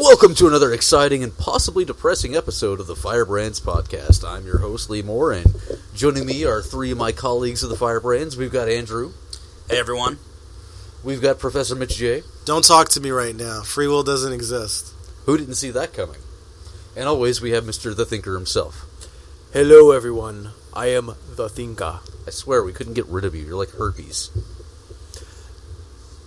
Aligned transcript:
Welcome 0.00 0.36
to 0.36 0.46
another 0.46 0.72
exciting 0.72 1.24
and 1.24 1.36
possibly 1.36 1.84
depressing 1.84 2.36
episode 2.36 2.78
of 2.78 2.86
the 2.86 2.94
Firebrands 2.94 3.60
podcast. 3.60 4.22
I'm 4.26 4.46
your 4.46 4.58
host, 4.58 4.88
Lee 4.88 5.02
Moore, 5.02 5.32
and 5.32 5.46
joining 5.92 6.24
me 6.24 6.44
are 6.44 6.62
three 6.62 6.92
of 6.92 6.98
my 6.98 7.10
colleagues 7.10 7.64
of 7.64 7.70
the 7.70 7.76
Firebrands. 7.76 8.36
We've 8.36 8.52
got 8.52 8.68
Andrew, 8.68 9.12
Hey 9.68 9.78
everyone. 9.78 10.18
we've 11.02 11.20
got 11.20 11.40
Professor 11.40 11.74
Mitch 11.74 11.96
J. 11.96 12.22
Don't 12.44 12.64
talk 12.64 12.88
to 12.90 13.00
me 13.00 13.10
right 13.10 13.34
now. 13.34 13.62
Free 13.62 13.88
will 13.88 14.04
doesn't 14.04 14.32
exist. 14.32 14.94
Who 15.26 15.36
didn't 15.36 15.56
see 15.56 15.70
that 15.72 15.92
coming? 15.92 16.20
And 16.96 17.08
always, 17.08 17.40
we 17.40 17.50
have 17.50 17.64
Mr. 17.64 17.94
the 17.94 18.06
Thinker 18.06 18.34
himself. 18.34 18.86
Hello, 19.52 19.90
everyone. 19.90 20.50
I 20.72 20.86
am 20.86 21.14
the 21.34 21.48
Thinker. 21.48 22.00
I 22.26 22.30
swear, 22.30 22.62
we 22.62 22.72
couldn't 22.72 22.94
get 22.94 23.06
rid 23.06 23.24
of 23.24 23.34
you. 23.34 23.44
You're 23.46 23.58
like 23.58 23.70
herpes. 23.70 24.30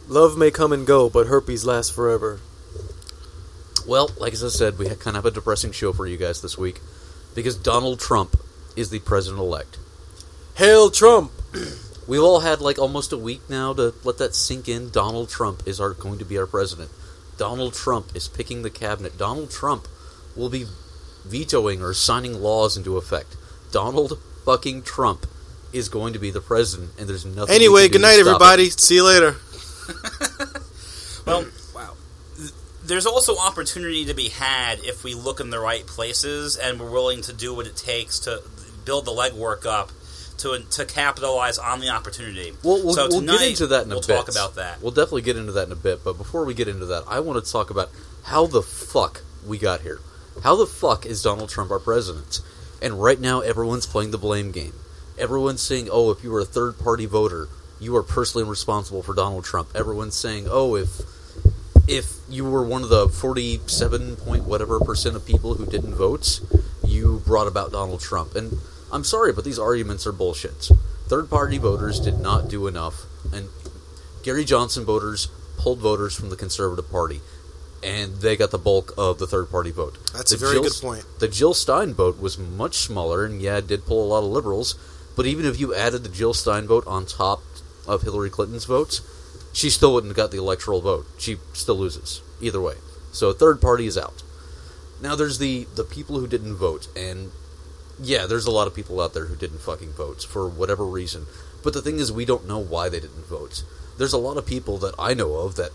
Love 0.08 0.38
may 0.38 0.52
come 0.52 0.74
and 0.74 0.86
go, 0.86 1.10
but 1.10 1.28
herpes 1.28 1.64
lasts 1.66 1.94
forever. 1.94 2.42
Well, 3.88 4.12
like 4.18 4.34
as 4.34 4.44
I 4.44 4.50
said, 4.50 4.78
we 4.78 4.86
kind 4.86 5.08
of 5.08 5.16
have 5.16 5.26
a 5.26 5.32
depressing 5.32 5.72
show 5.72 5.94
for 5.94 6.06
you 6.06 6.18
guys 6.18 6.42
this 6.42 6.58
week 6.58 6.80
because 7.36 7.56
Donald 7.56 8.00
Trump 8.00 8.38
is 8.76 8.90
the 8.90 9.00
president 9.00 9.42
elect. 9.42 9.78
Hail 10.56 10.90
Trump! 10.90 11.32
We've 12.08 12.22
all 12.22 12.42
had 12.42 12.62
like 12.62 12.80
almost 12.80 13.14
a 13.14 13.18
week 13.18 13.50
now 13.50 13.74
to 13.74 13.94
let 14.04 14.18
that 14.18 14.36
sink 14.36 14.68
in. 14.68 14.90
Donald 14.90 15.30
Trump 15.30 15.64
is 15.66 15.80
our 15.80 15.92
going 15.92 16.20
to 16.20 16.26
be 16.26 16.38
our 16.38 16.48
president. 16.48 16.90
Donald 17.38 17.74
Trump 17.74 18.16
is 18.16 18.28
picking 18.28 18.62
the 18.62 18.70
cabinet. 18.70 19.18
Donald 19.18 19.50
Trump 19.52 19.88
will 20.36 20.50
be 20.50 20.66
vetoing 21.26 21.82
or 21.82 21.94
signing 21.94 22.42
laws 22.42 22.76
into 22.76 22.98
effect. 22.98 23.38
Donald 23.72 24.20
fucking 24.46 24.82
Trump 24.84 25.26
is 25.72 25.88
going 25.90 26.14
to 26.14 26.20
be 26.20 26.32
the 26.32 26.42
president, 26.42 26.92
and 27.00 27.08
there's 27.08 27.26
nothing. 27.26 27.56
Anyway, 27.56 27.88
good 27.88 28.02
night, 28.02 28.16
stop 28.16 28.26
it. 28.26 28.30
everybody. 28.30 28.70
See 28.70 28.96
you 28.96 29.06
later. 29.06 29.36
Well, 31.26 31.42
wow. 31.42 31.42
Th- 31.44 31.54
There's 32.92 33.06
also 33.06 33.38
opportunity 33.38 34.04
to 34.04 34.14
be 34.14 34.28
had 34.28 34.80
if 34.80 35.06
we 35.06 35.14
look 35.14 35.40
in 35.40 35.50
the 35.50 35.62
right 35.62 35.88
places 35.88 36.58
and 36.58 36.78
we're 36.78 36.92
willing 36.92 37.22
to 37.22 37.32
do 37.32 37.56
what 37.56 37.66
it 37.66 37.78
takes 37.78 38.20
to 38.20 38.44
build 38.84 39.06
the 39.06 39.14
legwork 39.14 39.66
up 39.66 39.92
to 40.40 40.60
to 40.72 40.84
capitalize 40.84 41.58
on 41.58 41.80
the 41.80 41.88
opportunity. 41.88 42.52
Well, 42.62 42.84
we'll, 42.84 42.94
so 42.94 43.08
we'll 43.08 43.22
tonight, 43.22 43.38
get 43.38 43.50
into 43.52 43.68
that 43.68 43.86
in 43.86 43.94
a 43.94 43.96
we'll 43.96 44.02
bit. 44.02 44.18
talk 44.18 44.28
about 44.30 44.56
that. 44.56 44.82
We'll 44.82 44.92
definitely 44.92 45.22
get 45.22 45.38
into 45.38 45.54
that 45.54 45.68
in 45.68 45.72
a 45.72 45.78
bit. 45.78 46.04
But 46.04 46.18
before 46.18 46.44
we 46.44 46.54
get 46.54 46.68
into 46.68 46.86
that, 46.88 47.06
I 47.08 47.22
want 47.22 47.42
to 47.42 47.50
talk 47.50 47.70
about 47.70 47.92
how 48.24 48.46
the 48.46 48.62
fuck 48.62 49.22
we 49.48 49.58
got 49.58 49.80
here. 49.84 50.02
How 50.44 50.58
the 50.58 50.66
fuck 50.66 51.06
is 51.06 51.24
Donald 51.24 51.48
Trump 51.48 51.72
our 51.72 51.80
president? 51.80 52.42
And 52.82 53.02
right 53.02 53.22
now, 53.22 53.40
everyone's 53.40 53.86
playing 53.86 54.12
the 54.12 54.18
blame 54.18 54.52
game. 54.52 54.74
Everyone's 55.18 55.62
saying, 55.62 55.88
"Oh, 55.90 56.12
if 56.12 56.26
you 56.26 56.32
were 56.32 56.42
a 56.42 56.46
third-party 56.46 57.06
voter, 57.06 57.48
you 57.80 57.96
are 57.96 58.04
personally 58.04 58.46
responsible 58.46 59.02
for 59.02 59.14
Donald 59.14 59.46
Trump." 59.46 59.70
Everyone's 59.76 60.16
saying, 60.16 60.50
"Oh, 60.52 60.76
if 60.76 61.00
if 61.88 62.14
you 62.30 62.46
were 62.46 62.64
one 62.64 62.84
of 62.84 62.90
the 62.90 63.10
forty-seven 63.10 64.16
point 64.18 64.44
whatever 64.46 64.80
percent 64.80 65.16
of 65.16 65.26
people 65.26 65.56
who 65.56 65.66
didn't 65.66 65.96
vote, 65.96 66.40
you 66.84 67.22
brought 67.26 67.48
about 67.48 67.72
Donald 67.72 68.00
Trump." 68.02 68.36
And 68.36 68.60
I'm 68.92 69.04
sorry, 69.04 69.32
but 69.34 69.44
these 69.44 69.60
arguments 69.60 70.06
are 70.08 70.12
bullshit. 70.12 70.70
Third-party 71.08 71.58
voters 71.58 72.00
did 72.00 72.20
not 72.20 72.48
do 72.48 72.68
enough, 72.68 73.04
and 73.34 73.50
Gary 74.24 74.46
Johnson 74.46 74.86
voters 74.86 75.28
pulled 75.58 75.80
voters 75.80 76.16
from 76.16 76.30
the 76.30 76.36
Conservative 76.36 76.90
Party, 76.90 77.22
and 77.84 78.18
they 78.18 78.36
got 78.38 78.52
the 78.52 78.58
bulk 78.58 78.94
of 78.98 79.20
the 79.20 79.28
third-party 79.28 79.72
vote. 79.72 79.98
That's 80.14 80.32
The 80.32 80.38
a 80.38 80.40
very 80.40 80.54
Jill- 80.54 80.64
good 80.64 80.74
point. 80.82 81.06
The 81.20 81.28
Jill 81.28 81.54
Stein 81.54 81.94
vote 81.94 82.20
was 82.20 82.38
much 82.38 82.76
smaller, 82.78 83.26
and 83.26 83.42
yeah, 83.42 83.58
it 83.58 83.68
did 83.68 83.86
pull 83.86 84.04
a 84.04 84.08
lot 84.08 84.20
of 84.24 84.30
liberals. 84.32 84.76
But 85.16 85.26
even 85.26 85.46
if 85.46 85.60
you 85.60 85.74
added 85.76 86.04
the 86.04 86.10
Jill 86.10 86.34
Stein 86.34 86.66
vote 86.68 86.86
on 86.88 87.06
top 87.06 87.44
of 87.86 88.04
Hillary 88.04 88.30
Clinton's 88.30 88.66
votes, 88.66 89.02
she 89.54 89.70
still 89.70 89.94
wouldn't 89.94 90.12
have 90.12 90.18
got 90.18 90.32
the 90.32 90.38
electoral 90.38 90.82
vote. 90.82 91.06
She 91.18 91.38
still 91.54 91.76
loses 91.76 92.22
either 92.42 92.62
way. 92.62 92.76
So 93.12 93.34
third 93.34 93.62
party 93.62 93.86
is 93.86 93.98
out. 93.98 94.24
Now 95.02 95.16
there's 95.16 95.40
the 95.40 95.68
the 95.76 95.84
people 95.84 96.20
who 96.20 96.28
didn't 96.28 96.56
vote, 96.56 96.88
and 96.96 97.32
yeah, 98.02 98.26
there's 98.26 98.46
a 98.46 98.52
lot 98.52 98.68
of 98.68 98.76
people 98.76 99.02
out 99.02 99.14
there 99.14 99.26
who 99.26 99.36
didn't 99.36 99.60
fucking 99.60 99.92
vote 99.92 100.24
for 100.24 100.48
whatever 100.48 100.86
reason. 100.86 101.26
But 101.64 101.74
the 101.74 101.82
thing 101.82 102.00
is, 102.00 102.12
we 102.12 102.26
don't 102.26 102.48
know 102.48 102.60
why 102.60 102.90
they 102.90 103.00
didn't 103.00 103.26
vote. 103.26 103.64
There's 103.98 104.14
a 104.14 104.18
lot 104.18 104.38
of 104.38 104.46
people 104.46 104.78
that 104.80 104.96
I 104.98 105.14
know 105.14 105.36
of 105.36 105.56
that, 105.56 105.72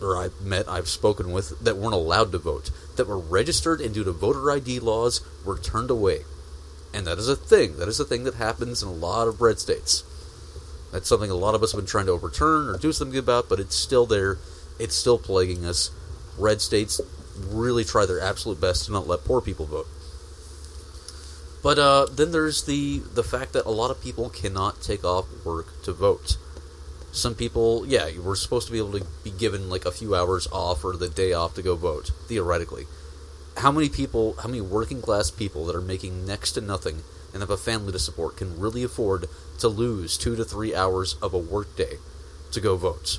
or 0.00 0.16
I've 0.16 0.40
met, 0.40 0.68
I've 0.68 0.88
spoken 0.88 1.32
with, 1.32 1.62
that 1.62 1.76
weren't 1.76 1.94
allowed 1.94 2.32
to 2.32 2.38
vote, 2.38 2.70
that 2.96 3.06
were 3.06 3.18
registered 3.18 3.80
and 3.80 3.92
due 3.92 4.04
to 4.04 4.12
voter 4.12 4.50
ID 4.50 4.80
laws 4.80 5.20
were 5.44 5.58
turned 5.58 5.90
away. 5.90 6.20
And 6.94 7.06
that 7.06 7.18
is 7.18 7.28
a 7.28 7.36
thing. 7.36 7.76
That 7.76 7.88
is 7.88 8.00
a 8.00 8.04
thing 8.04 8.24
that 8.24 8.34
happens 8.34 8.82
in 8.82 8.88
a 8.88 8.92
lot 8.92 9.28
of 9.28 9.40
red 9.40 9.58
states. 9.58 10.04
That's 10.92 11.08
something 11.08 11.30
a 11.30 11.34
lot 11.34 11.54
of 11.54 11.62
us 11.62 11.72
have 11.72 11.80
been 11.80 11.86
trying 11.86 12.06
to 12.06 12.12
overturn 12.12 12.68
or 12.68 12.76
do 12.76 12.92
something 12.92 13.18
about, 13.18 13.48
but 13.48 13.60
it's 13.60 13.76
still 13.76 14.06
there. 14.06 14.38
It's 14.78 14.94
still 14.94 15.18
plaguing 15.18 15.64
us. 15.64 15.90
Red 16.38 16.60
states 16.60 17.00
really 17.48 17.84
try 17.84 18.06
their 18.06 18.20
absolute 18.20 18.60
best 18.60 18.86
to 18.86 18.92
not 18.92 19.06
let 19.06 19.24
poor 19.24 19.40
people 19.40 19.66
vote. 19.66 19.86
But 21.62 21.78
uh, 21.78 22.06
then 22.10 22.32
there's 22.32 22.64
the 22.64 23.02
the 23.14 23.22
fact 23.22 23.52
that 23.52 23.66
a 23.66 23.70
lot 23.70 23.90
of 23.90 24.02
people 24.02 24.30
cannot 24.30 24.80
take 24.80 25.04
off 25.04 25.26
work 25.44 25.82
to 25.82 25.92
vote. 25.92 26.38
Some 27.12 27.34
people, 27.34 27.84
yeah, 27.86 28.08
were 28.18 28.36
supposed 28.36 28.66
to 28.68 28.72
be 28.72 28.78
able 28.78 28.98
to 28.98 29.06
be 29.24 29.30
given 29.30 29.68
like 29.68 29.84
a 29.84 29.90
few 29.90 30.14
hours 30.14 30.46
off 30.52 30.84
or 30.84 30.96
the 30.96 31.08
day 31.08 31.32
off 31.32 31.54
to 31.56 31.62
go 31.62 31.74
vote, 31.74 32.12
theoretically. 32.28 32.86
How 33.58 33.72
many 33.72 33.88
people, 33.88 34.36
how 34.40 34.48
many 34.48 34.60
working 34.60 35.02
class 35.02 35.30
people 35.30 35.66
that 35.66 35.76
are 35.76 35.80
making 35.82 36.24
next 36.24 36.52
to 36.52 36.60
nothing 36.60 37.02
and 37.32 37.42
have 37.42 37.50
a 37.50 37.56
family 37.56 37.92
to 37.92 37.98
support 37.98 38.36
can 38.36 38.58
really 38.58 38.82
afford 38.82 39.26
to 39.58 39.68
lose 39.68 40.16
two 40.16 40.36
to 40.36 40.44
three 40.44 40.74
hours 40.74 41.14
of 41.22 41.34
a 41.34 41.38
workday 41.38 41.98
to 42.52 42.60
go 42.60 42.76
vote? 42.76 43.18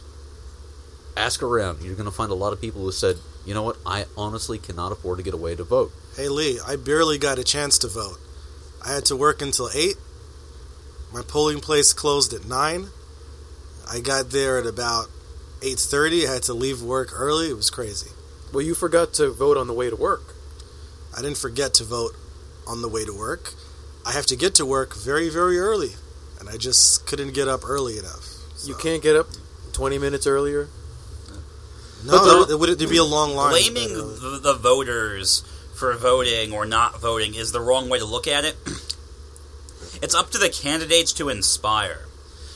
Ask 1.15 1.43
around. 1.43 1.81
You're 1.81 1.95
going 1.95 2.05
to 2.05 2.11
find 2.11 2.31
a 2.31 2.35
lot 2.35 2.53
of 2.53 2.61
people 2.61 2.81
who 2.81 2.91
said, 2.91 3.17
you 3.45 3.53
know 3.53 3.63
what, 3.63 3.77
I 3.85 4.05
honestly 4.15 4.57
cannot 4.57 4.91
afford 4.91 5.17
to 5.17 5.23
get 5.23 5.33
away 5.33 5.55
to 5.55 5.63
vote. 5.63 5.91
Hey, 6.15 6.29
Lee, 6.29 6.59
I 6.65 6.75
barely 6.75 7.17
got 7.17 7.39
a 7.39 7.43
chance 7.43 7.77
to 7.79 7.87
vote. 7.87 8.19
I 8.85 8.93
had 8.93 9.05
to 9.05 9.15
work 9.15 9.41
until 9.41 9.69
8. 9.73 9.95
My 11.13 11.21
polling 11.21 11.59
place 11.59 11.93
closed 11.93 12.33
at 12.33 12.45
9. 12.45 12.87
I 13.89 13.99
got 13.99 14.31
there 14.31 14.57
at 14.57 14.65
about 14.65 15.07
8.30. 15.59 16.27
I 16.27 16.33
had 16.33 16.43
to 16.43 16.53
leave 16.53 16.81
work 16.81 17.09
early. 17.13 17.49
It 17.49 17.55
was 17.55 17.69
crazy. 17.69 18.11
Well, 18.53 18.61
you 18.61 18.73
forgot 18.73 19.13
to 19.15 19.31
vote 19.31 19.57
on 19.57 19.67
the 19.67 19.73
way 19.73 19.89
to 19.89 19.95
work. 19.95 20.35
I 21.15 21.21
didn't 21.21 21.37
forget 21.37 21.73
to 21.75 21.83
vote 21.83 22.15
on 22.67 22.81
the 22.81 22.87
way 22.87 23.05
to 23.05 23.13
work. 23.13 23.53
I 24.05 24.11
have 24.13 24.25
to 24.27 24.35
get 24.35 24.55
to 24.55 24.65
work 24.65 24.95
very, 24.95 25.29
very 25.29 25.57
early. 25.59 25.91
And 26.39 26.49
I 26.49 26.57
just 26.57 27.05
couldn't 27.05 27.33
get 27.33 27.47
up 27.47 27.61
early 27.67 27.97
enough. 27.99 28.27
You 28.65 28.75
can't 28.75 29.01
get 29.03 29.15
up 29.15 29.27
20 29.73 29.97
minutes 29.99 30.25
earlier. 30.25 30.69
No, 32.03 32.11
But 32.11 32.39
the- 32.39 32.45
there 32.47 32.57
would 32.57 32.79
there'd 32.79 32.89
be 32.89 32.97
a 32.97 33.03
long 33.03 33.35
line. 33.35 33.51
Blaming 33.51 33.91
uh, 33.95 33.99
the, 33.99 34.39
the 34.41 34.53
voters 34.55 35.43
for 35.75 35.93
voting 35.95 36.51
or 36.51 36.65
not 36.65 36.99
voting 36.99 37.35
is 37.35 37.51
the 37.51 37.61
wrong 37.61 37.89
way 37.89 37.99
to 37.99 38.05
look 38.05 38.27
at 38.27 38.45
it. 38.45 38.55
It's 40.01 40.15
up 40.15 40.31
to 40.31 40.39
the 40.39 40.49
candidates 40.49 41.13
to 41.13 41.29
inspire. 41.29 42.05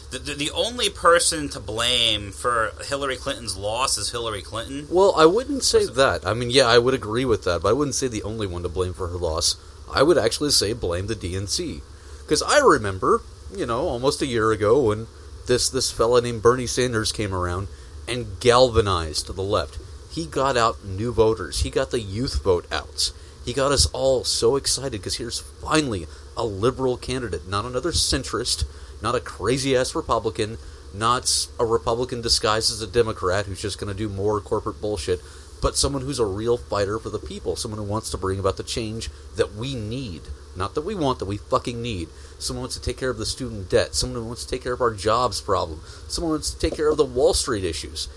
The, 0.10 0.18
the, 0.18 0.34
the 0.34 0.52
only 0.52 0.90
person 0.90 1.48
to 1.50 1.60
blame 1.60 2.32
for 2.32 2.72
Hillary 2.88 3.18
Clinton's 3.18 3.56
loss 3.56 4.00
is 4.00 4.10
Hillary 4.12 4.42
Clinton. 4.42 4.88
Well, 4.90 5.14
I 5.16 5.26
wouldn't 5.28 5.64
say 5.64 5.86
that. 5.86 6.26
I 6.26 6.34
mean, 6.34 6.50
yeah, 6.50 6.66
I 6.66 6.80
would 6.80 6.96
agree 6.96 7.26
with 7.26 7.44
that, 7.44 7.62
but 7.62 7.70
I 7.70 7.74
wouldn't 7.74 7.94
say 7.94 8.08
the 8.08 8.24
only 8.24 8.48
one 8.48 8.64
to 8.64 8.70
blame 8.70 8.94
for 8.94 9.10
her 9.10 9.18
loss. 9.18 9.58
I 9.94 10.04
would 10.04 10.18
actually 10.18 10.52
say 10.52 10.74
blame 10.74 11.08
the 11.08 11.16
DNC. 11.16 11.82
Because 12.22 12.42
I 12.42 12.60
remember, 12.60 13.22
you 13.56 13.66
know, 13.66 13.82
almost 13.82 14.22
a 14.22 14.26
year 14.26 14.52
ago 14.52 14.82
when 14.82 15.08
this, 15.48 15.70
this 15.70 15.92
fella 15.92 16.22
named 16.22 16.42
Bernie 16.42 16.68
Sanders 16.68 17.12
came 17.12 17.34
around 17.34 17.68
and 18.08 18.40
galvanized 18.40 19.34
the 19.34 19.42
left. 19.42 19.78
He 20.12 20.26
got 20.26 20.58
out 20.58 20.84
new 20.84 21.12
voters. 21.12 21.62
He 21.62 21.70
got 21.70 21.92
the 21.92 22.00
youth 22.00 22.44
vote 22.44 22.66
out. 22.72 23.12
He 23.44 23.54
got 23.54 23.72
us 23.72 23.86
all 23.88 24.24
so 24.24 24.56
excited 24.56 24.94
because 24.94 25.18
here's 25.18 25.40
finally 25.40 26.08
a 26.36 26.46
liberal 26.46 26.98
candidate, 26.98 27.48
not 27.48 27.66
another 27.66 27.92
centrist, 27.92 28.66
not 29.02 29.14
a 29.16 29.20
crazy 29.20 29.76
ass 29.76 29.94
Republican, 29.94 30.58
not 30.94 31.48
a 31.60 31.66
Republican 31.66 32.22
disguised 32.22 32.72
as 32.72 32.82
a 32.82 32.88
Democrat 32.88 33.46
who's 33.46 33.62
just 33.62 33.80
going 33.80 33.92
to 33.92 33.98
do 33.98 34.10
more 34.10 34.42
corporate 34.42 34.82
bullshit, 34.82 35.22
but 35.62 35.76
someone 35.76 36.02
who's 36.02 36.20
a 36.20 36.26
real 36.26 36.58
fighter 36.58 37.00
for 37.00 37.10
the 37.10 37.20
people, 37.20 37.56
someone 37.56 37.80
who 37.80 37.86
wants 37.86 38.10
to 38.12 38.18
bring 38.18 38.40
about 38.40 38.58
the 38.58 38.64
change 38.64 39.10
that 39.36 39.56
we 39.56 39.76
need. 39.76 40.22
Not 40.56 40.74
that 40.76 40.86
we 40.86 40.96
want, 40.96 41.20
that 41.20 41.26
we 41.26 41.38
fucking 41.38 41.82
need. 41.82 42.08
Someone 42.40 42.64
wants 42.64 42.76
to 42.76 42.82
take 42.82 42.98
care 42.98 43.10
of 43.10 43.18
the 43.18 43.26
student 43.26 43.70
debt. 43.70 43.94
Someone 43.94 44.22
who 44.22 44.28
wants 44.28 44.46
to 44.46 44.50
take 44.50 44.64
care 44.64 44.74
of 44.74 44.82
our 44.82 44.94
jobs 44.94 45.42
problem. 45.42 45.82
Someone 46.08 46.34
wants 46.34 46.52
to 46.52 46.60
take 46.60 46.76
care 46.76 46.90
of 46.90 46.98
the 46.98 47.06
Wall 47.06 47.34
Street 47.34 47.64
issues. 47.64 48.08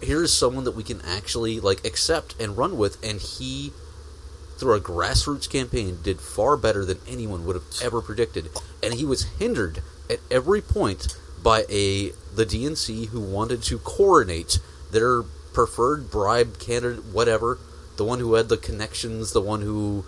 Here's 0.00 0.32
someone 0.32 0.64
that 0.64 0.76
we 0.76 0.84
can 0.84 1.00
actually 1.00 1.58
like 1.58 1.84
accept 1.84 2.40
and 2.40 2.56
run 2.56 2.78
with, 2.78 3.04
and 3.04 3.20
he 3.20 3.72
through 4.58 4.74
a 4.74 4.80
grassroots 4.80 5.48
campaign 5.48 5.98
did 6.02 6.20
far 6.20 6.56
better 6.56 6.84
than 6.84 6.98
anyone 7.06 7.46
would 7.46 7.54
have 7.54 7.80
ever 7.80 8.02
predicted 8.02 8.50
and 8.82 8.94
he 8.94 9.04
was 9.04 9.22
hindered 9.38 9.82
at 10.10 10.18
every 10.30 10.60
point 10.60 11.16
by 11.42 11.64
a 11.68 12.10
the 12.34 12.44
DNC 12.44 13.08
who 13.08 13.20
wanted 13.20 13.62
to 13.62 13.78
coronate 13.78 14.58
their 14.90 15.22
preferred 15.52 16.10
bribe 16.10 16.58
candidate 16.58 17.04
whatever 17.06 17.58
the 17.96 18.04
one 18.04 18.18
who 18.20 18.34
had 18.34 18.48
the 18.48 18.56
connections 18.56 19.32
the 19.32 19.40
one 19.40 19.62
who 19.62 20.04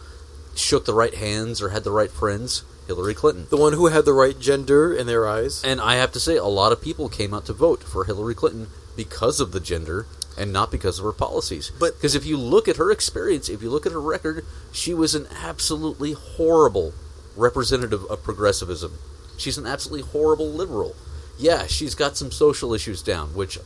shook 0.55 0.85
the 0.85 0.95
right 0.95 1.15
hands 1.15 1.61
or 1.63 1.71
had 1.71 1.85
the 1.85 1.91
right 1.91 2.11
friends 2.11 2.63
Hillary 2.87 3.15
Clinton 3.15 3.47
The 3.51 3.57
one 3.57 3.73
who 3.75 3.87
had 3.87 4.05
the 4.05 4.13
right 4.13 4.37
gender 4.39 4.93
in 4.93 5.07
their 5.07 5.29
eyes. 5.29 5.63
and 5.65 5.81
I 5.81 5.95
have 5.95 6.11
to 6.13 6.19
say, 6.21 6.37
a 6.37 6.45
lot 6.47 6.73
of 6.73 6.83
people 6.83 7.09
came 7.09 7.33
out 7.33 7.47
to 7.47 7.53
vote 7.53 7.85
for 7.85 8.05
Hillary 8.05 8.35
Clinton 8.35 8.67
because 8.97 9.39
of 9.39 9.53
the 9.53 9.61
gender 9.61 10.07
and 10.37 10.53
not 10.53 10.73
because 10.73 10.99
of 10.99 11.05
her 11.05 11.13
policies. 11.13 11.71
But- 11.79 11.95
because 11.95 12.17
if 12.17 12.25
you 12.27 12.37
look 12.37 12.67
at 12.67 12.77
her 12.79 12.91
experience, 12.91 13.49
if 13.49 13.63
you 13.63 13.71
look 13.71 13.87
at 13.87 13.93
her 13.93 14.01
record, 14.01 14.45
she 14.73 14.93
was 14.93 15.15
an 15.15 15.29
absolutely 15.41 16.15
horrible 16.15 16.93
representative 17.37 18.05
of 18.07 18.25
progressivism. 18.25 18.99
She's 19.37 19.57
an 19.59 19.67
absolutely 19.67 20.09
horrible 20.11 20.51
liberal. 20.51 20.97
Yeah, 21.39 21.67
she's 21.69 21.95
got 21.95 22.17
some 22.17 22.33
social 22.33 22.75
issues 22.75 23.03
down, 23.03 23.35
which 23.35 23.57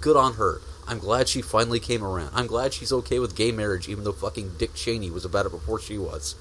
good 0.00 0.16
on 0.16 0.34
her. 0.34 0.62
I'm 0.86 0.98
glad 0.98 1.28
she 1.28 1.42
finally 1.42 1.80
came 1.80 2.02
around. 2.02 2.30
I'm 2.34 2.46
glad 2.46 2.72
she's 2.74 2.92
okay 2.92 3.18
with 3.18 3.36
gay 3.36 3.52
marriage, 3.52 3.88
even 3.88 4.04
though 4.04 4.12
fucking 4.12 4.52
Dick 4.58 4.74
Cheney 4.74 5.10
was 5.10 5.24
about 5.24 5.46
it 5.46 5.52
before 5.52 5.78
she 5.80 5.96
was. 5.96 6.34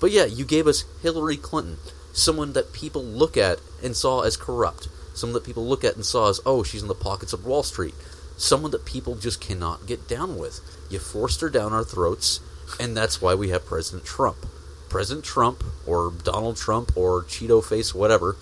But 0.00 0.10
yeah, 0.10 0.24
you 0.24 0.44
gave 0.44 0.66
us 0.66 0.84
Hillary 1.02 1.36
Clinton, 1.36 1.78
someone 2.12 2.52
that 2.54 2.72
people 2.72 3.04
look 3.04 3.36
at 3.36 3.60
and 3.82 3.96
saw 3.96 4.22
as 4.22 4.36
corrupt, 4.36 4.88
someone 5.14 5.34
that 5.34 5.44
people 5.46 5.66
look 5.66 5.84
at 5.84 5.94
and 5.94 6.04
saw 6.04 6.28
as, 6.28 6.40
oh, 6.44 6.62
she's 6.62 6.82
in 6.82 6.88
the 6.88 6.94
pockets 6.94 7.32
of 7.32 7.46
Wall 7.46 7.62
Street, 7.62 7.94
someone 8.36 8.70
that 8.72 8.84
people 8.84 9.14
just 9.14 9.40
cannot 9.40 9.86
get 9.86 10.08
down 10.08 10.36
with. 10.38 10.60
You 10.90 10.98
forced 10.98 11.40
her 11.40 11.48
down 11.50 11.72
our 11.72 11.84
throats, 11.84 12.40
and 12.80 12.96
that's 12.96 13.20
why 13.22 13.34
we 13.34 13.48
have 13.50 13.64
President 13.66 14.04
Trump. 14.04 14.38
President 14.88 15.24
Trump, 15.24 15.62
or 15.86 16.12
Donald 16.24 16.56
Trump, 16.56 16.96
or 16.96 17.22
Cheeto 17.22 17.62
Face, 17.64 17.94
whatever, 17.94 18.36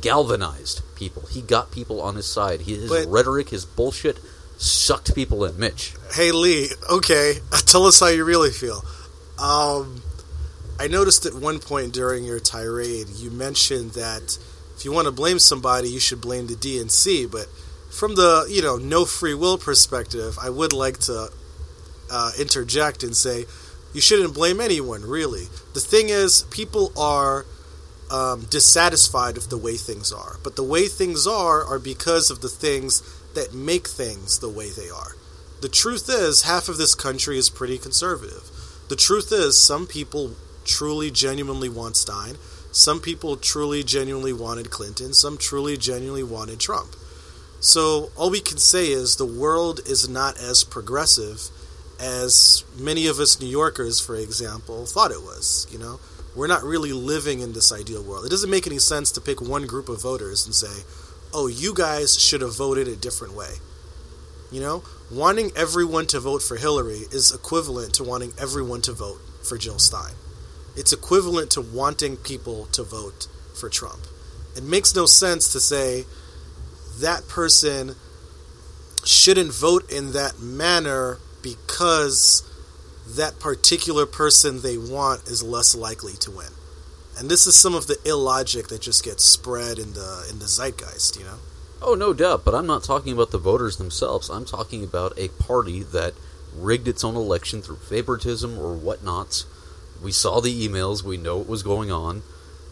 galvanized 0.00 0.82
people. 0.94 1.22
He 1.26 1.42
got 1.42 1.72
people 1.72 2.00
on 2.00 2.14
his 2.16 2.26
side. 2.26 2.62
He, 2.62 2.76
his 2.76 2.88
But- 2.88 3.08
rhetoric, 3.08 3.48
his 3.50 3.64
bullshit, 3.64 4.18
sucked 4.60 5.14
people 5.14 5.44
in. 5.44 5.58
Mitch, 5.58 5.94
Hey 6.12 6.32
Lee, 6.32 6.68
okay, 6.90 7.34
tell 7.66 7.86
us 7.86 8.00
how 8.00 8.08
you 8.08 8.24
really 8.24 8.50
feel. 8.50 8.84
Um, 9.38 10.02
I 10.78 10.86
noticed 10.86 11.24
at 11.24 11.34
one 11.34 11.58
point 11.58 11.92
during 11.92 12.24
your 12.24 12.40
tirade, 12.40 13.08
you 13.16 13.30
mentioned 13.30 13.92
that 13.92 14.38
if 14.76 14.84
you 14.84 14.92
want 14.92 15.06
to 15.06 15.12
blame 15.12 15.38
somebody, 15.38 15.88
you 15.88 16.00
should 16.00 16.20
blame 16.20 16.46
the 16.46 16.54
DNC. 16.54 17.30
But 17.30 17.48
from 17.90 18.14
the 18.14 18.46
you 18.50 18.62
know 18.62 18.76
no 18.76 19.04
free 19.04 19.34
will 19.34 19.56
perspective, 19.58 20.38
I 20.40 20.50
would 20.50 20.72
like 20.72 20.98
to 21.00 21.30
uh, 22.10 22.32
interject 22.38 23.02
and 23.02 23.16
say 23.16 23.46
you 23.94 24.00
shouldn't 24.00 24.34
blame 24.34 24.60
anyone. 24.60 25.02
Really, 25.02 25.44
the 25.72 25.80
thing 25.80 26.10
is, 26.10 26.42
people 26.50 26.92
are 26.98 27.46
um, 28.10 28.46
dissatisfied 28.50 29.36
with 29.36 29.48
the 29.48 29.58
way 29.58 29.76
things 29.76 30.12
are. 30.12 30.38
But 30.42 30.56
the 30.56 30.64
way 30.64 30.86
things 30.86 31.26
are 31.26 31.64
are 31.64 31.78
because 31.78 32.30
of 32.30 32.40
the 32.40 32.48
things 32.48 33.02
that 33.34 33.54
make 33.54 33.88
things 33.88 34.38
the 34.38 34.48
way 34.48 34.70
they 34.70 34.90
are. 34.90 35.16
The 35.60 35.68
truth 35.68 36.08
is, 36.08 36.42
half 36.42 36.68
of 36.68 36.78
this 36.78 36.94
country 36.94 37.36
is 37.36 37.50
pretty 37.50 37.78
conservative. 37.78 38.50
The 38.88 38.96
truth 38.96 39.30
is, 39.30 39.58
some 39.58 39.86
people 39.86 40.32
truly, 40.64 41.10
genuinely 41.10 41.68
want 41.68 41.96
Stein. 41.96 42.36
Some 42.72 43.00
people 43.00 43.36
truly, 43.36 43.82
genuinely 43.82 44.32
wanted 44.32 44.70
Clinton. 44.70 45.12
Some 45.12 45.36
truly, 45.36 45.76
genuinely 45.76 46.22
wanted 46.22 46.60
Trump. 46.60 46.96
So 47.60 48.10
all 48.16 48.30
we 48.30 48.40
can 48.40 48.58
say 48.58 48.86
is 48.86 49.16
the 49.16 49.26
world 49.26 49.80
is 49.86 50.08
not 50.08 50.38
as 50.38 50.64
progressive 50.64 51.50
as 52.00 52.64
many 52.78 53.06
of 53.06 53.18
us 53.18 53.38
New 53.38 53.46
Yorkers, 53.46 54.00
for 54.00 54.16
example, 54.16 54.86
thought 54.86 55.10
it 55.10 55.20
was. 55.22 55.66
You 55.70 55.78
know, 55.78 56.00
we're 56.34 56.46
not 56.46 56.62
really 56.62 56.92
living 56.92 57.40
in 57.40 57.52
this 57.52 57.70
ideal 57.70 58.02
world. 58.02 58.24
It 58.24 58.30
doesn't 58.30 58.50
make 58.50 58.66
any 58.66 58.78
sense 58.78 59.12
to 59.12 59.20
pick 59.20 59.42
one 59.42 59.66
group 59.66 59.88
of 59.88 60.00
voters 60.00 60.46
and 60.46 60.54
say, 60.54 60.84
"Oh, 61.32 61.46
you 61.46 61.74
guys 61.74 62.18
should 62.18 62.40
have 62.40 62.54
voted 62.54 62.88
a 62.88 62.96
different 62.96 63.34
way." 63.34 63.60
You 64.50 64.60
know, 64.60 64.82
wanting 65.10 65.52
everyone 65.54 66.06
to 66.08 66.20
vote 66.20 66.42
for 66.42 66.56
Hillary 66.56 67.06
is 67.12 67.32
equivalent 67.32 67.94
to 67.94 68.04
wanting 68.04 68.34
everyone 68.36 68.82
to 68.82 68.92
vote 68.92 69.20
for 69.42 69.56
Jill 69.56 69.78
Stein. 69.78 70.14
It's 70.76 70.92
equivalent 70.92 71.50
to 71.52 71.60
wanting 71.60 72.16
people 72.16 72.66
to 72.72 72.82
vote 72.82 73.28
for 73.54 73.68
Trump. 73.68 74.06
It 74.56 74.64
makes 74.64 74.94
no 74.94 75.06
sense 75.06 75.52
to 75.52 75.60
say 75.60 76.04
that 76.98 77.28
person 77.28 77.96
shouldn't 79.04 79.52
vote 79.52 79.90
in 79.90 80.12
that 80.12 80.40
manner 80.40 81.18
because 81.42 82.42
that 83.06 83.38
particular 83.38 84.06
person 84.06 84.62
they 84.62 84.76
want 84.76 85.26
is 85.26 85.42
less 85.42 85.74
likely 85.74 86.14
to 86.14 86.30
win. 86.30 86.52
And 87.20 87.30
this 87.30 87.46
is 87.46 87.54
some 87.54 87.74
of 87.74 87.86
the 87.86 87.98
illogic 88.06 88.68
that 88.68 88.80
just 88.80 89.04
gets 89.04 89.24
spread 89.24 89.78
in 89.78 89.92
the 89.92 90.26
in 90.30 90.38
the 90.38 90.48
zeitgeist, 90.48 91.18
you 91.18 91.26
know. 91.26 91.36
Oh, 91.82 91.94
no 91.94 92.14
doubt, 92.14 92.46
but 92.46 92.54
I'm 92.54 92.66
not 92.66 92.82
talking 92.82 93.12
about 93.12 93.30
the 93.30 93.36
voters 93.36 93.76
themselves. 93.76 94.30
I'm 94.30 94.46
talking 94.46 94.82
about 94.82 95.12
a 95.18 95.28
party 95.28 95.82
that 95.82 96.14
rigged 96.56 96.88
its 96.88 97.04
own 97.04 97.16
election 97.16 97.60
through 97.60 97.76
favoritism 97.76 98.58
or 98.58 98.74
whatnot. 98.74 99.44
We 100.02 100.12
saw 100.12 100.40
the 100.40 100.66
emails, 100.66 101.02
we 101.02 101.18
know 101.18 101.36
what 101.36 101.46
was 101.46 101.62
going 101.62 101.92
on. 101.92 102.22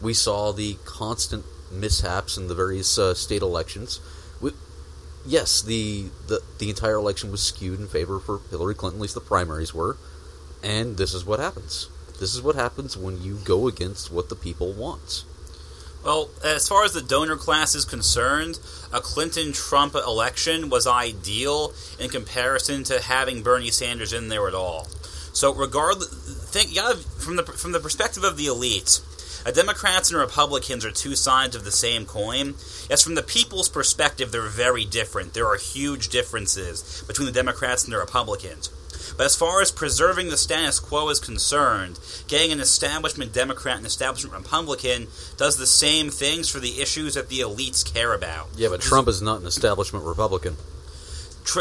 We 0.01 0.15
saw 0.15 0.53
the 0.53 0.79
constant 0.87 1.45
mishaps 1.71 2.39
in 2.39 2.49
the 2.49 2.55
various 2.55 2.99
uh, 2.99 3.13
state 3.13 3.43
elections. 3.43 4.01
We, 4.41 4.53
yes, 5.27 5.61
the, 5.61 6.07
the 6.27 6.41
the 6.59 6.71
entire 6.71 6.95
election 6.95 7.31
was 7.31 7.43
skewed 7.43 7.81
in 7.81 7.87
favor 7.87 8.19
for 8.19 8.41
Hillary 8.49 8.75
Clinton, 8.75 8.99
at 8.99 9.03
least 9.03 9.15
the 9.15 9.21
primaries 9.21 9.75
were. 9.75 9.99
And 10.63 10.97
this 10.97 11.13
is 11.13 11.27
what 11.27 11.39
happens. 11.39 11.91
This 12.19 12.35
is 12.35 12.43
what 12.43 12.57
happens 12.57 12.97
when 12.97 13.23
you 13.23 13.39
go 13.45 13.69
against 13.69 14.13
what 14.13 14.29
the 14.29 14.35
people 14.35 14.73
want. 14.73 15.25
Well, 16.05 16.31
as 16.45 16.69
far 16.69 16.85
as 16.85 16.93
the 16.93 17.03
donor 17.03 17.37
class 17.37 17.75
is 17.75 17.85
concerned, 17.85 18.59
a 18.93 19.01
Clinton 19.01 19.53
Trump 19.53 19.95
election 19.95 20.71
was 20.71 20.87
ideal 20.87 21.73
in 21.99 22.09
comparison 22.09 22.85
to 22.85 23.03
having 23.03 23.43
Bernie 23.43 23.71
Sanders 23.71 24.13
in 24.13 24.29
there 24.29 24.49
at 24.49 24.55
all. 24.55 24.87
So, 25.33 25.53
regardless, 25.53 26.09
think 26.51 26.75
gotta, 26.75 26.99
from 26.99 27.37
the 27.37 27.43
from 27.43 27.73
the 27.73 27.81
perspective 27.81 28.25
of 28.25 28.37
the 28.37 28.47
elites, 28.47 29.03
uh, 29.49 29.53
Democrats 29.53 30.11
and 30.11 30.21
Republicans 30.21 30.85
are 30.85 30.91
two 30.91 31.17
sides 31.17 31.57
of 31.57 31.65
the 31.65 31.73
same 31.73 32.05
coin. 32.05 32.55
Yes, 32.91 33.03
from 33.03 33.15
the 33.15 33.23
people's 33.23 33.69
perspective, 33.69 34.31
they're 34.31 34.43
very 34.43 34.85
different. 34.85 35.33
There 35.33 35.47
are 35.47 35.57
huge 35.57 36.11
differences 36.11 37.03
between 37.07 37.27
the 37.27 37.33
Democrats 37.33 37.85
and 37.85 37.93
the 37.93 37.99
Republicans. 37.99 38.71
But 39.17 39.27
as 39.27 39.35
far 39.35 39.61
as 39.63 39.73
preserving 39.73 40.29
the 40.29 40.37
status 40.37 40.79
quo 40.79 41.09
is 41.09 41.19
concerned, 41.19 41.99
getting 42.29 42.53
an 42.53 42.61
establishment 42.61 43.33
Democrat 43.33 43.79
and 43.79 43.87
establishment 43.87 44.35
Republican 44.37 45.09
does 45.37 45.57
the 45.57 45.67
same 45.67 46.11
things 46.11 46.49
for 46.49 46.61
the 46.61 46.81
issues 46.81 47.15
that 47.15 47.29
the 47.29 47.41
elites 47.41 47.85
care 47.85 48.13
about. 48.13 48.49
Yeah, 48.57 48.69
but 48.69 48.81
Trump 48.81 49.09
is 49.09 49.23
not 49.23 49.41
an 49.41 49.47
establishment 49.47 50.05
Republican. 50.05 50.57
Tr- 51.45 51.61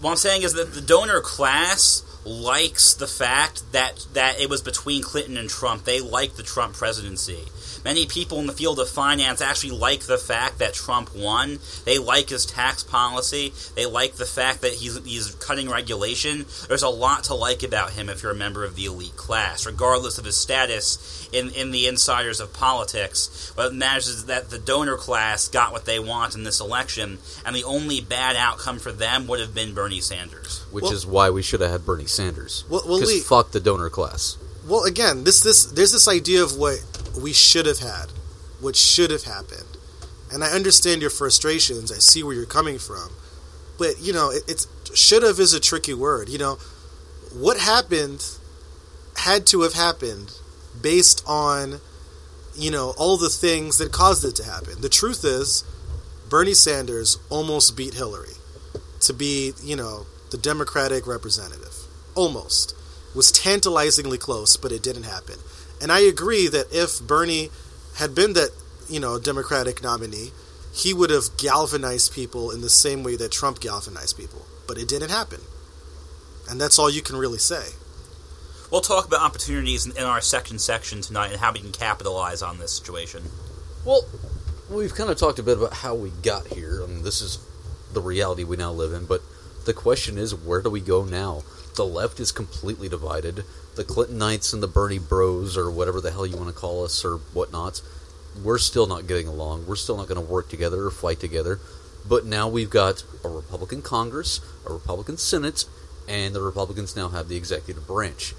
what 0.00 0.10
I'm 0.10 0.16
saying 0.16 0.42
is 0.42 0.54
that 0.54 0.74
the 0.74 0.80
donor 0.80 1.20
class 1.20 2.02
likes 2.28 2.94
the 2.94 3.06
fact 3.06 3.72
that 3.72 4.06
that 4.12 4.40
it 4.40 4.48
was 4.48 4.62
between 4.62 5.02
Clinton 5.02 5.36
and 5.36 5.48
Trump. 5.48 5.84
They 5.84 6.00
like 6.00 6.34
the 6.34 6.42
Trump 6.42 6.74
presidency. 6.74 7.44
Many 7.84 8.06
people 8.06 8.38
in 8.38 8.46
the 8.46 8.52
field 8.52 8.78
of 8.80 8.88
finance 8.88 9.40
actually 9.40 9.70
like 9.72 10.00
the 10.00 10.18
fact 10.18 10.58
that 10.58 10.74
Trump 10.74 11.14
won. 11.14 11.58
They 11.84 11.98
like 11.98 12.28
his 12.28 12.46
tax 12.46 12.82
policy. 12.82 13.52
They 13.74 13.86
like 13.86 14.14
the 14.14 14.24
fact 14.24 14.60
that 14.62 14.74
he's 14.74 14.98
he's 15.04 15.34
cutting 15.36 15.68
regulation. 15.70 16.46
There's 16.68 16.82
a 16.82 16.88
lot 16.88 17.24
to 17.24 17.34
like 17.34 17.62
about 17.62 17.92
him 17.92 18.08
if 18.08 18.22
you're 18.22 18.32
a 18.32 18.36
member 18.36 18.64
of 18.64 18.76
the 18.76 18.86
elite 18.86 19.16
class, 19.16 19.66
regardless 19.66 20.18
of 20.18 20.24
his 20.24 20.36
status 20.36 21.28
in, 21.32 21.50
in 21.50 21.70
the 21.70 21.86
insiders 21.86 22.40
of 22.40 22.52
politics. 22.52 23.52
What 23.54 23.74
matters 23.74 24.08
is 24.08 24.26
that 24.26 24.50
the 24.50 24.58
donor 24.58 24.96
class 24.96 25.48
got 25.48 25.72
what 25.72 25.84
they 25.84 25.98
want 25.98 26.34
in 26.34 26.44
this 26.44 26.60
election, 26.60 27.18
and 27.44 27.54
the 27.54 27.64
only 27.64 28.00
bad 28.00 28.36
outcome 28.36 28.78
for 28.78 28.92
them 28.92 29.26
would 29.26 29.40
have 29.40 29.54
been 29.54 29.74
Bernie 29.74 30.00
Sanders. 30.00 30.62
which 30.70 30.84
Well- 30.84 30.92
is 30.92 31.06
why 31.06 31.30
we 31.30 31.42
should 31.42 31.60
have 31.60 31.70
had 31.70 31.86
Bernie 31.86 32.06
Sanders. 32.06 32.64
Well- 32.68 32.82
well, 32.86 33.00
Because 33.00 33.24
fuck 33.24 33.50
the 33.52 33.60
donor 33.60 33.90
class. 33.90 34.36
Well, 34.66 34.84
again, 34.84 35.24
this 35.24 35.40
this 35.42 35.66
there's 35.66 35.92
this 35.92 36.08
idea 36.08 36.42
of 36.42 36.56
what 36.56 36.84
we 37.20 37.32
should 37.32 37.66
have 37.66 37.78
had, 37.78 38.06
what 38.60 38.76
should 38.76 39.10
have 39.10 39.24
happened, 39.24 39.76
and 40.32 40.44
I 40.44 40.48
understand 40.48 41.00
your 41.00 41.10
frustrations. 41.10 41.90
I 41.90 41.98
see 41.98 42.22
where 42.22 42.34
you're 42.34 42.46
coming 42.46 42.78
from, 42.78 43.10
but 43.78 44.00
you 44.00 44.12
know, 44.12 44.30
it, 44.30 44.42
it's 44.48 44.66
should 44.94 45.22
have 45.22 45.38
is 45.38 45.54
a 45.54 45.60
tricky 45.60 45.94
word. 45.94 46.28
You 46.28 46.38
know, 46.38 46.58
what 47.32 47.58
happened 47.58 48.24
had 49.16 49.46
to 49.46 49.62
have 49.62 49.74
happened 49.74 50.32
based 50.80 51.22
on 51.26 51.80
you 52.54 52.70
know 52.70 52.94
all 52.96 53.16
the 53.16 53.28
things 53.28 53.78
that 53.78 53.92
caused 53.92 54.24
it 54.24 54.36
to 54.36 54.44
happen. 54.44 54.80
The 54.80 54.88
truth 54.88 55.24
is, 55.24 55.64
Bernie 56.28 56.54
Sanders 56.54 57.18
almost 57.30 57.76
beat 57.76 57.94
Hillary 57.94 58.34
to 59.00 59.12
be 59.12 59.52
you 59.62 59.76
know 59.76 60.06
the 60.30 60.38
Democratic 60.38 61.06
representative, 61.06 61.74
almost 62.14 62.74
was 63.18 63.32
tantalizingly 63.32 64.16
close, 64.16 64.56
but 64.56 64.70
it 64.70 64.80
didn't 64.80 65.02
happen. 65.02 65.34
And 65.82 65.90
I 65.90 65.98
agree 65.98 66.46
that 66.46 66.72
if 66.72 67.04
Bernie 67.04 67.50
had 67.96 68.14
been 68.14 68.34
that, 68.34 68.50
you 68.88 69.00
know, 69.00 69.18
Democratic 69.18 69.82
nominee, 69.82 70.30
he 70.72 70.94
would 70.94 71.10
have 71.10 71.36
galvanized 71.36 72.12
people 72.12 72.52
in 72.52 72.60
the 72.60 72.70
same 72.70 73.02
way 73.02 73.16
that 73.16 73.32
Trump 73.32 73.58
galvanized 73.58 74.16
people. 74.16 74.46
But 74.68 74.78
it 74.78 74.86
didn't 74.86 75.10
happen. 75.10 75.40
And 76.48 76.60
that's 76.60 76.78
all 76.78 76.88
you 76.88 77.02
can 77.02 77.16
really 77.16 77.38
say. 77.38 77.70
We'll 78.70 78.82
talk 78.82 79.08
about 79.08 79.22
opportunities 79.22 79.84
in, 79.84 79.96
in 79.96 80.04
our 80.04 80.20
second 80.20 80.60
section 80.60 81.00
tonight 81.00 81.32
and 81.32 81.40
how 81.40 81.52
we 81.52 81.58
can 81.58 81.72
capitalize 81.72 82.40
on 82.40 82.58
this 82.58 82.70
situation. 82.70 83.24
Well, 83.84 84.02
we've 84.70 84.94
kind 84.94 85.10
of 85.10 85.18
talked 85.18 85.40
a 85.40 85.42
bit 85.42 85.58
about 85.58 85.72
how 85.72 85.96
we 85.96 86.10
got 86.22 86.46
here. 86.46 86.84
I 86.84 86.86
mean, 86.86 87.02
this 87.02 87.20
is 87.20 87.44
the 87.92 88.00
reality 88.00 88.44
we 88.44 88.56
now 88.56 88.70
live 88.70 88.92
in, 88.92 89.06
but 89.06 89.22
the 89.64 89.74
question 89.74 90.18
is, 90.18 90.36
where 90.36 90.62
do 90.62 90.70
we 90.70 90.80
go 90.80 91.04
now? 91.04 91.42
The 91.78 91.84
left 91.86 92.18
is 92.18 92.32
completely 92.32 92.88
divided. 92.88 93.44
The 93.76 93.84
Clintonites 93.84 94.52
and 94.52 94.60
the 94.60 94.66
Bernie 94.66 94.98
Bros, 94.98 95.56
or 95.56 95.70
whatever 95.70 96.00
the 96.00 96.10
hell 96.10 96.26
you 96.26 96.36
want 96.36 96.48
to 96.48 96.52
call 96.52 96.84
us, 96.84 97.04
or 97.04 97.18
whatnot, 97.32 97.82
we're 98.42 98.58
still 98.58 98.88
not 98.88 99.06
getting 99.06 99.28
along. 99.28 99.64
We're 99.68 99.76
still 99.76 99.96
not 99.96 100.08
going 100.08 100.20
to 100.20 100.28
work 100.28 100.48
together 100.48 100.82
or 100.86 100.90
fight 100.90 101.20
together. 101.20 101.60
But 102.04 102.26
now 102.26 102.48
we've 102.48 102.68
got 102.68 103.04
a 103.22 103.28
Republican 103.28 103.82
Congress, 103.82 104.40
a 104.68 104.72
Republican 104.72 105.18
Senate, 105.18 105.66
and 106.08 106.34
the 106.34 106.42
Republicans 106.42 106.96
now 106.96 107.10
have 107.10 107.28
the 107.28 107.36
executive 107.36 107.86
branch. 107.86 108.34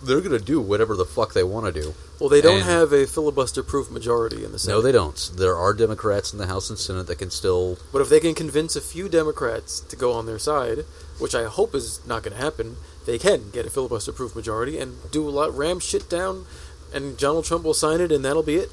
They're 0.00 0.20
going 0.20 0.38
to 0.38 0.44
do 0.44 0.60
whatever 0.60 0.94
the 0.94 1.04
fuck 1.04 1.32
they 1.32 1.42
want 1.42 1.66
to 1.66 1.72
do. 1.72 1.94
Well, 2.20 2.28
they 2.28 2.40
don't 2.40 2.58
And- 2.58 2.66
have 2.66 2.92
a 2.92 3.04
filibuster-proof 3.04 3.90
majority 3.90 4.44
in 4.44 4.52
the 4.52 4.60
Senate. 4.60 4.76
No, 4.76 4.80
they 4.80 4.92
don't. 4.92 5.30
There 5.34 5.56
are 5.56 5.74
Democrats 5.74 6.32
in 6.32 6.38
the 6.38 6.46
House 6.46 6.70
and 6.70 6.78
Senate 6.78 7.08
that 7.08 7.16
can 7.18 7.32
still. 7.32 7.78
But 7.90 8.00
if 8.00 8.08
they 8.08 8.20
can 8.20 8.36
convince 8.36 8.76
a 8.76 8.80
few 8.80 9.08
Democrats 9.08 9.80
to 9.80 9.96
go 9.96 10.12
on 10.12 10.26
their 10.26 10.38
side, 10.38 10.84
which 11.18 11.34
I 11.34 11.44
hope 11.44 11.74
is 11.74 12.04
not 12.06 12.22
going 12.22 12.36
to 12.36 12.42
happen, 12.42 12.76
they 13.06 13.18
can 13.18 13.50
get 13.50 13.66
a 13.66 13.70
filibuster-proof 13.70 14.34
majority 14.34 14.78
and 14.78 14.96
do 15.10 15.28
a 15.28 15.30
lot, 15.30 15.54
ram 15.56 15.80
shit 15.80 16.08
down, 16.08 16.46
and 16.92 17.16
Donald 17.18 17.44
Trump 17.44 17.64
will 17.64 17.74
sign 17.74 18.00
it, 18.00 18.12
and 18.12 18.24
that'll 18.24 18.42
be 18.42 18.56
it. 18.56 18.70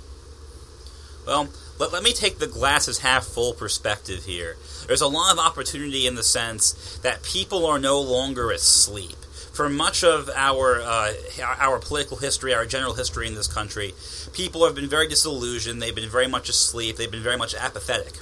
Well, 1.26 1.50
let, 1.80 1.92
let 1.92 2.04
me 2.04 2.14
take 2.14 2.40
the 2.40 2.48
glasses 2.48 3.00
half 3.00 3.26
full 3.26 3.54
perspective 3.54 4.26
here. 4.26 4.58
There's 4.88 5.02
a 5.02 5.08
lot 5.08 5.34
of 5.34 5.40
opportunity 5.40 6.08
in 6.08 6.16
the 6.16 6.24
sense 6.24 6.98
that 7.04 7.24
people 7.24 7.66
are 7.66 7.80
no 7.80 8.00
longer 8.00 8.52
asleep. 8.52 9.18
For 9.54 9.70
much 9.70 10.02
of 10.04 10.30
our 10.34 10.82
uh, 10.82 11.12
our 11.60 11.78
political 11.78 12.18
history, 12.18 12.54
our 12.54 12.66
general 12.66 12.94
history 12.94 13.28
in 13.28 13.36
this 13.36 13.48
country, 13.48 13.94
people 14.32 14.66
have 14.66 14.76
been 14.76 14.88
very 14.88 15.10
disillusioned. 15.10 15.82
They've 15.82 15.94
been 15.94 16.10
very 16.10 16.28
much 16.28 16.48
asleep. 16.48 16.96
They've 16.96 17.12
been 17.12 17.22
very 17.22 17.38
much 17.38 17.54
apathetic. 17.54 18.14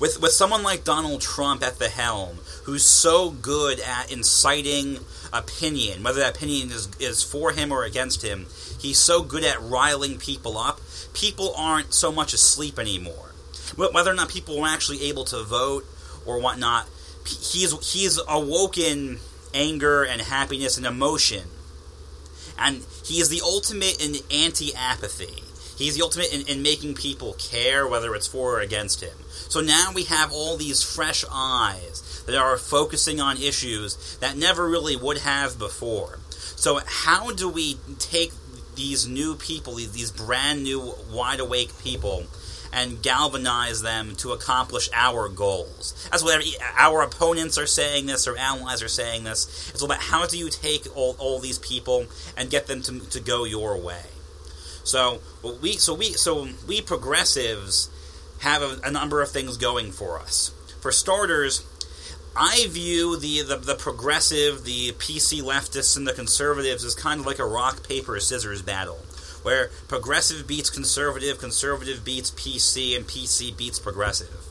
With 0.00 0.20
with 0.22 0.32
someone 0.32 0.62
like 0.62 0.82
Donald 0.82 1.20
Trump 1.20 1.62
at 1.62 1.78
the 1.78 1.90
helm, 1.90 2.38
who's 2.64 2.84
so 2.84 3.30
good 3.30 3.80
at 3.80 4.12
inciting 4.12 4.98
opinion, 5.32 6.02
whether 6.02 6.20
that 6.20 6.36
opinion 6.36 6.70
is 6.70 6.88
is 6.98 7.22
for 7.22 7.52
him 7.52 7.72
or 7.72 7.84
against 7.84 8.22
him, 8.22 8.46
he's 8.80 8.98
so 8.98 9.22
good 9.22 9.44
at 9.44 9.60
riling 9.60 10.18
people 10.18 10.58
up. 10.58 10.80
People 11.12 11.54
aren't 11.56 11.92
so 11.94 12.12
much 12.12 12.32
asleep 12.32 12.78
anymore. 12.78 13.32
Whether 13.76 14.10
or 14.10 14.14
not 14.14 14.28
people 14.28 14.60
were 14.60 14.68
actually 14.68 15.02
able 15.04 15.24
to 15.26 15.42
vote 15.42 15.84
or 16.26 16.40
whatnot, 16.40 16.88
he's 17.26 17.72
he's 17.92 18.20
awoken 18.28 19.18
anger 19.54 20.04
and 20.04 20.20
happiness 20.20 20.76
and 20.76 20.86
emotion, 20.86 21.48
and 22.58 22.84
he 23.04 23.20
is 23.20 23.28
the 23.28 23.40
ultimate 23.42 24.04
in 24.04 24.16
anti-apathy. 24.30 25.44
He's 25.76 25.96
the 25.96 26.02
ultimate 26.02 26.32
in, 26.34 26.46
in 26.46 26.62
making 26.62 26.94
people 26.94 27.32
care, 27.38 27.88
whether 27.88 28.14
it's 28.14 28.26
for 28.26 28.56
or 28.56 28.60
against 28.60 29.02
him. 29.02 29.16
So 29.30 29.62
now 29.62 29.92
we 29.94 30.04
have 30.04 30.30
all 30.30 30.58
these 30.58 30.82
fresh 30.82 31.24
eyes 31.32 32.09
that 32.26 32.36
are 32.36 32.56
focusing 32.56 33.20
on 33.20 33.36
issues 33.36 34.16
that 34.18 34.36
never 34.36 34.68
really 34.68 34.96
would 34.96 35.18
have 35.18 35.58
before. 35.58 36.18
So 36.30 36.80
how 36.86 37.32
do 37.32 37.48
we 37.48 37.76
take 37.98 38.32
these 38.74 39.06
new 39.06 39.34
people, 39.34 39.74
these, 39.74 40.10
brand 40.10 40.62
new, 40.62 40.94
wide 41.10 41.40
awake 41.40 41.70
people, 41.82 42.24
and 42.72 43.02
galvanize 43.02 43.82
them 43.82 44.14
to 44.16 44.32
accomplish 44.32 44.88
our 44.92 45.28
goals? 45.28 46.08
That's 46.10 46.22
what 46.22 46.44
our 46.78 47.02
opponents 47.02 47.58
are 47.58 47.66
saying 47.66 48.06
this, 48.06 48.28
or 48.28 48.36
allies 48.36 48.82
are 48.82 48.88
saying 48.88 49.24
this. 49.24 49.70
It's 49.72 49.82
all 49.82 49.86
about 49.90 50.02
how 50.02 50.26
do 50.26 50.38
you 50.38 50.50
take 50.50 50.86
all, 50.96 51.16
all 51.18 51.38
these 51.38 51.58
people 51.58 52.06
and 52.36 52.50
get 52.50 52.66
them 52.66 52.82
to, 52.82 53.00
to 53.10 53.20
go 53.20 53.44
your 53.44 53.78
way. 53.78 54.02
So 54.84 55.20
we 55.62 55.72
so 55.72 55.94
we 55.94 56.12
so 56.12 56.48
we 56.66 56.80
progressives 56.80 57.90
have 58.40 58.62
a, 58.62 58.80
a 58.84 58.90
number 58.90 59.22
of 59.22 59.30
things 59.30 59.56
going 59.56 59.92
for 59.92 60.18
us. 60.18 60.52
For 60.80 60.92
starters, 60.92 61.64
I 62.36 62.66
view 62.68 63.16
the, 63.16 63.42
the 63.42 63.56
the 63.56 63.74
progressive, 63.74 64.64
the 64.64 64.92
PC 64.92 65.42
leftists, 65.42 65.96
and 65.96 66.06
the 66.06 66.12
conservatives 66.12 66.84
as 66.84 66.94
kind 66.94 67.20
of 67.20 67.26
like 67.26 67.38
a 67.38 67.46
rock 67.46 67.86
paper 67.86 68.18
scissors 68.20 68.62
battle, 68.62 68.98
where 69.42 69.70
progressive 69.88 70.46
beats 70.46 70.70
conservative, 70.70 71.38
conservative 71.38 72.04
beats 72.04 72.30
PC, 72.30 72.96
and 72.96 73.06
PC 73.06 73.56
beats 73.56 73.78
progressive. 73.78 74.46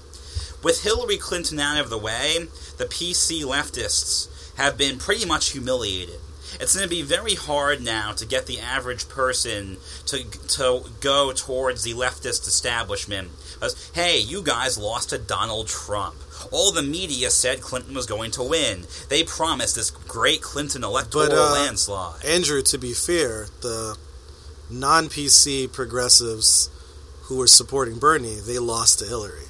With 0.62 0.84
Hillary 0.84 1.18
Clinton 1.18 1.60
out 1.60 1.80
of 1.80 1.90
the 1.90 1.98
way, 1.98 2.48
the 2.78 2.86
PC 2.86 3.44
leftists 3.44 4.28
have 4.58 4.78
been 4.78 4.98
pretty 5.00 5.26
much 5.26 5.52
humiliated. 5.52 6.20
It's 6.60 6.76
going 6.76 6.84
to 6.84 6.90
be 6.90 7.02
very 7.02 7.36
hard 7.36 7.82
now 7.82 8.12
to 8.14 8.26
get 8.26 8.46
the 8.46 8.60
average 8.60 9.08
person 9.08 9.78
to 10.08 10.24
to 10.24 10.84
go 11.00 11.32
towards 11.32 11.84
the 11.84 11.94
leftist 11.94 12.48
establishment. 12.48 13.30
As, 13.62 13.92
hey, 13.94 14.20
you 14.20 14.42
guys 14.42 14.78
lost 14.78 15.10
to 15.10 15.18
Donald 15.18 15.68
Trump. 15.68 16.16
All 16.52 16.72
the 16.72 16.82
media 16.82 17.30
said 17.30 17.62
Clinton 17.62 17.94
was 17.94 18.06
going 18.06 18.32
to 18.32 18.44
win. 18.44 18.86
They 19.10 19.24
promised 19.24 19.76
this 19.76 19.90
great 19.92 20.42
Clinton 20.42 20.84
electoral 20.84 21.28
But, 21.28 21.38
uh, 21.38 21.52
landslide. 21.52 22.24
Andrew, 22.24 22.62
to 22.62 22.78
be 22.78 22.94
fair, 22.94 23.48
the 23.62 23.98
non-PC 24.70 25.68
progressives 25.74 26.70
who 27.24 27.38
were 27.38 27.48
supporting 27.48 27.98
Bernie, 28.00 28.40
they 28.40 28.60
lost 28.60 29.00
to 29.00 29.06
Hillary. 29.06 29.46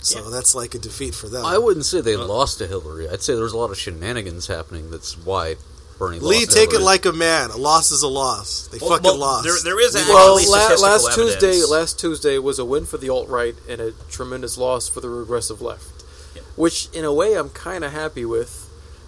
So 0.00 0.24
Yeah. 0.24 0.30
that's 0.30 0.54
like 0.54 0.74
a 0.74 0.78
defeat 0.78 1.14
for 1.14 1.28
them. 1.28 1.44
I 1.44 1.58
wouldn't 1.58 1.86
say 1.86 2.00
they 2.00 2.16
Well- 2.16 2.28
lost 2.28 2.58
to 2.58 2.66
Hillary. 2.66 3.08
I'd 3.08 3.22
say 3.22 3.34
there 3.34 3.42
was 3.44 3.52
a 3.54 3.56
lot 3.56 3.70
of 3.70 3.78
shenanigans 3.78 4.46
happening. 4.46 4.90
That's 4.90 5.16
why 5.16 5.56
Bernie 5.98 6.18
Lee, 6.18 6.40
lost. 6.44 6.50
take 6.50 6.68
it 6.70 6.72
Hillary. 6.72 6.84
like 6.84 7.06
a 7.06 7.12
man. 7.12 7.50
A 7.50 7.56
loss 7.56 7.90
is 7.92 8.02
a 8.02 8.08
loss. 8.08 8.68
They 8.72 8.78
Well- 8.78 8.90
fucking 8.90 9.04
well, 9.04 9.16
lost. 9.16 9.44
there- 9.44 9.58
there 9.62 9.80
is 9.80 9.94
actually 9.94 10.12
Well, 10.14 10.34
la- 10.50 10.74
last 10.74 11.06
evidence. 11.08 11.14
Tuesday, 11.14 11.64
last 11.64 11.98
Tuesday 11.98 12.38
was 12.38 12.58
a 12.58 12.64
win 12.64 12.84
for 12.84 12.98
the 12.98 13.10
alt 13.10 13.28
right 13.28 13.54
and 13.68 13.80
a 13.80 13.92
tremendous 14.10 14.58
loss 14.58 14.88
for 14.88 15.00
the 15.00 15.08
regressive 15.08 15.62
left, 15.62 16.02
Yeah. 16.34 16.42
which 16.56 16.88
in 16.92 17.04
a 17.04 17.12
way 17.12 17.34
I'm 17.34 17.50
kind 17.50 17.84
of 17.84 17.92
happy 17.92 18.24
with. 18.24 18.66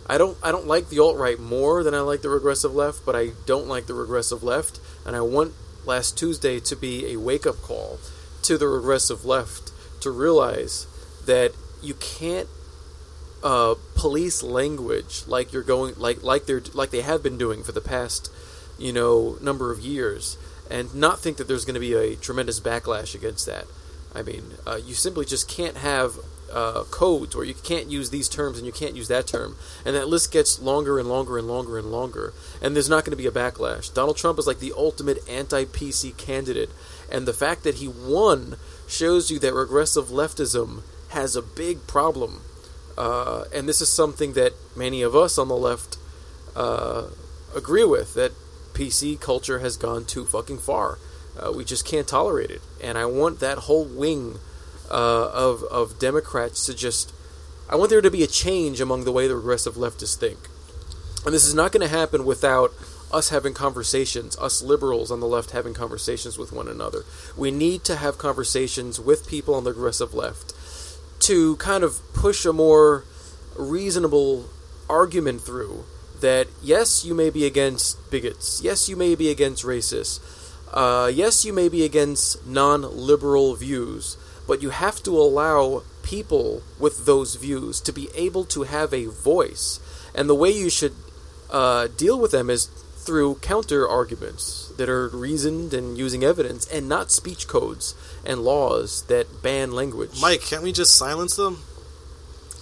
I 0.09 0.19
don't 0.19 0.37
I 0.43 0.53
don't 0.53 0.69
like 0.69 0.89
the 0.89 1.01
alt 1.01 1.17
right 1.17 1.41
more 1.41 1.83
than 1.83 1.93
I 1.95 2.01
like 2.01 2.23
the 2.23 2.29
regressive 2.29 2.73
left, 2.75 3.01
but 3.05 3.17
I 3.17 3.33
don't 3.47 3.67
like 3.67 3.87
the 3.89 3.95
regressive 3.95 4.45
left, 4.45 4.79
and 5.05 5.17
I 5.17 5.21
want 5.23 5.55
last 5.85 6.17
Tuesday 6.17 6.61
to 6.61 6.77
be 6.77 7.13
a 7.13 7.17
wake 7.17 7.47
up 7.47 7.61
call 7.63 7.99
to 8.43 8.57
the 8.57 8.69
regressive 8.69 9.25
left 9.25 9.73
to 10.01 10.11
realize 10.13 10.87
that 11.25 11.53
you 11.83 11.95
can't 11.95 12.49
uh, 13.43 13.75
police 13.95 14.43
language 14.43 15.23
like 15.27 15.53
you're 15.53 15.63
going 15.63 15.95
like 15.97 16.23
like 16.23 16.47
they're 16.47 16.63
like 16.73 16.91
they 16.91 17.03
have 17.03 17.23
been 17.23 17.39
doing 17.39 17.63
for 17.63 17.73
the 17.73 17.81
past 17.81 18.31
you 18.79 18.93
know 18.93 19.37
number 19.41 19.71
of 19.71 19.81
years 19.81 20.37
and 20.71 20.95
not 20.95 21.21
think 21.21 21.37
that 21.37 21.49
there's 21.49 21.65
going 21.65 21.75
to 21.75 21.81
be 21.81 21.95
a 21.95 22.17
tremendous 22.17 22.61
backlash 22.61 23.15
against 23.15 23.47
that. 23.47 23.67
I 24.15 24.23
mean, 24.23 24.55
uh, 24.67 24.81
you 24.85 24.95
simply 24.95 25.25
just 25.25 25.49
can't 25.49 25.77
have 25.77 26.17
uh, 26.53 26.85
codes 26.85 27.37
where 27.37 27.45
you 27.45 27.55
can't 27.55 27.91
use 27.91 28.11
these 28.11 28.29
terms 28.29 28.57
and 28.57 28.67
you 28.67 28.73
can't 28.73 28.97
use 28.97 29.09
that 29.09 29.27
term, 29.27 29.57
and 29.85 29.95
that 29.95 30.09
list 30.09 30.33
gets 30.33 30.61
longer 30.61 30.99
and 30.99 31.09
longer 31.09 31.39
and 31.39 31.47
longer 31.47 31.79
and 31.79 31.91
longer, 31.91 32.33
and 32.63 32.75
there's 32.75 32.89
not 32.89 33.05
going 33.05 33.17
to 33.17 33.23
be 33.23 33.27
a 33.27 33.31
backlash. 33.31 33.93
Donald 33.93 34.17
Trump 34.17 34.39
is 34.39 34.47
like 34.47 34.59
the 34.59 34.73
ultimate 34.77 35.19
anti-PC 35.29 36.17
candidate, 36.17 36.71
and 37.11 37.27
the 37.27 37.35
fact 37.35 37.63
that 37.65 37.77
he 37.77 37.89
won 37.89 38.57
shows 38.89 39.31
you 39.31 39.39
that 39.39 39.53
regressive 39.53 40.07
leftism 40.07 40.83
has 41.11 41.37
a 41.37 41.43
big 41.43 41.87
problem, 41.87 42.43
uh, 42.97 43.45
and 43.53 43.69
this 43.69 43.81
is 43.81 43.91
something 43.91 44.33
that 44.35 44.53
many 44.75 45.03
of 45.03 45.15
us 45.15 45.39
on 45.39 45.49
the 45.49 45.57
left 45.57 45.99
uh, 46.55 47.09
agree 47.55 47.85
with 47.85 48.15
that 48.15 48.33
PC 48.73 49.21
culture 49.21 49.59
has 49.61 49.77
gone 49.77 50.05
too 50.05 50.25
fucking 50.25 50.59
far. 50.59 50.99
Uh, 51.39 51.53
we 51.53 51.65
just 51.65 51.85
can't 51.85 52.09
tolerate 52.09 52.51
it, 52.51 52.63
and 52.83 52.97
I 52.97 53.05
want 53.05 53.41
that 53.41 53.59
whole 53.59 53.85
wing 53.85 54.39
uh, 54.91 55.31
of 55.33 55.63
of 55.65 55.99
Democrats 55.99 56.65
to 56.67 56.75
just. 56.75 57.13
I 57.69 57.75
want 57.75 57.91
there 57.91 58.01
to 58.01 58.11
be 58.11 58.23
a 58.23 58.29
change 58.29 58.81
among 58.81 59.05
the 59.05 59.13
way 59.13 59.27
the 59.27 59.35
regressive 59.37 59.75
leftists 59.75 60.17
think, 60.17 60.39
and 61.25 61.35
this 61.35 61.45
is 61.45 61.55
not 61.55 61.73
going 61.73 61.87
to 61.87 61.95
happen 61.95 62.25
without 62.25 62.73
us 63.13 63.29
having 63.29 63.55
conversations, 63.55 64.37
us 64.39 64.63
liberals 64.63 65.11
on 65.11 65.21
the 65.21 65.27
left 65.27 65.51
having 65.51 65.75
conversations 65.75 66.39
with 66.39 66.53
one 66.53 66.69
another. 66.69 67.05
We 67.37 67.51
need 67.51 67.85
to 67.85 67.97
have 67.97 68.19
conversations 68.19 68.99
with 68.99 69.29
people 69.29 69.55
on 69.55 69.65
the 69.65 69.73
progressive 69.73 70.15
left 70.15 70.55
to 71.21 71.57
kind 71.57 71.85
of 71.85 72.01
push 72.27 72.45
a 72.45 72.53
more 72.53 73.05
reasonable 73.57 74.47
argument 74.89 75.41
through 75.41 75.85
that 76.21 76.49
yes, 76.61 77.05
you 77.05 77.15
may 77.15 77.31
be 77.31 77.47
against 77.47 78.11
bigots, 78.11 78.61
yes, 78.61 78.89
you 78.89 78.97
may 78.97 79.15
be 79.15 79.31
against 79.31 79.63
racists, 79.63 80.19
uh, 80.73 81.07
yes, 81.07 81.45
you 81.45 81.53
may 81.53 81.69
be 81.69 81.85
against 81.85 82.45
non 82.45 82.83
liberal 82.83 83.55
views, 83.55 84.17
but 84.49 84.61
you 84.61 84.71
have 84.71 85.01
to 85.05 85.13
allow 85.17 85.85
people 86.03 86.65
with 86.81 87.07
those 87.07 87.37
views 87.37 87.81
to 87.81 87.93
be 87.93 88.09
able 88.17 88.45
to 88.45 88.65
have 88.65 88.93
a 88.93 89.07
voice. 89.07 89.79
And 90.13 90.29
the 90.29 90.35
way 90.35 90.51
you 90.51 90.69
should 90.69 90.97
uh, 91.49 91.87
deal 91.97 92.19
with 92.19 92.33
them 92.33 92.51
is 92.51 92.67
through 93.07 93.37
counter 93.37 93.87
arguments 93.87 94.73
that 94.79 94.89
are 94.89 95.07
reasoned 95.11 95.73
and 95.73 95.97
using 95.97 96.25
evidence 96.25 96.67
and 96.67 96.89
not 96.89 97.13
speech 97.13 97.47
codes 97.47 97.95
and 98.25 98.41
laws 98.41 99.03
that 99.03 99.45
ban 99.45 99.71
language. 99.71 100.21
Mike, 100.21 100.41
can't 100.41 100.65
we 100.65 100.73
just 100.73 100.99
silence 100.99 101.37
them? 101.37 101.63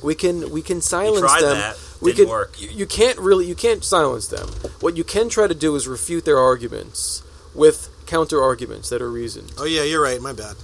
We 0.04 0.14
can 0.14 0.50
we 0.50 0.62
can 0.62 0.80
silence 0.80 1.20
tried 1.20 1.42
them. 1.42 1.56
that. 1.56 1.76
We 2.00 2.12
Didn't 2.12 2.26
can, 2.26 2.30
work. 2.30 2.60
You, 2.60 2.68
you 2.68 2.86
can't 2.86 3.18
really 3.18 3.46
you 3.46 3.54
can't 3.54 3.82
silence 3.82 4.28
them. 4.28 4.48
What 4.80 4.96
you 4.96 5.04
can 5.04 5.28
try 5.28 5.46
to 5.46 5.54
do 5.54 5.74
is 5.74 5.88
refute 5.88 6.24
their 6.24 6.38
arguments 6.38 7.22
with 7.54 7.88
counter 8.06 8.42
arguments 8.42 8.90
that 8.90 9.00
are 9.00 9.10
reasoned. 9.10 9.52
Oh 9.58 9.64
yeah, 9.64 9.82
you're 9.82 10.02
right. 10.02 10.20
My 10.20 10.32
bad. 10.32 10.56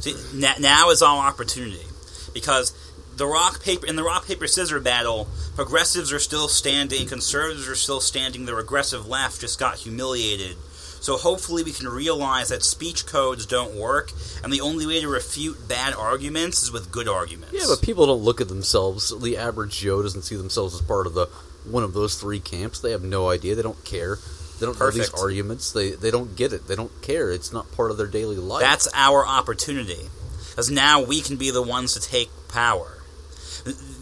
See, 0.00 0.14
na- 0.34 0.58
now 0.58 0.90
is 0.90 1.02
our 1.02 1.26
opportunity 1.28 1.84
because 2.32 2.72
the 3.16 3.26
rock 3.26 3.62
paper 3.62 3.86
in 3.86 3.96
the 3.96 4.02
rock 4.02 4.26
paper 4.26 4.46
scissor 4.46 4.80
battle, 4.80 5.28
progressives 5.54 6.10
are 6.10 6.18
still 6.18 6.48
standing, 6.48 7.06
conservatives 7.06 7.68
are 7.68 7.74
still 7.74 8.00
standing. 8.00 8.46
The 8.46 8.54
regressive 8.54 9.06
left 9.06 9.42
just 9.42 9.58
got 9.58 9.76
humiliated. 9.76 10.56
So 11.00 11.16
hopefully 11.16 11.62
we 11.62 11.72
can 11.72 11.88
realize 11.88 12.50
that 12.50 12.62
speech 12.62 13.06
codes 13.06 13.46
don't 13.46 13.74
work, 13.74 14.12
and 14.44 14.52
the 14.52 14.60
only 14.60 14.86
way 14.86 15.00
to 15.00 15.08
refute 15.08 15.66
bad 15.66 15.94
arguments 15.94 16.62
is 16.62 16.70
with 16.70 16.92
good 16.92 17.08
arguments. 17.08 17.54
Yeah, 17.54 17.66
but 17.68 17.82
people 17.82 18.06
don't 18.06 18.22
look 18.22 18.40
at 18.40 18.48
themselves. 18.48 19.18
The 19.18 19.38
average 19.38 19.78
Joe 19.78 20.02
doesn't 20.02 20.22
see 20.22 20.36
themselves 20.36 20.74
as 20.74 20.82
part 20.82 21.06
of 21.06 21.14
the 21.14 21.26
one 21.64 21.84
of 21.84 21.94
those 21.94 22.20
three 22.20 22.40
camps. 22.40 22.80
They 22.80 22.92
have 22.92 23.02
no 23.02 23.30
idea. 23.30 23.54
They 23.54 23.62
don't 23.62 23.82
care. 23.84 24.18
They 24.58 24.66
don't 24.66 24.78
know 24.78 24.86
Perfect. 24.86 25.12
these 25.12 25.22
arguments. 25.22 25.72
They 25.72 25.92
they 25.92 26.10
don't 26.10 26.36
get 26.36 26.52
it. 26.52 26.68
They 26.68 26.76
don't 26.76 26.92
care. 27.00 27.30
It's 27.30 27.52
not 27.52 27.72
part 27.72 27.90
of 27.90 27.96
their 27.96 28.06
daily 28.06 28.36
life. 28.36 28.60
That's 28.60 28.88
our 28.94 29.26
opportunity. 29.26 30.10
Because 30.50 30.70
now 30.70 31.02
we 31.02 31.22
can 31.22 31.36
be 31.36 31.50
the 31.50 31.62
ones 31.62 31.94
to 31.94 32.00
take 32.00 32.30
power. 32.48 32.98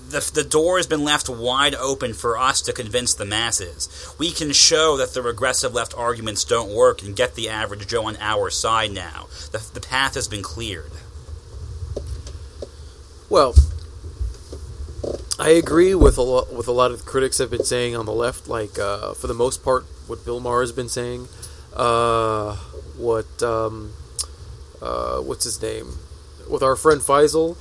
The, 0.08 0.30
the 0.32 0.44
door 0.44 0.78
has 0.78 0.86
been 0.86 1.04
left 1.04 1.28
wide 1.28 1.74
open 1.74 2.14
for 2.14 2.38
us 2.38 2.62
to 2.62 2.72
convince 2.72 3.12
the 3.12 3.26
masses. 3.26 4.14
We 4.18 4.30
can 4.30 4.52
show 4.52 4.96
that 4.96 5.12
the 5.12 5.20
regressive 5.20 5.74
left 5.74 5.94
arguments 5.94 6.44
don't 6.44 6.74
work 6.74 7.02
and 7.02 7.14
get 7.14 7.34
the 7.34 7.50
average 7.50 7.86
Joe 7.86 8.06
on 8.06 8.16
our 8.18 8.48
side 8.48 8.92
now. 8.92 9.26
The, 9.52 9.62
the 9.74 9.80
path 9.80 10.14
has 10.14 10.26
been 10.26 10.42
cleared. 10.42 10.92
Well, 13.28 13.54
I 15.38 15.50
agree 15.50 15.94
with 15.94 16.16
a 16.18 16.22
lot 16.22 16.52
with 16.52 16.66
a 16.66 16.72
lot 16.72 16.90
of 16.90 17.04
the 17.04 17.10
critics 17.10 17.38
have 17.38 17.50
been 17.50 17.64
saying 17.64 17.94
on 17.94 18.06
the 18.06 18.12
left. 18.12 18.48
Like 18.48 18.78
uh, 18.78 19.12
for 19.14 19.26
the 19.26 19.34
most 19.34 19.62
part, 19.62 19.84
what 20.06 20.24
Bill 20.24 20.40
Maher 20.40 20.62
has 20.62 20.72
been 20.72 20.88
saying, 20.88 21.28
uh, 21.74 22.56
what 22.96 23.42
um, 23.42 23.92
uh, 24.82 25.18
what's 25.18 25.44
his 25.44 25.60
name, 25.60 25.98
with 26.48 26.62
our 26.62 26.74
friend 26.74 27.00
Faisal, 27.00 27.56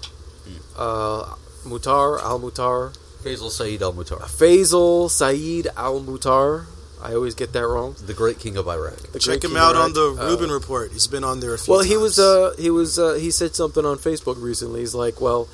uh, 0.76 1.36
Mutar 1.68 2.20
Al 2.22 2.40
Mutar, 2.40 2.96
Faisal 3.24 3.50
Saeed 3.52 3.82
Al 3.82 3.94
Mutar, 3.94 4.22
Faisal 4.22 5.10
Saeed 5.10 5.68
Al 5.76 6.02
Mutar. 6.02 6.66
I 7.02 7.14
always 7.14 7.36
get 7.36 7.54
that 7.54 7.66
wrong. 7.68 7.96
the 8.06 8.14
great 8.16 8.40
king 8.40 8.58
of 8.58 8.68
Iraq. 8.68 8.98
The 9.14 9.20
Check 9.20 9.44
him 9.44 9.56
out 9.56 9.76
on 9.76 9.94
the 9.94 10.02
Iraq. 10.14 10.20
Uh, 10.20 10.30
Rubin 10.30 10.50
Report. 10.50 10.92
He's 10.92 11.06
been 11.06 11.24
on 11.24 11.40
there 11.42 11.54
a 11.54 11.58
few 11.60 11.72
Well, 11.72 11.82
times. 11.82 11.92
he 11.92 11.98
was 11.98 12.18
uh, 12.20 12.56
he 12.58 12.70
was 12.72 12.98
uh, 12.98 13.14
he 13.14 13.30
said 13.30 13.54
something 13.56 13.86
on 13.86 13.98
Facebook 13.98 14.42
recently. 14.42 14.80
He's 14.80 14.96
like, 14.96 15.22
well, 15.22 15.48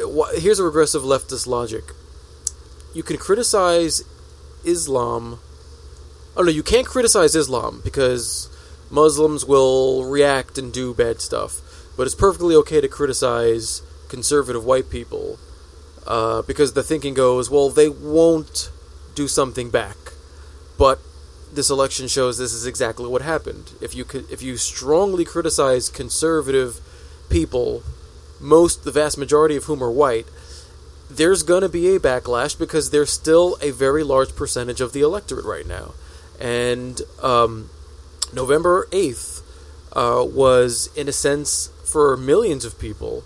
uh, 0.00 0.06
wh- 0.08 0.38
here's 0.38 0.60
a 0.60 0.64
regressive 0.64 1.02
leftist 1.02 1.46
logic. 1.48 1.84
You 2.94 3.02
can 3.02 3.16
criticize 3.18 4.02
Islam. 4.64 5.40
Oh 6.36 6.42
no, 6.42 6.50
you 6.50 6.62
can't 6.62 6.86
criticize 6.86 7.34
Islam 7.34 7.80
because 7.82 8.48
Muslims 8.90 9.44
will 9.44 10.04
react 10.04 10.56
and 10.56 10.72
do 10.72 10.94
bad 10.94 11.20
stuff. 11.20 11.60
But 11.96 12.06
it's 12.06 12.14
perfectly 12.14 12.54
okay 12.56 12.80
to 12.80 12.88
criticize 12.88 13.82
conservative 14.08 14.64
white 14.64 14.88
people 14.88 15.38
uh, 16.06 16.42
because 16.42 16.72
the 16.72 16.82
thinking 16.82 17.14
goes, 17.14 17.50
well, 17.50 17.68
they 17.68 17.88
won't 17.88 18.70
do 19.14 19.26
something 19.28 19.70
back. 19.70 19.96
But 20.78 21.00
this 21.52 21.70
election 21.70 22.08
shows 22.08 22.38
this 22.38 22.52
is 22.52 22.66
exactly 22.66 23.06
what 23.06 23.22
happened. 23.22 23.72
If 23.80 23.94
you 23.94 24.04
if 24.30 24.42
you 24.42 24.56
strongly 24.56 25.24
criticize 25.24 25.88
conservative 25.88 26.80
people, 27.28 27.82
most 28.40 28.84
the 28.84 28.90
vast 28.90 29.18
majority 29.18 29.56
of 29.56 29.64
whom 29.64 29.82
are 29.82 29.90
white, 29.90 30.26
there's 31.10 31.42
going 31.42 31.62
to 31.62 31.68
be 31.68 31.94
a 31.94 32.00
backlash 32.00 32.58
because 32.58 32.90
there's 32.90 33.10
still 33.10 33.56
a 33.62 33.70
very 33.70 34.02
large 34.04 34.36
percentage 34.36 34.80
of 34.80 34.92
the 34.92 35.00
electorate 35.00 35.46
right 35.46 35.66
now, 35.66 35.94
and 36.40 37.00
um, 37.22 37.70
November 38.32 38.86
eighth 38.92 39.42
uh, 39.94 40.24
was, 40.26 40.90
in 40.94 41.08
a 41.08 41.12
sense, 41.12 41.70
for 41.84 42.16
millions 42.16 42.64
of 42.64 42.78
people, 42.78 43.24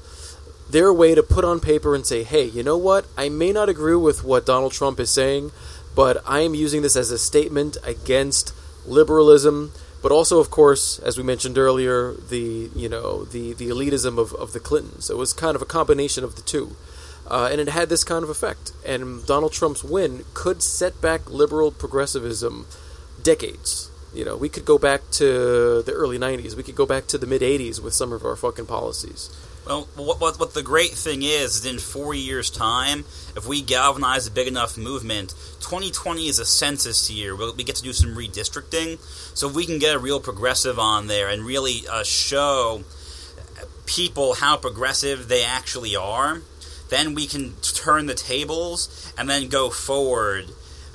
their 0.71 0.93
way 0.93 1.15
to 1.15 1.23
put 1.23 1.45
on 1.45 1.61
paper 1.61 1.95
and 1.95 2.07
say, 2.07 2.23
"Hey, 2.23 2.45
you 2.45 2.63
know 2.63 2.77
what? 2.77 3.07
I 3.17 3.29
may 3.29 3.53
not 3.53 3.69
agree 3.69 3.97
with 3.97 4.25
what 4.25 4.47
Donald 4.47 4.73
Trump 4.73 5.01
is 5.01 5.11
saying." 5.11 5.53
but 5.95 6.23
I 6.27 6.41
am 6.41 6.55
using 6.55 6.83
this 6.83 6.97
as 6.97 7.11
a 7.11 7.19
statement 7.19 7.77
against 7.85 8.55
liberalism, 8.87 9.73
but 10.03 10.13
also, 10.13 10.39
of 10.39 10.51
course, 10.51 10.99
as 11.01 11.19
we 11.19 11.25
mentioned 11.25 11.59
earlier, 11.59 12.13
the 12.13 12.71
you 12.75 12.89
know 12.89 13.25
the 13.25 13.53
the 13.55 13.69
elitism 13.69 14.19
of, 14.19 14.33
of 14.35 14.53
the 14.53 14.61
Clintons. 14.61 15.11
It 15.11 15.17
was 15.17 15.33
kind 15.33 15.57
of 15.57 15.63
a 15.63 15.67
combination 15.67 16.25
of 16.25 16.37
the 16.37 16.43
two, 16.43 16.77
uh, 17.27 17.49
and 17.51 17.61
it 17.61 17.69
had 17.69 17.89
this 17.89 18.05
kind 18.05 18.23
of 18.23 18.31
effect. 18.31 18.73
And 18.87 19.27
Donald 19.27 19.53
Trump's 19.53 19.85
win 19.85 20.25
could 20.33 20.63
set 20.63 21.01
back 21.01 21.29
liberal 21.29 21.71
progressivism 21.71 22.67
decades. 23.23 23.91
You 24.15 24.25
know, 24.25 24.37
we 24.37 24.49
could 24.49 24.65
go 24.65 24.79
back 24.79 25.03
to 25.13 25.83
the 25.83 25.93
early 25.93 26.19
'90s. 26.19 26.57
We 26.57 26.63
could 26.63 26.77
go 26.77 26.87
back 26.87 27.07
to 27.09 27.19
the 27.19 27.27
mid 27.27 27.43
'80s 27.43 27.83
with 27.83 27.95
some 27.95 28.13
of 28.13 28.25
our 28.25 28.37
fucking 28.37 28.67
policies. 28.67 29.29
Well, 29.67 29.89
what, 29.95 30.21
what, 30.21 30.41
what 30.41 30.55
the 30.55 30.63
great 30.63 30.93
thing 30.93 31.23
is, 31.23 31.57
is 31.57 31.67
in 31.67 31.79
four 31.79 32.15
years' 32.15 32.51
time, 32.51 33.01
if 33.37 33.47
we 33.47 33.61
galvanize 33.61 34.27
a 34.27 34.31
big 34.31 34.49
enough 34.49 34.79
movement, 34.79 35.31
2020 35.61 36.29
is 36.29 36.39
a 36.39 36.47
census 36.47 37.11
year. 37.11 37.37
We'll, 37.37 37.55
we 37.55 37.63
get 37.63 37.77
to 37.77 37.83
do 37.83 37.93
some 37.93 38.17
redistricting. 38.17 38.99
So 39.37 39.49
if 39.49 39.55
we 39.55 39.67
can 39.67 39.79
get 39.79 39.95
a 39.95 39.99
real 39.99 40.19
progressive 40.19 40.79
on 40.79 41.09
there 41.09 41.29
and 41.29 41.45
really 41.45 41.87
uh, 41.89 42.05
show 42.05 42.85
people 43.87 44.35
how 44.35 44.57
progressive 44.57 45.29
they 45.29 45.45
actually 45.45 45.95
are, 45.95 46.43
then 46.89 47.15
we 47.15 47.27
can 47.27 47.55
turn 47.61 48.07
the 48.07 48.15
tables 48.15 49.13
and 49.17 49.29
then 49.29 49.49
go 49.49 49.71
forward 49.71 50.47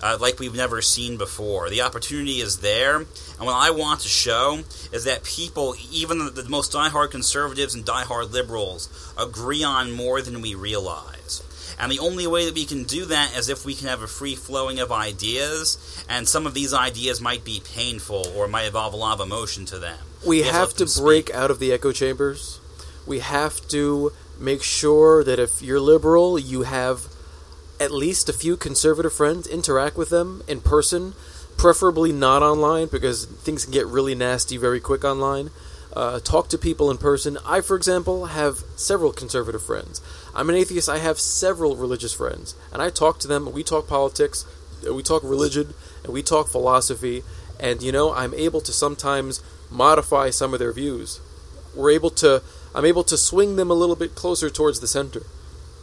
uh, 0.06 0.18
like 0.22 0.40
we've 0.40 0.56
never 0.56 0.84
seen 0.84 1.18
before. 1.18 1.68
The 1.70 1.82
opportunity 1.82 2.40
is 2.40 2.60
there, 2.60 2.98
and 2.98 3.08
what 3.40 3.56
I 3.56 3.72
want 3.72 4.02
to 4.02 4.08
show 4.08 4.60
is 4.94 5.06
that 5.06 5.24
people, 5.24 5.76
even 5.92 6.20
the, 6.20 6.30
the 6.30 6.50
most 6.50 6.72
diehard 6.72 7.10
conservatives 7.10 7.74
and 7.74 7.84
diehard 7.84 8.32
liberals, 8.32 8.88
agree 9.18 9.64
on 9.64 9.92
more 9.92 10.22
than 10.22 10.42
we 10.42 10.54
realize. 10.54 11.42
And 11.80 11.92
the 11.92 12.00
only 12.00 12.28
way 12.28 12.46
that 12.46 12.54
we 12.54 12.66
can 12.66 12.84
do 12.84 13.06
that 13.06 13.36
is 13.36 13.50
if 13.50 13.66
we 13.66 13.74
can 13.74 13.88
have 13.88 14.04
a 14.04 14.08
free 14.08 14.36
flowing 14.36 14.80
of 14.80 14.92
ideas, 14.92 16.06
and 16.08 16.28
some 16.28 16.46
of 16.46 16.54
these 16.54 16.72
ideas 16.72 17.20
might 17.20 17.44
be 17.44 17.62
painful 17.74 18.28
or 18.36 18.48
might 18.48 18.68
involve 18.68 18.94
a 18.94 18.98
lot 18.98 19.20
of 19.20 19.26
emotion 19.26 19.66
to 19.66 19.80
them. 19.80 19.98
we 20.26 20.44
have 20.44 20.76
to 20.76 20.84
have 20.84 20.94
to 20.94 21.02
break 21.02 21.34
out 21.34 21.50
of 21.50 21.58
the 21.58 21.74
echo 21.74 21.92
chambers. 21.92 22.60
We 23.08 23.20
have 23.20 23.68
to 23.70 24.14
make 24.40 24.62
sure 24.62 25.24
that 25.24 25.40
if 25.40 25.64
you're 25.64 25.80
liberal, 25.80 26.38
you 26.38 26.62
have 26.62 27.08
at 27.80 27.92
least 27.92 28.30
a 28.30 28.34
few 28.34 28.58
conservative 28.58 29.14
friends, 29.14 29.48
interact 29.48 29.98
with 29.98 30.10
them 30.10 30.44
in 30.48 30.62
person, 30.62 31.14
preferably 31.58 32.12
not 32.12 32.44
online 32.44 32.88
because 32.88 33.26
things 33.26 33.66
can 33.66 33.74
get 33.74 33.88
really 33.88 34.16
nasty 34.16 34.58
very 34.58 34.80
quick 34.80 35.04
online. 35.04 35.50
Uh, 35.94 36.20
talk 36.20 36.50
to 36.50 36.58
people 36.58 36.92
in 36.92 36.98
person. 36.98 37.38
I, 37.46 37.62
for 37.62 37.78
example, 37.78 38.28
have 38.28 38.64
several 38.76 39.14
conservative 39.14 39.64
friends. 39.64 40.02
I'm 40.34 40.50
an 40.50 40.56
atheist. 40.56 40.90
I 40.90 40.98
have 40.98 41.20
several 41.20 41.78
religious 41.78 42.14
friends, 42.14 42.54
and 42.74 42.82
I 42.82 42.90
talk 42.90 43.18
to 43.20 43.30
them. 43.30 43.54
We 43.54 43.64
talk 43.64 43.88
politics, 43.88 44.46
uh, 44.86 44.94
we 44.94 45.04
talk 45.04 45.24
religion, 45.24 45.74
and 46.04 46.12
we 46.12 46.22
talk 46.22 46.50
philosophy. 46.50 47.24
And 47.62 47.82
you 47.82 47.94
know, 47.94 48.14
I'm 48.14 48.34
able 48.34 48.60
to 48.60 48.74
sometimes 48.74 49.42
modify 49.72 50.32
some 50.32 50.54
of 50.54 50.60
their 50.60 50.74
views. 50.74 51.22
We're 51.74 51.92
able 51.92 52.10
to. 52.12 52.44
I'm 52.74 52.84
able 52.84 53.06
to 53.06 53.18
swing 53.18 53.56
them 53.56 53.72
a 53.72 53.74
little 53.74 53.96
bit 53.96 54.16
closer 54.16 54.50
towards 54.50 54.82
the 54.82 54.88
center 54.88 55.24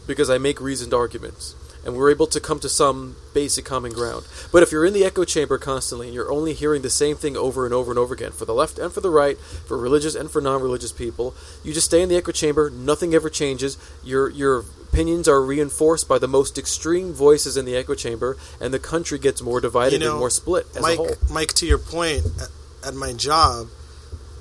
because 0.06 0.28
I 0.28 0.36
make 0.36 0.60
reasoned 0.60 0.92
arguments. 0.92 1.54
And 1.84 1.96
we're 1.96 2.10
able 2.10 2.28
to 2.28 2.40
come 2.40 2.60
to 2.60 2.68
some 2.68 3.16
basic 3.34 3.64
common 3.64 3.92
ground. 3.92 4.26
But 4.52 4.62
if 4.62 4.70
you're 4.70 4.86
in 4.86 4.92
the 4.92 5.04
echo 5.04 5.24
chamber 5.24 5.58
constantly 5.58 6.06
and 6.06 6.14
you're 6.14 6.30
only 6.30 6.54
hearing 6.54 6.82
the 6.82 6.90
same 6.90 7.16
thing 7.16 7.36
over 7.36 7.64
and 7.64 7.74
over 7.74 7.90
and 7.90 7.98
over 7.98 8.14
again 8.14 8.32
for 8.32 8.44
the 8.44 8.54
left 8.54 8.78
and 8.78 8.92
for 8.92 9.00
the 9.00 9.10
right, 9.10 9.36
for 9.38 9.76
religious 9.76 10.14
and 10.14 10.30
for 10.30 10.40
non-religious 10.40 10.92
people, 10.92 11.34
you 11.64 11.72
just 11.72 11.86
stay 11.86 12.00
in 12.02 12.08
the 12.08 12.16
echo 12.16 12.32
chamber. 12.32 12.70
Nothing 12.70 13.14
ever 13.14 13.28
changes. 13.28 13.76
Your 14.04 14.30
your 14.30 14.64
opinions 14.92 15.26
are 15.26 15.42
reinforced 15.42 16.06
by 16.06 16.18
the 16.18 16.28
most 16.28 16.58
extreme 16.58 17.12
voices 17.12 17.56
in 17.56 17.64
the 17.64 17.74
echo 17.74 17.94
chamber, 17.94 18.36
and 18.60 18.72
the 18.72 18.78
country 18.78 19.18
gets 19.18 19.40
more 19.42 19.60
divided 19.60 19.94
You 20.00 20.06
know, 20.06 20.10
and 20.12 20.18
more 20.20 20.30
split 20.30 20.66
as 20.76 20.82
Mike, 20.82 20.98
a 20.98 21.02
whole. 21.02 21.14
Mike, 21.30 21.52
to 21.54 21.66
your 21.66 21.78
point, 21.78 22.24
at, 22.40 22.88
at 22.88 22.94
my 22.94 23.12
job, 23.12 23.68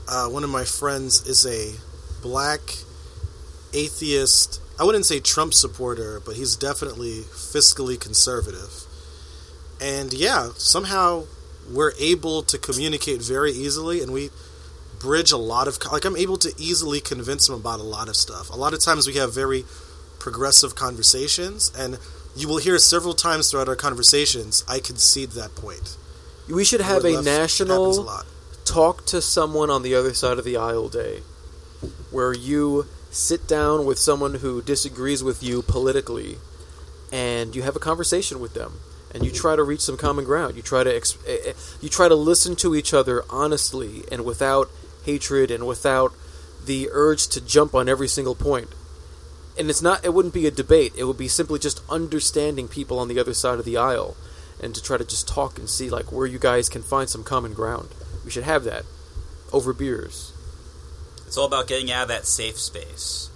uh, 0.07 0.27
one 0.27 0.43
of 0.43 0.49
my 0.49 0.65
friends 0.65 1.25
is 1.25 1.45
a 1.45 1.73
black 2.21 2.59
atheist. 3.73 4.60
I 4.81 4.83
wouldn't 4.83 5.05
say 5.05 5.19
Trump 5.19 5.53
supporter, 5.53 6.19
but 6.19 6.37
he's 6.37 6.55
definitely 6.55 7.19
fiscally 7.21 7.99
conservative. 7.99 8.87
And 9.79 10.11
yeah, 10.11 10.49
somehow 10.55 11.25
we're 11.71 11.91
able 11.99 12.41
to 12.41 12.57
communicate 12.57 13.21
very 13.21 13.51
easily, 13.51 14.01
and 14.01 14.11
we 14.11 14.31
bridge 14.99 15.31
a 15.31 15.37
lot 15.37 15.67
of 15.67 15.77
like 15.91 16.03
I'm 16.03 16.17
able 16.17 16.37
to 16.37 16.51
easily 16.57 16.99
convince 16.99 17.47
him 17.47 17.53
about 17.53 17.79
a 17.79 17.83
lot 17.83 18.09
of 18.09 18.15
stuff. 18.15 18.49
A 18.49 18.55
lot 18.55 18.73
of 18.73 18.79
times 18.79 19.05
we 19.05 19.13
have 19.13 19.31
very 19.31 19.65
progressive 20.17 20.73
conversations, 20.73 21.71
and 21.77 21.99
you 22.35 22.47
will 22.47 22.57
hear 22.57 22.79
several 22.79 23.13
times 23.13 23.51
throughout 23.51 23.67
our 23.67 23.75
conversations 23.75 24.63
I 24.67 24.79
concede 24.79 25.33
that 25.33 25.53
point. 25.53 25.95
We 26.49 26.65
should 26.65 26.81
have 26.81 27.05
a 27.05 27.17
left 27.17 27.25
national 27.25 28.09
a 28.09 28.23
talk 28.65 29.05
to 29.05 29.21
someone 29.21 29.69
on 29.69 29.83
the 29.83 29.93
other 29.93 30.15
side 30.15 30.39
of 30.39 30.43
the 30.43 30.57
aisle 30.57 30.89
day 30.89 31.19
where 32.09 32.33
you 32.33 32.87
sit 33.11 33.47
down 33.47 33.85
with 33.85 33.99
someone 33.99 34.35
who 34.35 34.61
disagrees 34.61 35.23
with 35.23 35.43
you 35.43 35.61
politically 35.61 36.37
and 37.11 37.55
you 37.55 37.61
have 37.61 37.75
a 37.75 37.79
conversation 37.79 38.39
with 38.39 38.53
them 38.53 38.79
and 39.13 39.25
you 39.25 39.31
try 39.31 39.55
to 39.57 39.63
reach 39.63 39.81
some 39.81 39.97
common 39.97 40.23
ground. 40.23 40.55
You 40.55 40.61
try 40.61 40.83
to 40.85 40.95
ex- 40.95 41.17
eh, 41.27 41.37
eh, 41.47 41.53
you 41.81 41.89
try 41.89 42.07
to 42.07 42.15
listen 42.15 42.55
to 42.57 42.73
each 42.73 42.93
other 42.93 43.23
honestly 43.29 44.03
and 44.11 44.23
without 44.23 44.69
hatred 45.03 45.51
and 45.51 45.67
without 45.67 46.13
the 46.65 46.87
urge 46.91 47.27
to 47.27 47.41
jump 47.41 47.75
on 47.75 47.89
every 47.89 48.07
single 48.07 48.35
point. 48.35 48.69
And 49.59 49.69
it's 49.69 49.81
not 49.81 50.05
it 50.05 50.13
wouldn't 50.13 50.33
be 50.33 50.47
a 50.47 50.51
debate. 50.51 50.93
It 50.95 51.03
would 51.03 51.17
be 51.17 51.27
simply 51.27 51.59
just 51.59 51.81
understanding 51.89 52.69
people 52.69 52.97
on 52.97 53.09
the 53.09 53.19
other 53.19 53.33
side 53.33 53.59
of 53.59 53.65
the 53.65 53.77
aisle 53.77 54.15
and 54.61 54.73
to 54.73 54.81
try 54.81 54.97
to 54.97 55.03
just 55.03 55.27
talk 55.27 55.59
and 55.59 55.69
see 55.69 55.89
like 55.89 56.11
where 56.11 56.27
you 56.27 56.39
guys 56.39 56.69
can 56.69 56.81
find 56.81 57.09
some 57.09 57.23
common 57.23 57.53
ground. 57.53 57.89
We 58.23 58.31
should 58.31 58.43
have 58.43 58.63
that 58.63 58.85
over 59.51 59.73
beers. 59.73 60.31
It's 61.31 61.37
all 61.37 61.45
about 61.45 61.67
getting 61.67 61.89
out 61.89 62.01
of 62.01 62.07
that 62.09 62.27
safe 62.27 62.59
space. 62.59 63.29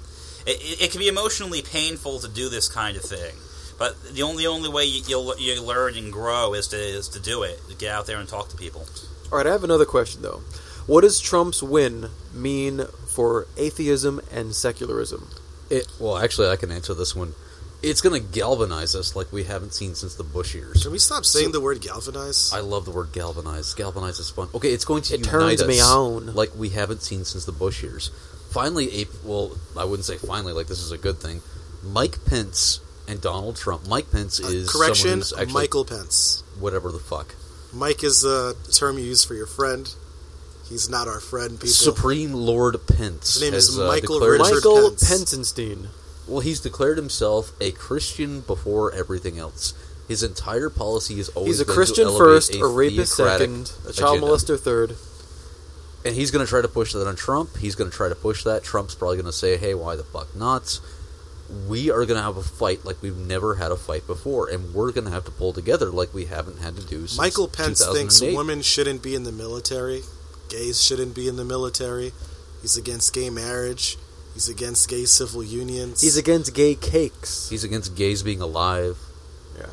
It, 0.45 0.59
it, 0.59 0.81
it 0.81 0.91
can 0.91 0.99
be 0.99 1.07
emotionally 1.07 1.61
painful 1.61 2.19
to 2.19 2.27
do 2.27 2.49
this 2.49 2.67
kind 2.67 2.97
of 2.97 3.03
thing, 3.03 3.35
but 3.79 3.95
the 4.13 4.21
only 4.21 4.45
only 4.45 4.67
way 4.67 4.83
you, 4.83 5.01
you'll 5.07 5.33
you 5.39 5.63
learn 5.63 5.95
and 5.95 6.11
grow 6.11 6.53
is 6.53 6.67
to 6.67 6.75
is 6.75 7.07
to 7.07 7.21
do 7.21 7.43
it. 7.43 7.57
To 7.69 7.75
get 7.77 7.93
out 7.93 8.05
there 8.05 8.17
and 8.17 8.27
talk 8.27 8.49
to 8.49 8.57
people. 8.57 8.85
All 9.31 9.37
right, 9.37 9.47
I 9.47 9.51
have 9.51 9.63
another 9.63 9.85
question 9.85 10.23
though. 10.23 10.41
What 10.87 11.01
does 11.01 11.21
Trump's 11.21 11.63
win 11.63 12.09
mean 12.33 12.83
for 13.07 13.47
atheism 13.55 14.19
and 14.29 14.53
secularism? 14.53 15.29
It 15.69 15.87
well, 15.97 16.17
actually, 16.17 16.49
I 16.49 16.57
can 16.57 16.73
answer 16.73 16.93
this 16.93 17.15
one. 17.15 17.33
It's 17.85 18.01
going 18.01 18.19
to 18.21 18.27
galvanize 18.27 18.95
us 18.95 19.15
like 19.15 19.31
we 19.31 19.43
haven't 19.43 19.73
seen 19.73 19.93
since 19.95 20.15
the 20.15 20.23
Bush 20.23 20.55
years. 20.55 20.81
Can 20.83 20.91
we 20.91 20.97
stop 20.99 21.23
saying 21.25 21.51
the 21.51 21.61
word 21.61 21.81
galvanize? 21.81 22.51
I 22.53 22.59
love 22.61 22.85
the 22.85 22.91
word 22.91 23.09
galvanize. 23.13 23.73
Galvanize 23.75 24.19
is 24.19 24.29
fun. 24.29 24.49
Okay, 24.55 24.69
it's 24.73 24.85
going 24.85 25.03
to 25.03 25.13
It 25.13 25.19
unite 25.19 25.31
turns 25.31 25.61
us 25.61 25.67
me 25.67 25.79
on. 25.81 26.33
like 26.33 26.55
we 26.55 26.69
haven't 26.69 27.01
seen 27.03 27.23
since 27.25 27.45
the 27.45 27.51
Bush 27.51 27.83
years. 27.83 28.09
Finally, 28.49 29.01
a 29.01 29.05
well, 29.23 29.55
I 29.77 29.85
wouldn't 29.85 30.05
say 30.05 30.17
finally. 30.17 30.53
Like 30.53 30.67
this 30.67 30.79
is 30.81 30.91
a 30.91 30.97
good 30.97 31.17
thing. 31.19 31.41
Mike 31.83 32.23
Pence 32.25 32.79
and 33.07 33.21
Donald 33.21 33.55
Trump. 33.55 33.87
Mike 33.87 34.09
Pence 34.11 34.39
Uh, 34.43 34.47
is 34.47 34.69
correction, 34.69 34.95
someone 34.95 35.17
who's 35.19 35.33
actually 35.33 35.53
Michael 35.53 35.85
Pence. 35.85 36.43
whatever 36.59 36.91
the 36.91 36.99
fuck. 36.99 37.35
Mike 37.73 38.03
is 38.03 38.23
a 38.23 38.53
term 38.71 38.97
you 38.97 39.03
use 39.05 39.23
for 39.23 39.35
your 39.35 39.45
friend. 39.45 39.93
He's 40.69 40.89
not 40.89 41.07
our 41.07 41.19
friend, 41.19 41.51
people. 41.59 41.67
Supreme 41.67 42.33
Lord 42.33 42.77
Pence 42.87 43.33
His 43.35 43.41
name 43.43 43.53
has 43.53 43.67
is 43.69 43.77
uh, 43.79 43.87
Michael 43.87 44.19
declared 44.19 44.39
Richard 44.41 44.55
Michael 44.55 44.89
Pence. 44.89 45.03
Pensenstein. 45.11 45.87
Well, 46.27 46.39
he's 46.39 46.59
declared 46.59 46.97
himself 46.97 47.53
a 47.61 47.71
Christian 47.71 48.41
before 48.41 48.91
everything 48.91 49.37
else. 49.37 49.73
His 50.07 50.23
entire 50.23 50.69
policy 50.69 51.19
is 51.19 51.29
always 51.29 51.59
He's 51.59 51.67
a 51.67 51.71
Christian 51.71 52.07
first, 52.15 52.53
a, 52.53 52.61
a 52.61 52.67
rapist 52.67 53.15
second, 53.15 53.71
a 53.87 53.93
child 53.93 54.17
agenda. 54.17 54.27
molester 54.27 54.59
third. 54.59 54.95
And 56.03 56.13
he's 56.15 56.29
going 56.29 56.45
to 56.45 56.49
try 56.49 56.61
to 56.61 56.67
push 56.67 56.93
that 56.93 57.07
on 57.07 57.15
Trump. 57.15 57.57
He's 57.57 57.73
going 57.73 57.89
to 57.89 57.95
try 57.95 58.09
to 58.09 58.15
push 58.15 58.43
that. 58.43 58.63
Trump's 58.63 58.93
probably 58.93 59.17
going 59.17 59.25
to 59.25 59.31
say, 59.33 59.57
"Hey, 59.57 59.73
why 59.73 59.95
the 59.95 60.03
fuck 60.03 60.35
not?" 60.35 60.79
We 61.67 61.89
are 61.91 62.05
going 62.05 62.17
to 62.17 62.23
have 62.23 62.37
a 62.37 62.43
fight 62.43 62.85
like 62.85 63.01
we've 63.01 63.17
never 63.17 63.55
had 63.55 63.71
a 63.71 63.75
fight 63.75 64.05
before, 64.05 64.47
and 64.49 64.73
we're 64.73 64.91
going 64.91 65.05
to 65.05 65.11
have 65.11 65.25
to 65.25 65.31
pull 65.31 65.53
together 65.53 65.89
like 65.91 66.13
we 66.13 66.25
haven't 66.25 66.59
had 66.59 66.75
to 66.75 66.83
do 66.83 67.01
since 67.01 67.17
Michael 67.17 67.47
Pence 67.47 67.85
thinks 67.85 68.21
women 68.21 68.61
shouldn't 68.61 69.01
be 69.03 69.13
in 69.15 69.23
the 69.23 69.31
military, 69.31 70.01
gays 70.49 70.83
shouldn't 70.83 71.15
be 71.15 71.27
in 71.27 71.35
the 71.35 71.45
military. 71.45 72.13
He's 72.61 72.77
against 72.77 73.13
gay 73.13 73.29
marriage. 73.29 73.97
He's 74.35 74.49
against 74.49 74.89
gay 74.89 75.05
civil 75.05 75.41
unions. 75.41 76.01
He's 76.01 76.17
against 76.17 76.53
gay 76.53 76.75
cakes. 76.75 77.49
He's 77.49 77.63
against 77.63 77.95
gays 77.95 78.21
being 78.21 78.41
alive. 78.41 78.97
Yeah, 79.57 79.69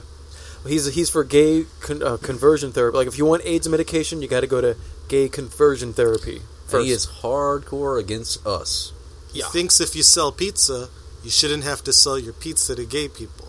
he's 0.64 0.94
he's 0.94 1.10
for 1.10 1.24
gay 1.24 1.66
con, 1.80 2.00
uh, 2.00 2.16
conversion 2.16 2.70
therapy. 2.70 2.96
Like 2.96 3.08
if 3.08 3.18
you 3.18 3.26
want 3.26 3.42
AIDS 3.44 3.68
medication, 3.68 4.22
you 4.22 4.28
got 4.28 4.42
to 4.42 4.46
go 4.46 4.60
to 4.60 4.76
gay 5.08 5.28
conversion 5.28 5.92
therapy 5.92 6.42
first. 6.68 6.86
he 6.86 6.92
is 6.92 7.06
hardcore 7.06 7.98
against 7.98 8.46
us. 8.46 8.92
he 9.32 9.40
yeah. 9.40 9.46
thinks 9.48 9.80
if 9.80 9.96
you 9.96 10.04
sell 10.04 10.30
pizza, 10.30 10.88
you 11.24 11.30
shouldn't 11.30 11.64
have 11.64 11.82
to 11.82 11.92
sell 11.92 12.16
your 12.16 12.32
pizza 12.32 12.76
to 12.76 12.86
gay 12.86 13.08
people. 13.08 13.48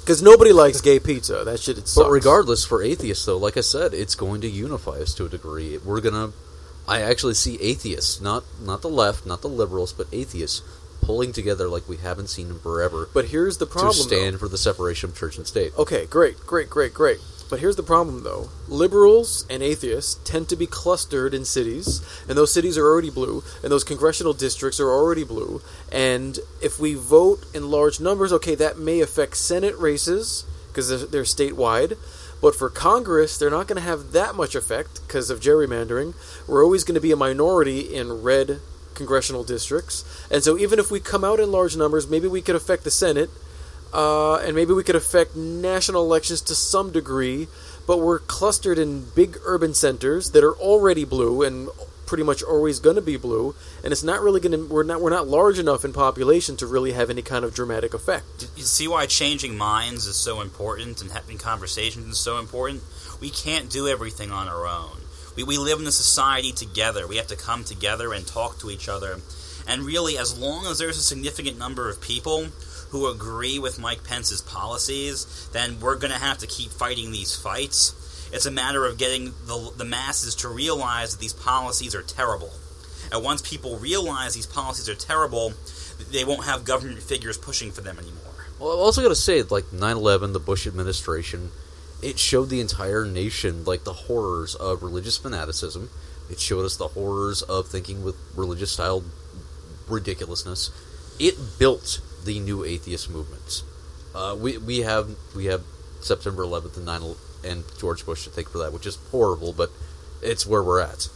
Because 0.00 0.22
nobody 0.22 0.52
likes 0.52 0.80
gay 0.80 0.98
pizza. 0.98 1.44
That 1.44 1.60
shit 1.60 1.78
it 1.78 1.86
sucks. 1.86 2.04
But 2.06 2.10
regardless, 2.10 2.64
for 2.64 2.82
atheists, 2.82 3.26
though, 3.26 3.36
like 3.36 3.56
I 3.56 3.60
said, 3.60 3.94
it's 3.94 4.16
going 4.16 4.40
to 4.40 4.48
unify 4.48 4.92
us 4.92 5.14
to 5.14 5.26
a 5.26 5.28
degree. 5.28 5.78
We're 5.78 6.00
gonna. 6.00 6.32
I 6.88 7.02
actually 7.02 7.34
see 7.34 7.60
atheists, 7.60 8.20
not 8.20 8.44
not 8.60 8.82
the 8.82 8.88
left, 8.88 9.26
not 9.26 9.42
the 9.42 9.48
liberals, 9.48 9.92
but 9.92 10.06
atheists 10.12 10.62
pulling 11.02 11.32
together 11.32 11.68
like 11.68 11.88
we 11.88 11.96
haven't 11.98 12.28
seen 12.28 12.48
in 12.50 12.58
forever 12.58 13.08
But 13.14 13.26
here's 13.26 13.58
the 13.58 13.66
problem. 13.66 13.92
to 13.94 13.98
stand 14.02 14.34
though. 14.34 14.38
for 14.38 14.48
the 14.48 14.58
separation 14.58 15.10
of 15.10 15.16
church 15.16 15.38
and 15.38 15.46
state. 15.46 15.72
Okay, 15.78 16.06
great, 16.06 16.38
great, 16.40 16.68
great, 16.68 16.92
great. 16.92 17.18
But 17.48 17.60
here's 17.60 17.76
the 17.76 17.82
problem, 17.82 18.24
though. 18.24 18.50
Liberals 18.68 19.46
and 19.48 19.62
atheists 19.62 20.18
tend 20.24 20.50
to 20.50 20.56
be 20.56 20.66
clustered 20.66 21.32
in 21.32 21.46
cities, 21.46 22.02
and 22.28 22.36
those 22.36 22.52
cities 22.52 22.76
are 22.76 22.84
already 22.84 23.08
blue, 23.10 23.42
and 23.62 23.72
those 23.72 23.84
congressional 23.84 24.34
districts 24.34 24.78
are 24.80 24.90
already 24.90 25.24
blue. 25.24 25.62
And 25.90 26.38
if 26.60 26.78
we 26.78 26.92
vote 26.92 27.46
in 27.54 27.70
large 27.70 28.00
numbers, 28.00 28.32
okay, 28.34 28.54
that 28.56 28.78
may 28.78 29.00
affect 29.00 29.38
Senate 29.38 29.76
races 29.78 30.44
because 30.68 30.88
they're, 30.90 31.08
they're 31.08 31.22
statewide. 31.22 31.96
But 32.40 32.54
for 32.54 32.70
Congress, 32.70 33.36
they're 33.36 33.50
not 33.50 33.66
going 33.66 33.80
to 33.80 33.88
have 33.88 34.12
that 34.12 34.34
much 34.34 34.54
effect 34.54 35.00
because 35.06 35.30
of 35.30 35.40
gerrymandering. 35.40 36.14
We're 36.46 36.64
always 36.64 36.84
going 36.84 36.94
to 36.94 37.00
be 37.00 37.12
a 37.12 37.16
minority 37.16 37.80
in 37.80 38.22
red 38.22 38.60
congressional 38.94 39.44
districts. 39.44 40.04
And 40.30 40.42
so 40.42 40.58
even 40.58 40.78
if 40.78 40.90
we 40.90 41.00
come 41.00 41.24
out 41.24 41.40
in 41.40 41.50
large 41.50 41.76
numbers, 41.76 42.08
maybe 42.08 42.28
we 42.28 42.42
could 42.42 42.56
affect 42.56 42.84
the 42.84 42.90
Senate 42.90 43.30
uh, 43.92 44.36
and 44.36 44.54
maybe 44.54 44.72
we 44.72 44.84
could 44.84 44.96
affect 44.96 45.34
national 45.36 46.04
elections 46.04 46.40
to 46.42 46.54
some 46.54 46.92
degree, 46.92 47.48
but 47.86 47.98
we're 47.98 48.18
clustered 48.18 48.78
in 48.78 49.10
big 49.14 49.38
urban 49.44 49.72
centers 49.74 50.32
that 50.32 50.44
are 50.44 50.54
already 50.56 51.04
blue 51.04 51.42
and 51.42 51.68
pretty 52.08 52.24
much 52.24 52.42
always 52.42 52.80
going 52.80 52.96
to 52.96 53.02
be 53.02 53.18
blue, 53.18 53.54
and 53.84 53.92
it's 53.92 54.02
not 54.02 54.22
really 54.22 54.40
going 54.40 54.52
to 54.52 54.66
we're 54.66 54.82
not 54.82 55.00
we're 55.00 55.10
not 55.10 55.28
large 55.28 55.58
enough 55.58 55.84
in 55.84 55.92
population 55.92 56.56
to 56.56 56.66
really 56.66 56.92
have 56.92 57.10
any 57.10 57.22
kind 57.22 57.44
of 57.44 57.54
dramatic 57.54 57.92
effect. 57.92 58.48
You 58.56 58.64
see 58.64 58.88
why 58.88 59.06
changing 59.06 59.56
minds 59.56 60.06
is 60.06 60.16
so 60.16 60.40
important 60.40 61.02
and 61.02 61.12
having 61.12 61.36
conversations 61.36 62.06
is 62.06 62.18
so 62.18 62.38
important? 62.38 62.82
We 63.20 63.30
can't 63.30 63.68
do 63.70 63.86
everything 63.86 64.32
on 64.32 64.48
our 64.48 64.66
own. 64.66 65.02
We, 65.36 65.44
we 65.44 65.58
live 65.58 65.80
in 65.80 65.86
a 65.86 65.92
society 65.92 66.50
together. 66.50 67.06
We 67.06 67.16
have 67.16 67.28
to 67.28 67.36
come 67.36 67.62
together 67.62 68.12
and 68.12 68.26
talk 68.26 68.58
to 68.60 68.70
each 68.70 68.88
other. 68.88 69.20
And 69.68 69.82
really, 69.82 70.16
as 70.16 70.38
long 70.38 70.64
as 70.66 70.78
there's 70.78 70.96
a 70.96 71.02
significant 71.02 71.58
number 71.58 71.90
of 71.90 72.00
people 72.00 72.46
who 72.88 73.06
agree 73.06 73.58
with 73.58 73.78
Mike 73.78 74.02
Pence's 74.02 74.40
policies, 74.40 75.48
then 75.52 75.78
we're 75.78 75.96
going 75.96 76.12
to 76.12 76.18
have 76.18 76.38
to 76.38 76.46
keep 76.46 76.70
fighting 76.70 77.12
these 77.12 77.36
fights. 77.36 77.92
It's 78.32 78.46
a 78.46 78.50
matter 78.50 78.84
of 78.84 78.98
getting 78.98 79.32
the, 79.46 79.72
the 79.76 79.84
masses 79.84 80.34
to 80.36 80.48
realize 80.48 81.12
that 81.12 81.20
these 81.20 81.32
policies 81.32 81.94
are 81.94 82.02
terrible. 82.02 82.52
And 83.10 83.24
once 83.24 83.40
people 83.42 83.76
realize 83.78 84.34
these 84.34 84.46
policies 84.46 84.88
are 84.88 84.94
terrible, 84.94 85.54
they 86.10 86.24
won't 86.24 86.44
have 86.44 86.64
government 86.64 87.02
figures 87.02 87.38
pushing 87.38 87.72
for 87.72 87.80
them 87.80 87.98
anymore. 87.98 88.46
Well, 88.58 88.72
I've 88.72 88.78
also 88.78 89.02
got 89.02 89.08
to 89.08 89.14
say, 89.14 89.42
like 89.42 89.66
9/11, 89.66 90.32
the 90.32 90.40
Bush 90.40 90.66
administration, 90.66 91.52
it 92.02 92.18
showed 92.18 92.48
the 92.48 92.60
entire 92.60 93.04
nation 93.04 93.64
like 93.64 93.84
the 93.84 93.92
horrors 93.92 94.54
of 94.54 94.82
religious 94.82 95.16
fanaticism. 95.16 95.90
It 96.30 96.40
showed 96.40 96.64
us 96.64 96.76
the 96.76 96.88
horrors 96.88 97.42
of 97.42 97.68
thinking 97.68 98.04
with 98.04 98.16
religious 98.36 98.72
style 98.72 99.04
ridiculousness. 99.88 100.70
It 101.18 101.58
built 101.58 102.00
the 102.24 102.38
new 102.40 102.64
atheist 102.64 103.10
movements. 103.10 103.62
Uh, 104.14 104.36
we 104.38 104.58
we 104.58 104.78
have 104.80 105.16
we 105.34 105.46
have 105.46 105.62
September 106.00 106.42
11th 106.42 106.76
and 106.76 106.86
9 106.86 107.14
and 107.44 107.64
George 107.78 108.04
Bush 108.04 108.24
to 108.24 108.30
thank 108.30 108.48
for 108.48 108.58
that, 108.58 108.72
which 108.72 108.86
is 108.86 108.98
horrible, 109.10 109.52
but 109.52 109.70
it's 110.22 110.46
where 110.46 110.62
we're 110.62 110.80
at. 110.80 111.08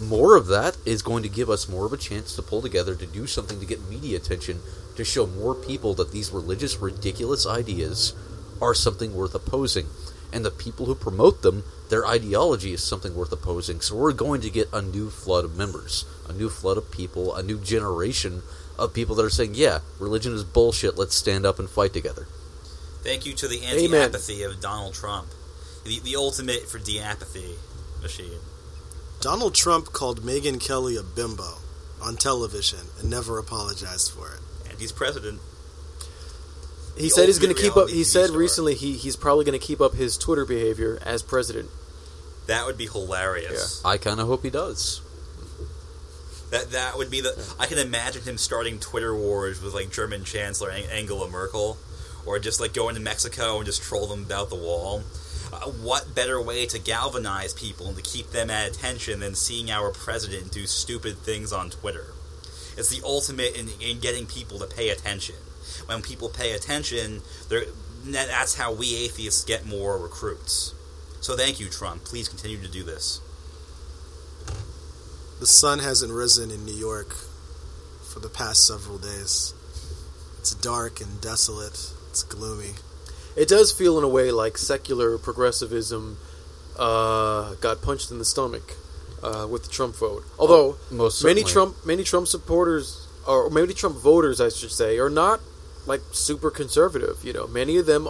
More 0.00 0.36
of 0.36 0.46
that 0.48 0.76
is 0.84 1.02
going 1.02 1.22
to 1.22 1.28
give 1.28 1.50
us 1.50 1.68
more 1.68 1.86
of 1.86 1.92
a 1.92 1.98
chance 1.98 2.34
to 2.34 2.42
pull 2.42 2.62
together 2.62 2.94
to 2.94 3.06
do 3.06 3.26
something 3.26 3.60
to 3.60 3.66
get 3.66 3.88
media 3.88 4.16
attention 4.16 4.60
to 4.96 5.04
show 5.04 5.26
more 5.26 5.54
people 5.54 5.94
that 5.94 6.12
these 6.12 6.30
religious 6.30 6.78
ridiculous 6.78 7.46
ideas 7.46 8.14
are 8.60 8.74
something 8.74 9.14
worth 9.14 9.34
opposing. 9.34 9.86
And 10.32 10.44
the 10.44 10.50
people 10.50 10.86
who 10.86 10.94
promote 10.94 11.42
them 11.42 11.64
their 11.90 12.06
ideology 12.06 12.72
is 12.72 12.82
something 12.82 13.14
worth 13.14 13.32
opposing. 13.32 13.80
So 13.82 13.96
we're 13.96 14.12
going 14.12 14.40
to 14.40 14.50
get 14.50 14.72
a 14.72 14.80
new 14.80 15.10
flood 15.10 15.44
of 15.44 15.56
members 15.56 16.06
a 16.28 16.32
new 16.32 16.48
flood 16.48 16.78
of 16.78 16.90
people 16.90 17.34
a 17.34 17.42
new 17.42 17.58
generation 17.58 18.42
of 18.78 18.94
people 18.94 19.14
that 19.16 19.24
are 19.24 19.30
saying 19.30 19.54
yeah 19.54 19.80
religion 19.98 20.32
is 20.32 20.44
bullshit. 20.44 20.96
Let's 20.96 21.14
stand 21.14 21.44
up 21.44 21.58
and 21.58 21.68
fight 21.68 21.92
together 21.92 22.26
Thank 23.02 23.26
you 23.26 23.32
to 23.34 23.48
the 23.48 23.64
anti-apathy 23.64 24.42
of 24.42 24.60
Donald 24.60 24.94
Trump, 24.94 25.28
the, 25.84 25.98
the 26.00 26.16
ultimate 26.16 26.68
for 26.68 26.78
de-apathy 26.78 27.56
machine. 28.00 28.38
Donald 29.20 29.54
Trump 29.54 29.92
called 29.92 30.22
Megyn 30.22 30.60
Kelly 30.60 30.96
a 30.96 31.02
bimbo 31.02 31.58
on 32.00 32.16
television 32.16 32.80
and 33.00 33.10
never 33.10 33.38
apologized 33.38 34.12
for 34.12 34.32
it. 34.32 34.40
And 34.70 34.78
he's 34.80 34.92
president. 34.92 35.40
He 36.96 37.04
The 37.04 37.10
said 37.10 37.26
he's 37.26 37.38
going 37.38 37.54
to 37.54 37.60
keep 37.60 37.76
up. 37.76 37.88
He 37.88 38.02
TV 38.02 38.04
said 38.04 38.26
star. 38.26 38.38
recently 38.38 38.74
he, 38.74 38.94
he's 38.94 39.16
probably 39.16 39.44
going 39.44 39.58
to 39.58 39.64
keep 39.64 39.80
up 39.80 39.94
his 39.94 40.18
Twitter 40.18 40.44
behavior 40.44 40.98
as 41.04 41.22
president. 41.22 41.70
That 42.46 42.66
would 42.66 42.76
be 42.76 42.86
hilarious. 42.86 43.80
i 43.84 43.96
kind 43.96 44.18
of 44.20 44.26
hope 44.26 44.42
he 44.42 44.50
does 44.50 45.00
That 46.50 46.72
that 46.72 46.98
would 46.98 47.10
be 47.10 47.20
the. 47.20 47.54
I 47.58 47.66
can 47.66 47.78
imagine 47.78 48.22
him 48.22 48.36
starting 48.36 48.78
Twitter 48.78 49.14
wars 49.16 49.62
with 49.62 49.72
like 49.72 49.90
German 49.90 50.24
Chancellor 50.24 50.70
Angela 50.70 51.30
Merkel, 51.30 51.78
or 52.26 52.38
just 52.38 52.60
like 52.60 52.74
going 52.74 52.94
to 52.94 53.00
Mexico 53.00 53.56
and 53.56 53.66
just 53.66 53.82
troll 53.82 54.06
them 54.06 54.24
about 54.24 54.50
the 54.50 54.56
wall. 54.56 55.02
Uh, 55.52 55.68
what 55.70 56.14
better 56.14 56.40
way 56.40 56.64
to 56.66 56.78
galvanize 56.78 57.52
people 57.52 57.86
and 57.86 57.96
to 57.96 58.02
keep 58.02 58.30
them 58.30 58.50
at 58.50 58.70
attention 58.70 59.20
than 59.20 59.34
seeing 59.34 59.70
our 59.70 59.90
president 59.90 60.50
do 60.50 60.66
stupid 60.66 61.18
things 61.18 61.52
on 61.52 61.68
Twitter? 61.68 62.06
It's 62.76 62.88
the 62.88 63.04
ultimate 63.04 63.54
in, 63.54 63.68
in 63.80 64.00
getting 64.00 64.26
people 64.26 64.58
to 64.58 64.66
pay 64.66 64.88
attention. 64.88 65.36
When 65.86 66.00
people 66.00 66.28
pay 66.28 66.52
attention, 66.52 67.22
that's 68.04 68.54
how 68.56 68.72
we 68.72 68.96
atheists 68.96 69.44
get 69.44 69.66
more 69.66 69.98
recruits. 69.98 70.74
So 71.20 71.36
thank 71.36 71.60
you, 71.60 71.68
Trump. 71.68 72.04
Please 72.04 72.28
continue 72.28 72.60
to 72.60 72.68
do 72.68 72.82
this. 72.82 73.20
The 75.38 75.46
sun 75.46 75.80
hasn't 75.80 76.12
risen 76.12 76.50
in 76.50 76.64
New 76.64 76.74
York 76.74 77.14
for 78.12 78.20
the 78.20 78.28
past 78.28 78.66
several 78.66 78.98
days. 78.98 79.54
It's 80.38 80.54
dark 80.54 81.00
and 81.00 81.20
desolate. 81.20 81.92
It's 82.12 82.24
gloomy. 82.24 82.72
It 83.36 83.48
does 83.48 83.72
feel 83.72 83.96
in 83.96 84.04
a 84.04 84.08
way 84.08 84.30
like 84.30 84.58
secular 84.58 85.16
progressivism 85.16 86.18
uh, 86.78 87.54
got 87.54 87.80
punched 87.80 88.10
in 88.10 88.18
the 88.18 88.26
stomach 88.26 88.76
uh, 89.22 89.48
with 89.50 89.64
the 89.64 89.70
Trump 89.70 89.96
vote. 89.96 90.22
Although 90.38 90.76
most 90.90 91.24
many. 91.24 91.42
Trump 91.42 91.86
many 91.86 92.04
Trump 92.04 92.28
supporters 92.28 93.08
or 93.26 93.48
many 93.48 93.72
Trump 93.72 93.96
voters, 93.96 94.42
I 94.42 94.50
should 94.50 94.72
say, 94.72 94.98
are 94.98 95.08
not 95.08 95.40
like 95.86 96.02
super 96.12 96.50
conservative. 96.50 97.24
You 97.24 97.32
know, 97.32 97.46
many 97.46 97.78
of 97.78 97.86
them 97.86 98.08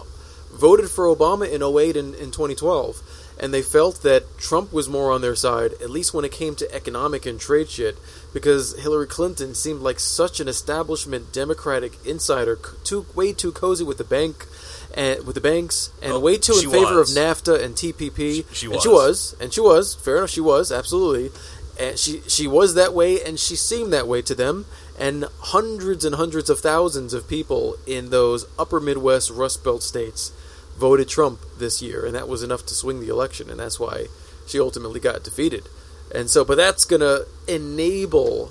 voted 0.53 0.91
for 0.91 1.05
Obama 1.05 1.49
in 1.49 1.63
08 1.63 1.97
and 1.97 2.17
in 2.17 2.33
2012, 2.33 3.32
and 3.43 3.53
they 3.53 3.61
felt 3.61 4.03
that 4.03 4.39
Trump 4.39 4.73
was 4.73 4.89
more 4.89 5.11
on 5.13 5.21
their 5.21 5.35
side, 5.35 5.73
at 5.83 5.91
least 5.91 6.15
when 6.15 6.25
it 6.25 6.33
came 6.33 6.55
to 6.55 6.75
economic 6.75 7.27
and 7.27 7.39
trade 7.39 7.69
shit, 7.69 7.99
because 8.33 8.79
Hillary 8.79 9.07
Clinton 9.09 9.55
seemed 9.55 9.83
like 9.83 10.01
such 10.01 10.41
an 10.41 10.49
establishment 10.49 11.33
Democratic 11.33 11.93
insider, 12.07 12.57
too 12.85 13.05
way 13.15 13.33
too 13.35 13.53
cozy 13.53 13.85
with 13.85 13.99
the 13.99 14.05
bank. 14.05 14.47
And 14.95 15.25
with 15.27 15.37
the 15.37 15.41
banks, 15.41 15.89
and 16.03 16.13
Well, 16.13 16.21
way 16.21 16.37
too 16.37 16.53
in 16.53 16.71
favor 16.71 16.99
was. 16.99 17.17
of 17.17 17.17
NAFTA 17.17 17.63
and 17.65 17.75
TPP, 17.75 18.45
She- 18.53 18.67
she 18.67 18.67
and 18.67 18.83
she 18.83 18.89
was. 18.89 19.33
was, 19.33 19.37
and 19.41 19.51
she 19.55 19.61
was. 19.63 19.95
Fair 19.95 20.19
enough, 20.19 20.29
she 20.29 20.43
was 20.43 20.71
absolutely, 20.71 21.33
and 21.79 21.99
she 21.99 22.21
she 22.27 22.47
was 22.47 22.75
that 22.75 22.93
way, 22.93 23.23
and 23.23 23.41
she 23.41 23.57
seemed 23.57 23.91
that 23.95 24.07
way 24.07 24.21
to 24.21 24.35
them. 24.35 24.67
And 24.99 25.29
hundreds 25.57 26.05
and 26.05 26.17
hundreds 26.17 26.51
of 26.51 26.61
thousands 26.61 27.15
of 27.15 27.27
people 27.27 27.77
in 27.87 28.11
those 28.11 28.45
upper 28.59 28.81
Midwest 28.81 29.31
Rust 29.31 29.65
Belt 29.65 29.83
states 29.83 30.31
voted 30.77 31.09
Trump 31.09 31.41
this 31.59 31.81
year, 31.83 32.05
and 32.05 32.15
that 32.15 32.29
was 32.29 32.43
enough 32.43 32.65
to 32.67 32.75
swing 32.75 33.01
the 33.01 33.09
election, 33.09 33.51
and 33.51 33.61
that's 33.61 33.79
why 33.79 34.07
she 34.47 34.59
ultimately 34.59 35.01
got 35.01 35.23
defeated. 35.23 35.69
And 36.15 36.29
so, 36.29 36.45
but 36.45 36.57
that's 36.57 36.85
gonna 36.85 37.21
enable 37.47 38.51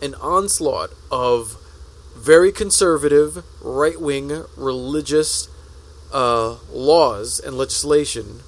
an 0.00 0.14
onslaught 0.16 0.90
of 1.10 1.56
very 2.16 2.52
conservative, 2.52 3.42
right 3.62 4.00
wing, 4.00 4.44
religious 4.56 5.48
uh, 6.12 6.56
laws 6.70 7.40
and 7.40 7.56
legislation, 7.56 8.40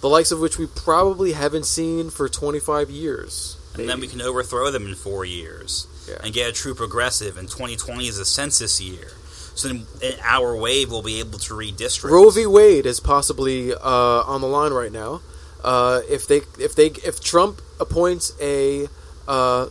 the 0.00 0.08
likes 0.08 0.30
of 0.30 0.38
which 0.40 0.56
we 0.58 0.66
probably 0.66 1.32
haven't 1.32 1.66
seen 1.66 2.10
for 2.10 2.28
25 2.28 2.90
years. 2.90 3.56
and 3.74 3.88
then 3.88 4.00
we 4.00 4.08
can 4.08 4.20
overthrow 4.20 4.70
them 4.72 4.86
in 4.88 4.94
four 4.96 5.24
years 5.24 5.86
Yeah. 6.08 6.16
and 6.24 6.32
get 6.34 6.48
a 6.48 6.52
true 6.52 6.74
progressive. 6.74 7.36
And 7.36 7.48
2020 7.48 8.08
is 8.08 8.18
a 8.18 8.24
census 8.24 8.80
year, 8.80 9.12
so 9.58 9.68
then 9.68 9.86
our 10.22 10.56
wave 10.56 10.90
will 10.90 11.02
be 11.02 11.18
able 11.18 11.38
to 11.40 11.54
redistrict. 11.54 12.10
Roe 12.10 12.30
v. 12.30 12.46
Wade 12.46 12.86
is 12.86 13.00
possibly 13.00 13.74
uh, 13.74 14.22
on 14.22 14.40
the 14.40 14.46
line 14.46 14.72
right 14.72 14.92
now. 14.92 15.20
Uh, 15.64 16.00
if 16.08 16.28
they, 16.28 16.42
if 16.60 16.76
they, 16.76 16.86
if 17.04 17.20
Trump 17.20 17.60
appoints 17.80 18.32
a 18.40 18.86
uh, 19.26 19.66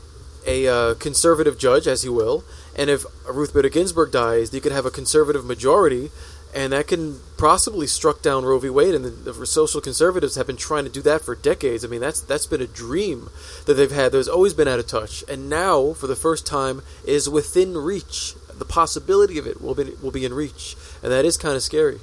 a 0.46 0.68
uh, 0.68 0.94
conservative 0.96 1.58
judge, 1.58 1.88
as 1.88 2.04
he 2.04 2.10
will, 2.10 2.44
and 2.76 2.90
if 2.90 3.06
Ruth 3.26 3.54
Bader 3.54 3.70
Ginsburg 3.70 4.12
dies, 4.12 4.54
you 4.54 4.60
could 4.60 4.74
have 4.74 4.86
a 4.86 4.92
conservative 4.92 5.46
majority, 5.46 6.12
and 6.54 6.74
that 6.74 6.88
can 6.88 7.22
possibly 7.38 7.88
struck 7.88 8.22
down 8.22 8.44
Roe 8.44 8.60
v. 8.60 8.70
Wade. 8.70 8.96
And 8.96 9.06
the, 9.06 9.32
the 9.32 9.46
social 9.46 9.80
conservatives 9.80 10.36
have 10.36 10.48
been 10.48 10.58
trying 10.58 10.84
to 10.84 10.90
do 10.90 11.02
that 11.04 11.22
for 11.22 11.36
decades. 11.36 11.86
I 11.86 11.88
mean, 11.88 12.02
that's 12.02 12.20
that's 12.20 12.46
been 12.46 12.62
a 12.62 12.68
dream 12.68 13.30
that 13.66 13.76
they've 13.76 13.90
had. 13.90 14.12
There's 14.12 14.28
always 14.28 14.54
been 14.54 14.68
out 14.68 14.80
of 14.80 14.88
touch, 14.88 15.24
and 15.30 15.50
now, 15.50 15.94
for 15.94 16.08
the 16.08 16.16
first 16.16 16.46
time, 16.46 16.82
is 17.06 17.30
within 17.30 17.78
reach. 17.78 18.36
The 18.58 18.66
possibility 18.66 19.38
of 19.38 19.48
it 19.48 19.62
will 19.62 19.76
be 19.76 19.94
will 20.02 20.12
be 20.12 20.26
in 20.26 20.34
reach, 20.34 20.76
and 21.04 21.12
that 21.12 21.26
is 21.26 21.38
kind 21.38 21.56
of 21.56 21.64
scary. 21.64 22.00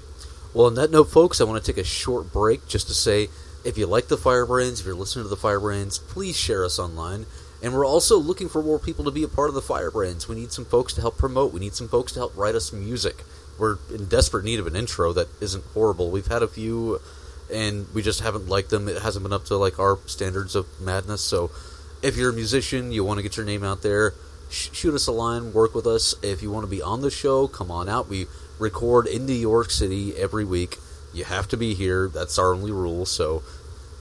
Well, 0.52 0.66
on 0.66 0.74
that 0.76 0.90
note, 0.90 1.10
folks, 1.10 1.40
I 1.40 1.44
want 1.44 1.62
to 1.62 1.72
take 1.72 1.80
a 1.80 1.86
short 1.86 2.32
break 2.32 2.68
just 2.68 2.86
to 2.86 2.94
say 2.94 3.28
if 3.64 3.78
you 3.78 3.86
like 3.86 4.08
the 4.08 4.16
Firebrands, 4.16 4.80
if 4.80 4.86
you're 4.86 4.94
listening 4.94 5.24
to 5.24 5.28
the 5.28 5.36
Firebrands, 5.36 5.98
please 5.98 6.36
share 6.36 6.64
us 6.64 6.78
online. 6.78 7.26
And 7.62 7.72
we're 7.72 7.86
also 7.86 8.18
looking 8.18 8.50
for 8.50 8.62
more 8.62 8.78
people 8.78 9.04
to 9.04 9.10
be 9.10 9.22
a 9.22 9.28
part 9.28 9.48
of 9.48 9.54
the 9.54 9.62
Firebrands. 9.62 10.28
We 10.28 10.36
need 10.36 10.52
some 10.52 10.66
folks 10.66 10.92
to 10.94 11.00
help 11.00 11.16
promote. 11.16 11.54
We 11.54 11.60
need 11.60 11.74
some 11.74 11.88
folks 11.88 12.12
to 12.12 12.20
help 12.20 12.36
write 12.36 12.54
us 12.54 12.72
music. 12.72 13.24
We're 13.58 13.78
in 13.92 14.06
desperate 14.06 14.44
need 14.44 14.60
of 14.60 14.66
an 14.66 14.76
intro 14.76 15.14
that 15.14 15.28
isn't 15.40 15.64
horrible. 15.72 16.10
We've 16.10 16.26
had 16.26 16.42
a 16.42 16.48
few, 16.48 17.00
and 17.50 17.86
we 17.94 18.02
just 18.02 18.20
haven't 18.20 18.48
liked 18.48 18.68
them. 18.68 18.86
It 18.86 19.00
hasn't 19.00 19.22
been 19.22 19.32
up 19.32 19.46
to 19.46 19.56
like 19.56 19.78
our 19.78 19.98
standards 20.06 20.54
of 20.54 20.66
madness. 20.78 21.22
So, 21.22 21.50
if 22.02 22.18
you're 22.18 22.30
a 22.30 22.34
musician, 22.34 22.92
you 22.92 23.02
want 23.02 23.18
to 23.18 23.22
get 23.22 23.38
your 23.38 23.46
name 23.46 23.64
out 23.64 23.80
there, 23.80 24.12
shoot 24.54 24.94
us 24.94 25.06
a 25.06 25.12
line, 25.12 25.52
work 25.52 25.74
with 25.74 25.86
us. 25.86 26.14
If 26.22 26.42
you 26.42 26.50
want 26.50 26.64
to 26.64 26.70
be 26.70 26.82
on 26.82 27.02
the 27.02 27.10
show, 27.10 27.48
come 27.48 27.70
on 27.70 27.88
out. 27.88 28.08
We 28.08 28.26
record 28.58 29.06
in 29.06 29.26
New 29.26 29.32
York 29.32 29.70
City 29.70 30.14
every 30.16 30.44
week. 30.44 30.78
You 31.12 31.24
have 31.24 31.48
to 31.48 31.56
be 31.56 31.74
here. 31.74 32.08
That's 32.08 32.38
our 32.38 32.54
only 32.54 32.72
rule. 32.72 33.06
So 33.06 33.42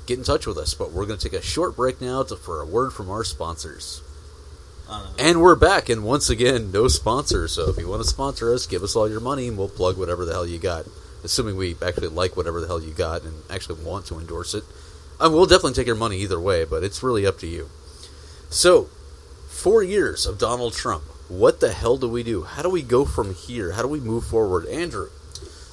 get 0.05 0.17
in 0.17 0.23
touch 0.23 0.45
with 0.47 0.57
us. 0.57 0.73
But 0.73 0.91
we're 0.91 1.05
going 1.05 1.19
to 1.19 1.29
take 1.29 1.37
a 1.39 1.43
short 1.43 1.75
break 1.75 2.01
now 2.01 2.23
to, 2.23 2.35
for 2.35 2.61
a 2.61 2.65
word 2.65 2.91
from 2.91 3.09
our 3.09 3.23
sponsors. 3.23 4.01
Uh, 4.89 5.07
And 5.19 5.41
we're 5.41 5.55
back. 5.55 5.89
And 5.89 6.03
once 6.03 6.29
again, 6.29 6.71
no 6.71 6.87
sponsor. 6.87 7.47
So 7.47 7.69
if 7.69 7.77
you 7.77 7.87
want 7.87 8.01
to 8.01 8.07
sponsor 8.07 8.53
us, 8.53 8.65
give 8.65 8.83
us 8.83 8.95
all 8.95 9.09
your 9.09 9.21
money 9.21 9.47
and 9.47 9.57
we'll 9.57 9.69
plug 9.69 9.97
whatever 9.97 10.25
the 10.25 10.33
hell 10.33 10.47
you 10.47 10.59
got. 10.59 10.85
Assuming 11.23 11.55
we 11.55 11.75
actually 11.81 12.09
like 12.09 12.35
whatever 12.35 12.59
the 12.59 12.67
hell 12.67 12.81
you 12.81 12.93
got 12.93 13.23
and 13.23 13.33
actually 13.49 13.83
want 13.83 14.05
to 14.07 14.19
endorse 14.19 14.53
it. 14.53 14.63
And 15.19 15.33
we'll 15.33 15.45
definitely 15.45 15.73
take 15.73 15.87
your 15.87 15.95
money 15.95 16.17
either 16.17 16.39
way, 16.39 16.65
but 16.65 16.83
it's 16.83 17.01
really 17.01 17.25
up 17.25 17.37
to 17.39 17.47
you. 17.47 17.69
So, 18.49 18.89
four 19.53 19.83
years 19.83 20.25
of 20.25 20.37
Donald 20.37 20.73
Trump. 20.73 21.03
What 21.29 21.59
the 21.59 21.71
hell 21.71 21.97
do 21.97 22.09
we 22.09 22.23
do? 22.23 22.43
How 22.43 22.61
do 22.61 22.69
we 22.69 22.81
go 22.81 23.05
from 23.05 23.33
here? 23.33 23.71
How 23.71 23.81
do 23.81 23.87
we 23.87 23.99
move 23.99 24.25
forward? 24.25 24.65
Andrew. 24.67 25.09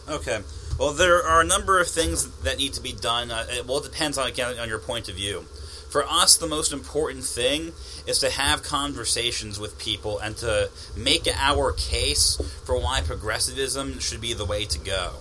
Okay. 0.09 0.41
Well, 0.79 0.93
there 0.93 1.23
are 1.23 1.41
a 1.41 1.45
number 1.45 1.81
of 1.81 1.89
things 1.89 2.31
that 2.43 2.59
need 2.59 2.75
to 2.75 2.81
be 2.81 2.93
done. 2.93 3.31
Uh, 3.31 3.47
it, 3.49 3.67
well, 3.67 3.79
it 3.79 3.85
depends 3.85 4.17
on 4.17 4.29
again 4.29 4.59
on 4.59 4.69
your 4.69 4.79
point 4.79 5.09
of 5.09 5.17
view. 5.17 5.43
For 5.91 6.05
us, 6.07 6.37
the 6.37 6.47
most 6.47 6.73
important 6.73 7.25
thing 7.25 7.73
is 8.07 8.21
to 8.21 8.31
have 8.31 8.63
conversations 8.63 9.59
with 9.59 9.77
people 9.79 10.19
and 10.21 10.37
to 10.37 10.71
make 10.97 11.27
our 11.27 11.73
case 11.73 12.41
for 12.65 12.81
why 12.81 13.01
progressivism 13.01 13.99
should 13.99 14.21
be 14.21 14.33
the 14.33 14.45
way 14.45 14.65
to 14.67 14.79
go. 14.79 15.15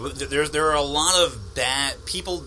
There, 0.00 0.48
there 0.48 0.70
are 0.70 0.76
a 0.76 0.82
lot 0.82 1.14
of 1.16 1.54
bad 1.54 2.06
people. 2.06 2.44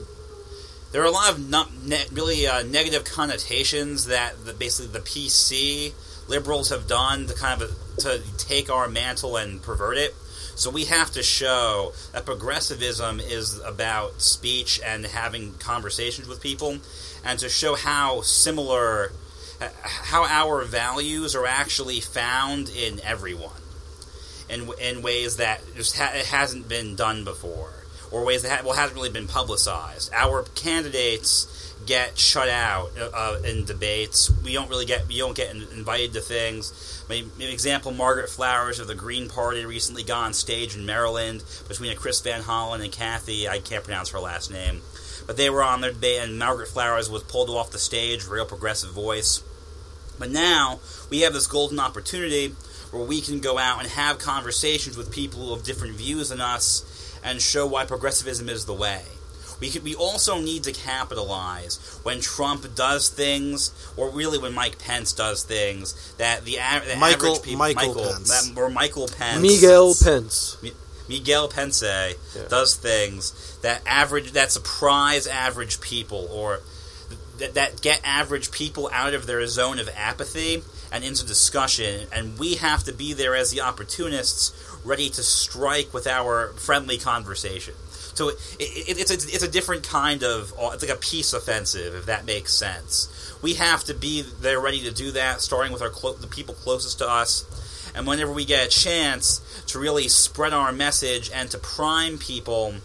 There 0.92 1.02
are 1.02 1.06
a 1.06 1.12
lot 1.12 1.32
of 1.32 1.50
not 1.50 1.72
ne- 1.84 2.06
really 2.12 2.48
uh, 2.48 2.64
negative 2.64 3.06
connotations 3.06 4.06
that 4.06 4.46
the, 4.46 4.54
basically 4.54 4.92
the 4.92 5.00
PC 5.00 5.94
liberals 6.28 6.70
have 6.70 6.88
done 6.88 7.28
to 7.28 7.34
kind 7.34 7.62
of 7.62 7.72
to 8.00 8.22
take 8.38 8.70
our 8.70 8.88
mantle 8.88 9.38
and 9.38 9.62
pervert 9.62 9.98
it. 9.98 10.14
So 10.56 10.70
we 10.70 10.86
have 10.86 11.12
to 11.12 11.24
show 11.24 11.94
that 12.12 12.26
progressivism 12.26 13.20
is 13.20 13.60
about 13.60 14.22
speech 14.22 14.80
and 14.86 15.06
having 15.06 15.54
conversations 15.56 16.28
with 16.28 16.42
people, 16.42 16.78
and 17.24 17.40
to 17.40 17.50
show 17.50 17.76
how 17.76 18.22
similar, 18.22 19.14
how 19.84 20.26
our 20.26 20.64
values 20.64 21.36
are 21.36 21.46
actually 21.46 22.02
found 22.02 22.70
in 22.70 23.00
everyone, 23.02 23.62
in 24.50 24.70
in 24.80 25.02
ways 25.02 25.38
that 25.38 25.62
just 25.76 25.98
ha- 25.98 26.12
it 26.14 26.26
hasn't 26.28 26.68
been 26.68 26.96
done 26.96 27.24
before, 27.24 27.81
or 28.12 28.24
ways 28.26 28.44
that 28.44 28.52
ha- 28.52 28.66
well 28.66 28.76
hasn't 28.76 28.96
really 28.96 29.10
been 29.10 29.28
publicized. 29.28 30.12
Our 30.14 30.44
candidates 30.56 31.76
get 31.86 32.18
shut 32.18 32.50
out 32.50 32.92
uh, 32.98 33.38
in 33.44 33.66
debates. 33.66 34.32
We 34.44 34.54
don't 34.54 34.70
really 34.70 34.86
get 34.86 35.08
we 35.08 35.18
don't 35.18 35.36
get 35.36 35.56
in- 35.56 35.68
invited 35.74 36.14
to 36.14 36.22
things. 36.22 37.04
Example: 37.40 37.92
Margaret 37.92 38.30
Flowers 38.30 38.80
of 38.80 38.88
the 38.88 38.96
Green 38.96 39.28
Party 39.28 39.66
recently 39.66 40.04
got 40.04 40.26
on 40.26 40.34
stage 40.34 40.76
in 40.76 40.86
Maryland 40.86 41.44
between 41.68 41.92
a 41.92 41.96
Chris 41.96 42.22
Van 42.22 42.42
Hollen 42.42 42.82
and 42.82 42.92
Kathy. 42.92 43.50
I 43.50 43.60
can't 43.60 43.84
pronounce 43.84 44.10
her 44.12 44.20
last 44.20 44.52
name, 44.52 44.82
but 45.28 45.38
they 45.38 45.50
were 45.50 45.64
on 45.64 45.82
their 45.82 45.92
debate, 45.92 46.22
and 46.22 46.40
Margaret 46.40 46.70
Flowers 46.70 47.10
was 47.10 47.24
pulled 47.24 47.50
off 47.50 47.72
the 47.72 47.80
stage. 47.80 48.28
Real 48.28 48.46
progressive 48.46 48.92
voice. 48.92 49.44
But 50.18 50.30
now 50.30 50.80
we 51.10 51.22
have 51.22 51.34
this 51.34 51.48
golden 51.48 51.80
opportunity 51.80 52.56
where 52.92 53.04
we 53.04 53.22
can 53.22 53.40
go 53.40 53.58
out 53.58 53.82
and 53.82 53.90
have 53.92 54.20
conversations 54.20 54.98
with 54.98 55.12
people 55.12 55.40
who 55.48 55.56
have 55.56 55.64
different 55.64 55.96
views 55.96 56.30
than 56.30 56.42
us 56.42 57.20
and 57.24 57.42
show 57.42 57.66
why 57.66 57.86
progressivism 57.86 58.50
is 58.50 58.66
the 58.66 58.74
way. 58.74 59.04
We 59.60 59.70
could, 59.70 59.84
we 59.84 59.94
also 59.94 60.40
need 60.42 60.64
to 60.64 60.72
capitalize 60.72 62.00
when 62.04 62.20
Trump 62.20 62.74
does 62.76 63.10
things, 63.10 63.72
or 63.96 64.10
really 64.10 64.40
when 64.40 64.54
Mike 64.54 64.80
Pence 64.80 65.14
does 65.14 65.44
things 65.44 66.16
that 66.18 66.46
the, 66.46 66.56
a- 66.56 66.82
the 66.88 66.96
Michael- 67.00 67.28
average 67.36 67.44
people, 67.44 67.58
Michael 67.60 67.94
Pence. 67.94 68.50
that, 68.50 68.60
or 68.60 68.70
Michael 68.72 69.08
Pence, 69.08 69.42
Miguel 69.42 69.94
Pence. 70.04 70.58
Miguel 71.08 71.48
Pence 71.50 71.84
uh, 71.84 72.14
does 72.50 72.76
things 72.76 73.58
that 73.62 73.82
average 73.86 74.32
that 74.32 74.50
surprise 74.52 75.28
average 75.28 75.80
people 75.82 76.28
or 76.32 76.62
that, 77.38 77.54
that 77.56 77.82
get 77.82 78.00
average 78.04 78.50
people 78.52 78.90
out 78.94 79.14
of 79.14 79.28
their 79.28 79.46
zone 79.46 79.78
of 79.78 79.90
apathy 79.96 80.64
and 80.92 81.04
into 81.04 81.26
discussion 81.26 82.08
and 82.12 82.38
we 82.38 82.56
have 82.56 82.84
to 82.84 82.92
be 82.92 83.14
there 83.14 83.36
as 83.36 83.52
the 83.52 83.62
opportunists 83.62 84.54
ready 84.84 85.10
to 85.10 85.24
strike 85.24 85.94
with 85.94 86.08
our 86.08 86.54
friendly 86.54 86.98
conversation. 86.98 87.74
So 88.14 88.30
it, 88.30 88.36
it, 88.60 89.00
it's, 89.00 89.12
a, 89.12 89.14
it's 89.14 89.44
a 89.44 89.50
different 89.50 89.88
kind 89.88 90.24
of 90.24 90.54
uh, 90.60 90.72
it's 90.74 90.84
like 90.84 90.96
a 90.96 91.00
peace 91.00 91.34
offensive 91.34 91.96
if 91.96 92.06
that 92.08 92.26
makes 92.26 92.54
sense. 92.54 93.38
We 93.42 93.56
have 93.56 93.84
to 93.86 93.94
be 93.94 94.22
there 94.22 94.60
ready 94.60 94.82
to 94.82 94.92
do 94.92 95.12
that 95.12 95.42
starting 95.42 95.72
with 95.72 95.82
our 95.82 95.90
clo- 95.90 96.14
the 96.14 96.28
people 96.28 96.54
closest 96.54 97.00
to 97.00 97.10
us. 97.10 97.92
And 97.96 98.08
whenever 98.08 98.32
we 98.32 98.46
get 98.46 98.66
a 98.66 98.70
chance 98.70 99.64
to 99.68 99.80
really 99.80 100.08
spread 100.08 100.54
our 100.54 100.72
message 100.72 101.30
and 101.34 101.50
to 101.52 101.58
prime 101.58 102.18
people 102.18 102.76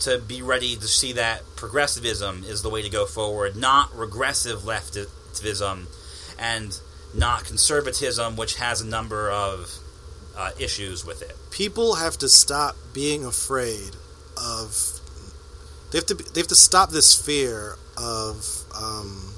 to 0.00 0.18
be 0.18 0.42
ready 0.42 0.76
to 0.76 0.88
see 0.88 1.12
that 1.12 1.42
progressivism 1.56 2.44
is 2.44 2.62
the 2.62 2.70
way 2.70 2.82
to 2.82 2.88
go 2.88 3.06
forward, 3.06 3.56
not 3.56 3.94
regressive 3.94 4.60
leftism 4.60 5.86
and 6.38 6.80
not 7.14 7.44
conservatism, 7.44 8.36
which 8.36 8.56
has 8.56 8.80
a 8.80 8.86
number 8.86 9.30
of 9.30 9.78
uh, 10.36 10.50
issues 10.58 11.04
with 11.04 11.22
it. 11.22 11.36
People 11.50 11.96
have 11.96 12.16
to 12.18 12.28
stop 12.28 12.76
being 12.94 13.24
afraid 13.24 13.96
of 14.36 15.00
They 15.90 15.98
have 15.98 16.06
to 16.06 16.14
be, 16.14 16.24
they 16.32 16.40
have 16.40 16.48
to 16.48 16.54
stop 16.54 16.90
this 16.90 17.14
fear 17.14 17.76
of 17.96 18.64
um, 18.76 19.34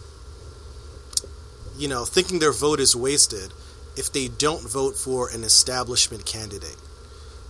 you 1.76 1.88
know 1.88 2.04
thinking 2.04 2.38
their 2.38 2.52
vote 2.52 2.78
is 2.78 2.94
wasted 2.94 3.52
if 3.96 4.12
they 4.12 4.28
don't 4.28 4.68
vote 4.68 4.96
for 4.96 5.28
an 5.30 5.44
establishment 5.44 6.24
candidate. 6.24 6.76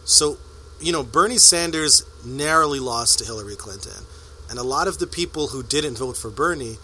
So, 0.04 0.38
you 0.80 0.90
know, 0.90 1.04
Bernie 1.04 1.38
Sanders 1.38 2.04
narrowly 2.24 2.80
lost 2.80 3.20
to 3.20 3.24
Hillary 3.24 3.54
Clinton, 3.56 4.06
and 4.50 4.58
a 4.58 4.64
lot 4.64 4.88
of 4.88 4.98
the 4.98 5.06
people 5.06 5.48
who 5.48 5.62
didn't 5.62 5.98
vote 5.98 6.16
for 6.16 6.30
Bernie 6.30 6.78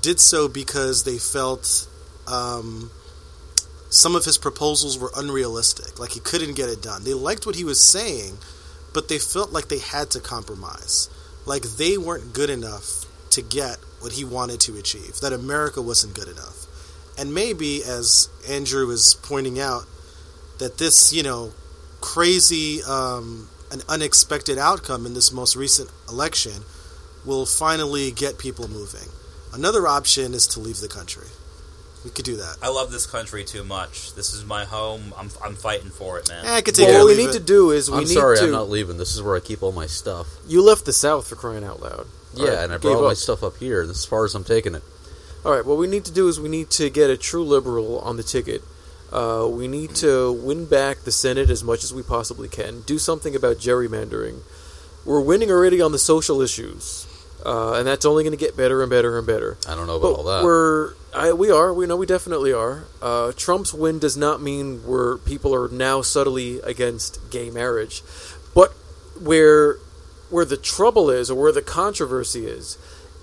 did 0.00 0.20
so 0.20 0.48
because 0.48 1.04
they 1.04 1.18
felt 1.18 1.88
um, 2.26 2.90
some 3.90 4.16
of 4.16 4.24
his 4.24 4.38
proposals 4.38 4.98
were 4.98 5.12
unrealistic, 5.16 5.98
like 5.98 6.12
he 6.12 6.20
couldn't 6.20 6.54
get 6.54 6.68
it 6.68 6.82
done. 6.82 7.04
They 7.04 7.14
liked 7.14 7.46
what 7.46 7.54
he 7.54 7.64
was 7.64 7.80
saying, 7.80 8.38
but 8.92 9.08
they 9.08 9.18
felt 9.18 9.52
like 9.52 9.68
they 9.68 9.78
had 9.78 10.10
to 10.10 10.20
compromise, 10.20 11.08
like 11.46 11.62
they 11.62 11.96
weren't 11.96 12.32
good 12.32 12.50
enough 12.50 13.04
to 13.30 13.42
get 13.42 13.78
what 14.00 14.12
he 14.12 14.24
wanted 14.24 14.60
to 14.60 14.76
achieve, 14.76 15.20
that 15.20 15.32
America 15.32 15.80
wasn't 15.80 16.14
good 16.14 16.28
enough. 16.28 16.66
And 17.18 17.32
maybe, 17.32 17.82
as 17.84 18.28
Andrew 18.48 18.90
is 18.90 19.14
pointing 19.22 19.60
out, 19.60 19.84
that 20.58 20.78
this, 20.78 21.12
you 21.12 21.22
know, 21.22 21.52
crazy, 22.00 22.82
um, 22.82 23.48
an 23.70 23.80
unexpected 23.88 24.58
outcome 24.58 25.06
in 25.06 25.14
this 25.14 25.32
most 25.32 25.56
recent 25.56 25.90
election 26.08 26.62
will 27.24 27.46
finally 27.46 28.10
get 28.10 28.38
people 28.38 28.68
moving. 28.68 29.08
Another 29.52 29.86
option 29.86 30.34
is 30.34 30.46
to 30.48 30.60
leave 30.60 30.80
the 30.80 30.88
country. 30.88 31.28
We 32.04 32.10
could 32.10 32.24
do 32.26 32.36
that. 32.36 32.56
I 32.62 32.68
love 32.68 32.92
this 32.92 33.06
country 33.06 33.44
too 33.44 33.64
much. 33.64 34.14
This 34.14 34.34
is 34.34 34.44
my 34.44 34.64
home. 34.66 35.14
I'm, 35.16 35.30
I'm 35.42 35.54
fighting 35.54 35.88
for 35.90 36.18
it, 36.18 36.28
man. 36.28 36.44
Eh, 36.44 36.54
I 36.56 36.60
could 36.60 36.74
take 36.74 36.88
Well, 36.88 36.96
it 36.96 36.98
or 36.98 37.04
what 37.04 37.08
we 37.08 37.14
leave 37.16 37.28
need 37.30 37.36
it. 37.36 37.38
to 37.38 37.44
do 37.44 37.70
is 37.70 37.90
we 37.90 37.96
I'm 37.96 38.04
need 38.04 38.08
sorry, 38.14 38.36
to. 38.38 38.44
I'm 38.44 38.50
not 38.50 38.68
leaving. 38.68 38.98
This 38.98 39.14
is 39.14 39.22
where 39.22 39.34
I 39.36 39.40
keep 39.40 39.62
all 39.62 39.72
my 39.72 39.86
stuff. 39.86 40.26
You 40.46 40.62
left 40.62 40.84
the 40.84 40.92
South 40.92 41.26
for 41.28 41.36
crying 41.36 41.64
out 41.64 41.80
loud. 41.80 42.06
Yeah, 42.34 42.42
All 42.42 42.48
right, 42.50 42.58
and 42.64 42.72
I 42.72 42.76
gave 42.76 42.82
brought 42.82 42.96
all 42.96 43.02
my 43.04 43.10
up. 43.12 43.16
stuff 43.16 43.42
up 43.42 43.56
here. 43.56 43.86
This 43.86 43.96
is 43.96 44.02
as 44.02 44.06
far 44.06 44.24
as 44.26 44.34
I'm 44.34 44.44
taking 44.44 44.74
it. 44.74 44.82
All 45.46 45.52
right, 45.52 45.64
what 45.64 45.78
we 45.78 45.86
need 45.86 46.04
to 46.04 46.12
do 46.12 46.28
is 46.28 46.38
we 46.38 46.48
need 46.50 46.68
to 46.70 46.90
get 46.90 47.08
a 47.08 47.16
true 47.16 47.44
liberal 47.44 47.98
on 48.00 48.16
the 48.18 48.22
ticket. 48.22 48.62
Uh, 49.12 49.48
we 49.50 49.66
need 49.68 49.94
to 49.96 50.32
win 50.32 50.66
back 50.66 50.98
the 51.04 51.12
Senate 51.12 51.48
as 51.48 51.62
much 51.64 51.84
as 51.84 51.94
we 51.94 52.02
possibly 52.02 52.48
can. 52.48 52.80
Do 52.82 52.98
something 52.98 53.34
about 53.36 53.58
gerrymandering. 53.58 54.40
We're 55.06 55.20
winning 55.20 55.50
already 55.50 55.80
on 55.80 55.92
the 55.92 55.98
social 55.98 56.40
issues, 56.40 57.06
uh, 57.44 57.74
and 57.74 57.86
that's 57.86 58.04
only 58.04 58.24
going 58.24 58.36
to 58.36 58.42
get 58.44 58.56
better 58.56 58.82
and 58.82 58.90
better 58.90 59.18
and 59.18 59.26
better. 59.26 59.58
I 59.68 59.74
don't 59.74 59.86
know 59.86 59.98
But 59.98 60.08
about 60.08 60.18
all 60.18 60.24
that. 60.24 60.44
we're 60.44 60.94
I, 61.14 61.32
we 61.32 61.50
are 61.50 61.72
we 61.72 61.86
know 61.86 61.96
we 61.96 62.06
definitely 62.06 62.52
are. 62.52 62.84
Uh, 63.02 63.32
Trump's 63.36 63.72
win 63.74 63.98
does 63.98 64.16
not 64.16 64.40
mean 64.42 64.84
we're 64.84 65.18
people 65.18 65.54
are 65.54 65.68
now 65.68 66.02
subtly 66.02 66.60
against 66.60 67.30
gay 67.30 67.50
marriage, 67.50 68.02
but 68.54 68.72
where 69.20 69.76
where 70.30 70.44
the 70.44 70.56
trouble 70.56 71.10
is 71.10 71.30
or 71.30 71.40
where 71.40 71.52
the 71.52 71.62
controversy 71.62 72.46
is 72.46 72.78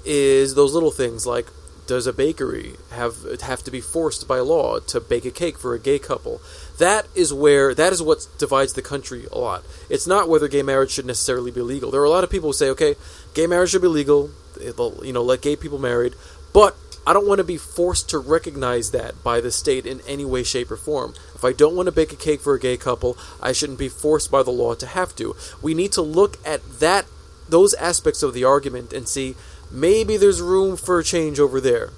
is 0.05 0.55
those 0.55 0.73
little 0.73 0.91
things 0.91 1.25
like 1.27 1.47
does 1.87 2.07
a 2.07 2.13
bakery 2.13 2.75
have 2.91 3.15
have 3.41 3.63
to 3.63 3.71
be 3.71 3.81
forced 3.81 4.27
by 4.27 4.39
law 4.39 4.79
to 4.79 4.99
bake 5.01 5.25
a 5.25 5.31
cake 5.31 5.57
for 5.57 5.73
a 5.73 5.79
gay 5.79 5.99
couple? 5.99 6.39
That 6.81 7.07
is 7.13 7.31
where 7.31 7.75
that 7.75 7.93
is 7.93 8.01
what 8.01 8.27
divides 8.39 8.73
the 8.73 8.81
country 8.81 9.27
a 9.31 9.37
lot. 9.37 9.63
It's 9.87 10.07
not 10.07 10.27
whether 10.27 10.47
gay 10.47 10.63
marriage 10.63 10.89
should 10.89 11.05
necessarily 11.05 11.51
be 11.51 11.61
legal. 11.61 11.91
There 11.91 12.01
are 12.01 12.05
a 12.05 12.09
lot 12.09 12.23
of 12.23 12.31
people 12.31 12.49
who 12.49 12.53
say, 12.53 12.69
okay, 12.69 12.95
gay 13.35 13.45
marriage 13.45 13.69
should 13.69 13.83
be 13.83 13.87
legal. 13.87 14.31
It'll, 14.59 15.05
you 15.05 15.13
know, 15.13 15.21
let 15.21 15.43
gay 15.43 15.55
people 15.55 15.77
married, 15.77 16.15
but 16.53 16.75
I 17.05 17.13
don't 17.13 17.27
want 17.27 17.37
to 17.37 17.43
be 17.43 17.57
forced 17.57 18.09
to 18.09 18.17
recognize 18.17 18.89
that 18.91 19.23
by 19.23 19.41
the 19.41 19.51
state 19.51 19.85
in 19.85 20.01
any 20.07 20.25
way, 20.25 20.41
shape, 20.41 20.71
or 20.71 20.75
form. 20.75 21.13
If 21.35 21.45
I 21.45 21.53
don't 21.53 21.75
want 21.75 21.85
to 21.85 21.91
bake 21.91 22.13
a 22.13 22.15
cake 22.15 22.41
for 22.41 22.55
a 22.55 22.59
gay 22.59 22.77
couple, 22.77 23.15
I 23.39 23.51
shouldn't 23.51 23.77
be 23.77 23.87
forced 23.87 24.31
by 24.31 24.41
the 24.41 24.49
law 24.49 24.73
to 24.73 24.87
have 24.87 25.15
to. 25.17 25.35
We 25.61 25.75
need 25.75 25.91
to 25.91 26.01
look 26.01 26.39
at 26.43 26.79
that 26.79 27.05
those 27.47 27.75
aspects 27.75 28.23
of 28.23 28.33
the 28.33 28.43
argument 28.43 28.91
and 28.91 29.07
see 29.07 29.35
maybe 29.69 30.17
there's 30.17 30.41
room 30.41 30.77
for 30.77 31.03
change 31.03 31.39
over 31.39 31.61
there. 31.61 31.91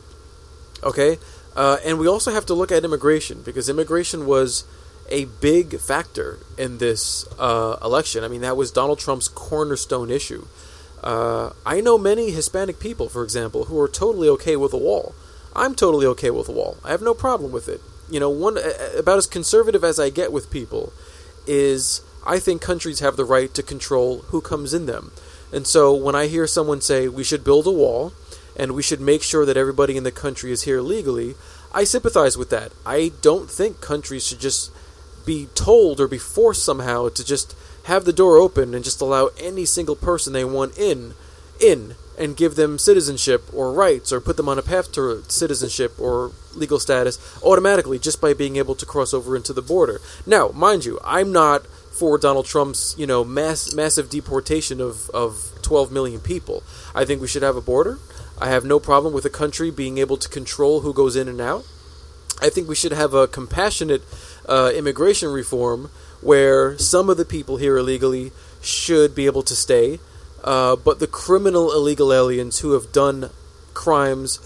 Okay? 0.84 1.19
Uh, 1.56 1.78
and 1.84 2.00
we 2.00 2.08
also 2.08 2.32
have 2.32 2.46
to 2.48 2.54
look 2.54 2.72
at 2.72 2.84
immigration 2.84 3.42
because 3.44 3.70
immigration 3.70 4.26
was 4.26 4.66
a 5.10 5.26
big 5.26 5.80
factor 5.80 6.39
in 6.58 6.80
this 6.80 7.28
uh, 7.38 7.78
election. 7.84 8.24
I 8.24 8.28
mean, 8.28 8.42
that 8.42 8.58
was 8.58 8.72
Donald 8.72 9.00
Trump's 9.00 9.28
cornerstone 9.28 10.10
issue. 10.10 10.48
Uh, 11.04 11.52
I 11.66 11.82
know 11.82 11.98
many 11.98 12.32
Hispanic 12.32 12.80
people, 12.80 13.10
for 13.10 13.24
example, 13.24 13.66
who 13.66 13.80
are 13.80 13.89
totally 13.89 14.30
okay 14.30 14.56
with 14.56 14.74
a 14.74 14.78
wall. 14.78 15.13
I'm 15.56 15.76
totally 15.76 16.06
okay 16.08 16.32
with 16.32 16.50
a 16.50 16.54
wall. 16.54 16.78
I 16.84 16.92
have 16.92 17.02
no 17.02 17.13
problem 17.13 17.52
with 17.52 17.68
it. 17.68 17.82
You 18.10 18.20
know, 18.20 18.30
one 18.30 18.58
about 18.98 19.18
as 19.18 19.28
conservative 19.28 19.84
as 19.84 20.00
I 20.00 20.10
get 20.10 20.32
with 20.32 20.50
people 20.50 20.94
is 21.46 22.02
I 22.26 22.39
think 22.39 22.62
countries 22.62 23.00
have 23.00 23.18
the 23.18 23.26
right 23.26 23.54
to 23.54 23.63
control 23.63 24.20
who 24.30 24.42
comes 24.42 24.74
in 24.74 24.86
them. 24.86 25.12
And 25.52 25.68
so 25.68 25.94
when 25.94 26.16
I 26.16 26.28
hear 26.28 26.48
someone 26.48 26.82
say 26.82 27.08
we 27.08 27.24
should 27.24 27.44
build 27.44 27.68
a 27.68 27.72
wall 27.72 28.13
and 28.56 28.74
we 28.74 28.84
should 28.84 29.02
make 29.02 29.24
sure 29.24 29.46
that 29.46 29.58
everybody 29.58 29.98
in 29.98 30.04
the 30.04 30.12
country 30.12 30.52
is 30.52 30.63
here 30.63 30.82
legally, 30.82 31.36
I 31.74 31.84
sympathize 31.84 32.38
with 32.38 32.50
that. 32.52 32.72
I 32.86 33.12
don't 33.22 33.50
think 33.50 33.82
countries 33.82 34.28
should 34.28 34.39
just 34.39 34.72
be 35.26 35.48
told 35.56 36.00
or 36.00 36.08
be 36.08 36.18
forced 36.18 36.63
somehow 36.63 37.10
to 37.10 37.26
just 37.26 37.56
have 37.86 38.06
the 38.06 38.13
door 38.13 38.38
open 38.38 38.74
and 38.74 38.84
just 38.84 39.02
allow 39.02 39.30
any 39.38 39.66
single 39.66 39.96
person 39.96 40.34
they 40.34 40.46
want 40.46 40.78
in 40.78 41.13
in 41.60 41.96
and 42.18 42.38
give 42.38 42.56
them 42.56 42.78
citizenship 42.78 43.44
or 43.54 43.74
rights 43.74 44.12
or 44.12 44.22
put 44.22 44.38
them 44.38 44.48
on 44.50 44.60
a 44.60 44.62
path 44.62 44.92
to 44.92 45.24
citizenship 45.28 46.00
or 46.00 46.32
legal 46.54 46.80
status 46.80 47.18
automatically 47.44 47.98
just 47.98 48.22
by 48.22 48.34
being 48.34 48.58
able 48.58 48.76
to 48.76 48.86
cross 48.86 49.13
over 49.13 49.36
into 49.36 49.54
the 49.54 49.62
border. 49.62 50.00
Now, 50.26 50.50
mind 50.50 50.86
you, 50.86 51.00
I'm 51.04 51.32
not 51.32 51.66
for 51.66 52.18
Donald 52.18 52.46
Trump's, 52.46 52.96
you 52.98 53.08
know, 53.08 53.24
mass 53.24 53.74
massive 53.74 54.10
deportation 54.10 54.80
of, 54.82 55.10
of 55.12 55.52
12 55.62 55.92
million 55.92 56.20
people. 56.20 56.63
I 56.94 57.06
think 57.06 57.22
we 57.22 57.28
should 57.28 57.44
have 57.44 57.56
a 57.56 57.62
border. 57.62 57.98
I 58.43 58.47
have 58.49 58.65
no 58.65 58.77
problem 58.77 59.13
with 59.13 59.23
a 59.23 59.29
country 59.29 59.71
being 59.71 59.99
able 59.99 60.17
to 60.17 60.27
control 60.27 60.82
who 60.82 60.93
goes 60.93 61.15
in 61.15 61.29
and 61.29 61.39
out. 61.39 61.65
I 62.41 62.49
think 62.49 62.67
we 62.67 62.75
should 62.75 62.91
have 62.91 63.13
a 63.13 63.25
compassionate 63.25 64.01
uh, 64.49 64.69
immigration 64.75 65.29
reform 65.29 65.89
where 66.19 66.77
some 66.77 67.10
of 67.10 67.15
the 67.15 67.23
people 67.23 67.56
here 67.56 67.77
illegally 67.77 68.34
should 68.62 69.15
be 69.15 69.27
able 69.27 69.43
to 69.43 69.56
stay, 69.56 70.01
uh, 70.43 70.75
but 70.75 70.99
the 70.99 71.08
criminal 71.08 71.71
illegal 71.71 72.12
aliens 72.12 72.60
who 72.60 72.73
have 72.73 72.91
done 72.91 73.29
crimes 73.73 74.41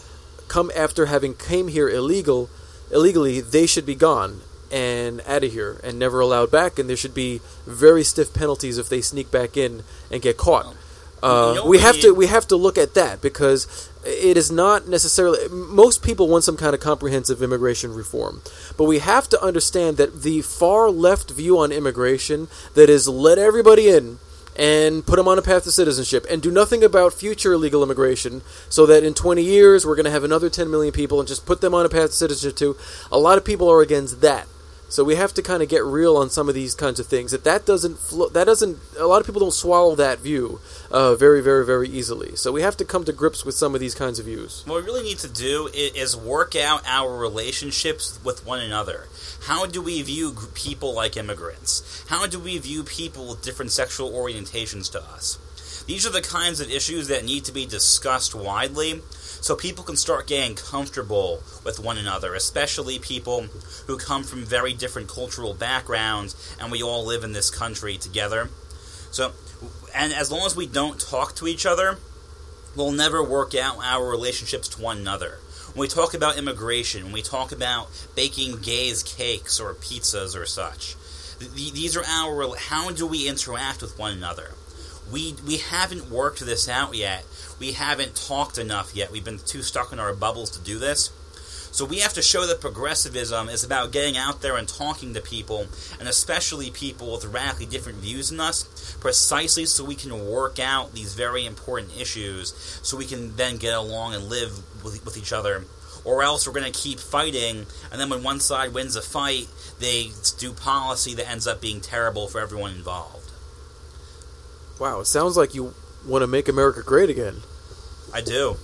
come 0.47 0.69
after 0.75 1.07
having 1.07 1.33
came 1.33 1.67
here 1.67 1.89
illegal 1.89 2.51
illegally, 2.91 3.41
they 3.41 3.65
should 3.65 3.87
be 3.87 3.95
gone 3.95 4.41
and 4.71 5.21
out 5.25 5.43
of 5.43 5.51
here 5.51 5.81
and 5.83 5.97
never 5.97 6.19
allowed 6.19 6.51
back. 6.51 6.77
And 6.77 6.87
there 6.87 6.95
should 6.95 7.15
be 7.15 7.41
very 7.65 8.03
stiff 8.03 8.31
penalties 8.31 8.77
if 8.77 8.89
they 8.89 9.01
sneak 9.01 9.31
back 9.31 9.57
in 9.57 9.81
and 10.11 10.21
get 10.21 10.37
caught. 10.37 10.75
Uh, 11.23 11.63
we 11.65 11.79
have 11.79 11.99
to 11.99 12.13
we 12.13 12.27
have 12.27 12.47
to 12.47 12.55
look 12.55 12.77
at 12.77 12.93
that 12.93 13.21
because 13.21 13.89
it 14.05 14.37
is 14.37 14.51
not 14.51 14.87
necessarily 14.87 15.47
most 15.49 16.03
people 16.03 16.27
want 16.27 16.43
some 16.43 16.55
kind 16.57 16.73
of 16.73 16.79
comprehensive 16.79 17.41
immigration 17.41 17.93
reform. 17.93 18.41
But 18.77 18.85
we 18.85 18.99
have 18.99 19.27
to 19.29 19.41
understand 19.41 19.97
that 19.97 20.21
the 20.21 20.41
far 20.41 20.89
left 20.89 21.31
view 21.31 21.57
on 21.57 21.71
immigration 21.71 22.47
that 22.75 22.89
is 22.89 23.07
let 23.07 23.37
everybody 23.37 23.89
in 23.89 24.19
and 24.55 25.05
put 25.05 25.17
them 25.17 25.27
on 25.27 25.37
a 25.37 25.41
path 25.41 25.63
to 25.63 25.71
citizenship 25.71 26.25
and 26.29 26.41
do 26.41 26.49
nothing 26.49 26.83
about 26.83 27.13
future 27.13 27.53
illegal 27.53 27.83
immigration 27.83 28.41
so 28.69 28.85
that 28.87 29.03
in 29.03 29.13
20 29.13 29.41
years 29.41 29.85
we're 29.85 29.95
going 29.95 30.05
to 30.05 30.11
have 30.11 30.23
another 30.23 30.49
10 30.49 30.69
million 30.69 30.91
people 30.91 31.19
and 31.19 31.27
just 31.27 31.45
put 31.45 31.61
them 31.61 31.75
on 31.75 31.85
a 31.85 31.89
path 31.89 32.09
to 32.09 32.15
citizenship 32.15 32.57
too. 32.57 32.75
A 33.11 33.19
lot 33.19 33.37
of 33.37 33.45
people 33.45 33.69
are 33.69 33.81
against 33.81 34.21
that 34.21 34.47
so 34.89 35.03
we 35.03 35.15
have 35.15 35.33
to 35.33 35.41
kind 35.41 35.61
of 35.61 35.69
get 35.69 35.83
real 35.83 36.15
on 36.15 36.29
some 36.29 36.47
of 36.47 36.55
these 36.55 36.73
kinds 36.73 36.99
of 36.99 37.07
things. 37.07 37.31
That 37.31 37.43
that 37.43 37.65
doesn't 37.65 37.97
flo- 37.97 38.29
that 38.29 38.45
doesn't 38.45 38.77
a 38.97 39.05
lot 39.05 39.19
of 39.19 39.25
people 39.25 39.41
don't 39.41 39.53
swallow 39.53 39.95
that 39.95 40.19
view 40.19 40.59
uh, 40.91 41.15
very 41.15 41.41
very 41.41 41.65
very 41.65 41.89
easily. 41.89 42.35
So 42.35 42.51
we 42.51 42.61
have 42.61 42.77
to 42.77 42.85
come 42.85 43.03
to 43.05 43.13
grips 43.13 43.45
with 43.45 43.55
some 43.55 43.73
of 43.73 43.81
these 43.81 43.95
kinds 43.95 44.19
of 44.19 44.25
views. 44.25 44.63
What 44.65 44.81
we 44.81 44.85
really 44.85 45.03
need 45.03 45.19
to 45.19 45.29
do 45.29 45.69
is 45.73 46.15
work 46.15 46.55
out 46.55 46.83
our 46.85 47.15
relationships 47.17 48.19
with 48.23 48.45
one 48.45 48.59
another. 48.59 49.07
How 49.43 49.65
do 49.65 49.81
we 49.81 50.01
view 50.01 50.35
people 50.53 50.93
like 50.93 51.17
immigrants? 51.17 52.05
How 52.07 52.27
do 52.27 52.39
we 52.39 52.57
view 52.57 52.83
people 52.83 53.29
with 53.29 53.41
different 53.41 53.71
sexual 53.71 54.11
orientations 54.11 54.91
to 54.91 55.01
us? 55.01 55.39
These 55.87 56.05
are 56.05 56.11
the 56.11 56.21
kinds 56.21 56.59
of 56.59 56.69
issues 56.69 57.07
that 57.07 57.23
need 57.23 57.45
to 57.45 57.53
be 57.53 57.65
discussed 57.65 58.35
widely 58.35 59.01
so 59.41 59.55
people 59.55 59.83
can 59.83 59.95
start 59.95 60.27
getting 60.27 60.55
comfortable 60.55 61.41
with 61.63 61.79
one 61.79 61.97
another, 61.97 62.33
especially 62.33 62.99
people 62.99 63.43
who 63.87 63.97
come 63.97 64.23
from 64.23 64.43
very 64.43 64.73
different 64.73 65.07
cultural 65.07 65.53
backgrounds 65.53 66.35
and 66.59 66.71
we 66.71 66.83
all 66.83 67.05
live 67.05 67.23
in 67.23 67.33
this 67.33 67.49
country 67.49 67.97
together. 67.97 68.49
So, 69.11 69.31
and 69.95 70.13
as 70.13 70.31
long 70.31 70.45
as 70.45 70.55
we 70.55 70.67
don't 70.67 70.99
talk 70.99 71.35
to 71.35 71.47
each 71.47 71.65
other, 71.65 71.97
we'll 72.75 72.91
never 72.91 73.23
work 73.23 73.55
out 73.55 73.77
our 73.83 74.09
relationships 74.09 74.67
to 74.69 74.81
one 74.81 74.97
another. 74.97 75.39
When 75.73 75.81
we 75.81 75.87
talk 75.87 76.13
about 76.13 76.37
immigration, 76.37 77.03
when 77.03 77.13
we 77.13 77.21
talk 77.21 77.51
about 77.51 77.89
baking 78.15 78.61
gays 78.61 79.03
cakes 79.03 79.59
or 79.59 79.73
pizzas 79.73 80.35
or 80.35 80.45
such, 80.45 80.95
th- 81.39 81.53
th- 81.53 81.73
these 81.73 81.95
are 81.95 82.05
our. 82.05 82.55
How 82.57 82.91
do 82.91 83.05
we 83.05 83.27
interact 83.27 83.81
with 83.81 83.97
one 83.99 84.13
another? 84.13 84.53
We 85.11 85.35
we 85.45 85.57
haven't 85.57 86.09
worked 86.09 86.39
this 86.39 86.67
out 86.67 86.95
yet. 86.95 87.25
We 87.59 87.73
haven't 87.73 88.15
talked 88.15 88.57
enough 88.57 88.95
yet. 88.95 89.11
We've 89.11 89.25
been 89.25 89.39
too 89.39 89.61
stuck 89.61 89.91
in 89.91 89.99
our 89.99 90.13
bubbles 90.13 90.51
to 90.51 90.63
do 90.63 90.79
this. 90.79 91.11
So 91.71 91.85
we 91.85 91.99
have 91.99 92.13
to 92.13 92.21
show 92.21 92.47
that 92.47 92.61
progressivism 92.61 93.49
is 93.49 93.63
about 93.63 93.91
getting 93.91 94.17
out 94.17 94.41
there 94.41 94.55
and 94.55 94.67
talking 94.67 95.13
to 95.13 95.21
people, 95.21 95.67
and 95.99 96.07
especially 96.07 96.71
people 96.71 97.11
with 97.11 97.25
radically 97.25 97.65
different 97.65 97.99
views 97.99 98.29
than 98.29 98.39
us, 98.39 98.95
precisely 98.99 99.65
so 99.65 99.83
we 99.83 99.95
can 99.95 100.27
work 100.27 100.59
out 100.59 100.93
these 100.93 101.13
very 101.13 101.45
important 101.45 101.99
issues, 101.99 102.53
so 102.81 102.97
we 102.97 103.05
can 103.05 103.35
then 103.35 103.57
get 103.57 103.75
along 103.75 104.15
and 104.15 104.23
live 104.23 104.63
with, 104.83 105.03
with 105.05 105.17
each 105.17 105.33
other. 105.33 105.65
Or 106.05 106.23
else 106.23 106.47
we're 106.47 106.53
going 106.53 106.71
to 106.71 106.79
keep 106.79 106.99
fighting, 106.99 107.65
and 107.91 107.99
then 107.99 108.09
when 108.09 108.23
one 108.23 108.39
side 108.39 108.73
wins 108.73 108.95
a 108.95 109.01
fight, 109.01 109.47
they 109.79 110.11
do 110.39 110.53
policy 110.53 111.13
that 111.15 111.29
ends 111.29 111.45
up 111.45 111.59
being 111.61 111.81
terrible 111.81 112.27
for 112.27 112.39
everyone 112.39 112.71
involved. 112.71 113.31
Wow, 114.79 115.01
it 115.01 115.05
sounds 115.05 115.35
like 115.35 115.53
you 115.53 115.73
want 116.07 116.23
to 116.23 116.27
make 116.27 116.47
America 116.47 116.81
great 116.83 117.09
again. 117.09 117.41
I 118.13 118.21
do. 118.21 118.57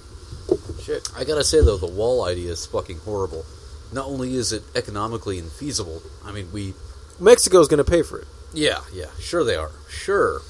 Shit. 0.82 1.10
I 1.16 1.24
gotta 1.24 1.44
say 1.44 1.62
though, 1.64 1.78
the 1.78 1.88
wall 1.88 2.24
idea 2.26 2.52
is 2.52 2.66
fucking 2.66 3.00
horrible. 3.00 3.46
Not 3.92 4.08
only 4.08 4.36
is 4.36 4.52
it 4.52 4.64
economically 4.76 5.40
infeasible, 5.40 6.02
I 6.26 6.32
mean, 6.32 6.52
we. 6.52 6.74
Mexico's 7.20 7.68
going 7.68 7.84
to 7.84 7.90
pay 7.90 8.02
for 8.02 8.20
it. 8.20 8.28
Yeah, 8.54 8.80
yeah, 8.92 9.06
sure 9.20 9.44
they 9.44 9.56
are. 9.56 9.72
Sure. 9.88 10.42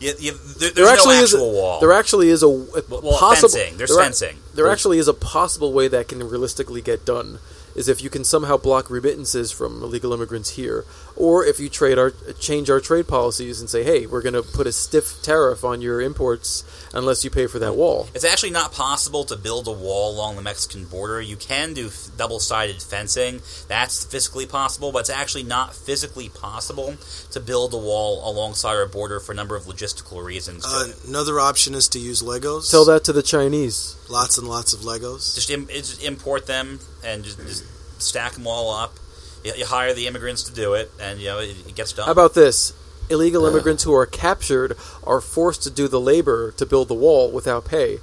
Yeah, 0.00 0.12
yeah, 0.18 0.32
there, 0.32 0.70
there's 0.70 0.74
There 0.74 0.84
no 0.86 0.92
actually 0.92 1.16
is 1.18 1.32
a, 1.32 1.38
wall. 1.38 1.78
There 1.78 1.92
actually 1.92 2.28
is 2.28 2.42
a, 2.42 2.46
a 2.48 2.50
well, 2.88 3.18
possible 3.18 3.50
fencing. 3.50 3.76
There's 3.76 3.90
there 3.94 4.02
fencing. 4.04 4.36
There 4.54 4.64
There's- 4.64 4.72
actually 4.72 4.98
is 4.98 5.06
a 5.06 5.14
possible 5.14 5.72
way 5.72 5.86
that 5.88 6.08
can 6.08 6.18
realistically 6.28 6.82
get 6.82 7.04
done. 7.04 7.38
Is 7.76 7.88
if 7.88 8.02
you 8.02 8.10
can 8.10 8.24
somehow 8.24 8.56
block 8.58 8.90
remittances 8.90 9.50
from 9.52 9.82
illegal 9.82 10.12
immigrants 10.12 10.50
here, 10.50 10.84
or 11.16 11.44
if 11.44 11.60
you 11.60 11.68
trade 11.68 11.98
our 11.98 12.12
change 12.40 12.70
our 12.70 12.80
trade 12.80 13.08
policies 13.08 13.60
and 13.60 13.68
say, 13.68 13.82
hey, 13.82 14.06
we're 14.06 14.22
going 14.22 14.34
to 14.34 14.42
put 14.42 14.66
a 14.66 14.72
stiff 14.72 15.22
tariff 15.22 15.64
on 15.64 15.80
your 15.80 16.00
imports 16.00 16.64
unless 16.94 17.24
you 17.24 17.30
pay 17.30 17.46
for 17.46 17.58
that 17.58 17.74
wall. 17.76 18.08
It's 18.14 18.24
actually 18.24 18.50
not 18.50 18.72
possible 18.72 19.24
to 19.24 19.36
build 19.36 19.66
a 19.68 19.72
wall 19.72 20.14
along 20.14 20.36
the 20.36 20.42
Mexican 20.42 20.84
border. 20.84 21.20
You 21.20 21.36
can 21.36 21.74
do 21.74 21.86
f- 21.88 22.08
double-sided 22.16 22.82
fencing. 22.82 23.40
That's 23.68 24.04
physically 24.04 24.46
possible, 24.46 24.92
but 24.92 25.00
it's 25.00 25.10
actually 25.10 25.44
not 25.44 25.74
physically 25.74 26.28
possible 26.28 26.96
to 27.30 27.40
build 27.40 27.74
a 27.74 27.78
wall 27.78 28.28
alongside 28.28 28.74
our 28.74 28.86
border 28.86 29.20
for 29.20 29.32
a 29.32 29.34
number 29.34 29.56
of 29.56 29.64
logistical 29.64 30.22
reasons. 30.24 30.64
Uh, 30.66 30.92
another 31.08 31.40
option 31.40 31.74
is 31.74 31.88
to 31.88 31.98
use 31.98 32.22
Legos. 32.22 32.70
Tell 32.70 32.84
that 32.86 33.04
to 33.04 33.12
the 33.12 33.22
Chinese. 33.22 33.96
Lots 34.08 34.38
and 34.38 34.46
lots 34.48 34.72
of 34.72 34.80
Legos. 34.80 35.34
just, 35.34 35.50
Im- 35.50 35.68
just 35.68 36.02
import 36.04 36.46
them 36.46 36.80
and 37.04 37.24
just, 37.24 37.38
just 37.38 37.64
stack 38.02 38.32
them 38.32 38.46
all 38.46 38.70
up. 38.70 38.94
You, 39.44 39.52
you 39.56 39.66
hire 39.66 39.94
the 39.94 40.06
immigrants 40.06 40.44
to 40.44 40.52
do 40.52 40.74
it, 40.74 40.90
and 41.00 41.18
you 41.20 41.26
know 41.26 41.38
it, 41.38 41.56
it 41.66 41.74
gets 41.74 41.92
done. 41.92 42.06
How 42.06 42.12
about 42.12 42.34
this? 42.34 42.72
Illegal 43.10 43.44
immigrants 43.44 43.82
who 43.82 43.94
are 43.94 44.06
captured 44.06 44.76
are 45.04 45.20
forced 45.20 45.62
to 45.64 45.70
do 45.70 45.88
the 45.88 46.00
labor 46.00 46.52
to 46.52 46.64
build 46.64 46.88
the 46.88 46.94
wall 46.94 47.30
without 47.30 47.64
pay. 47.64 47.98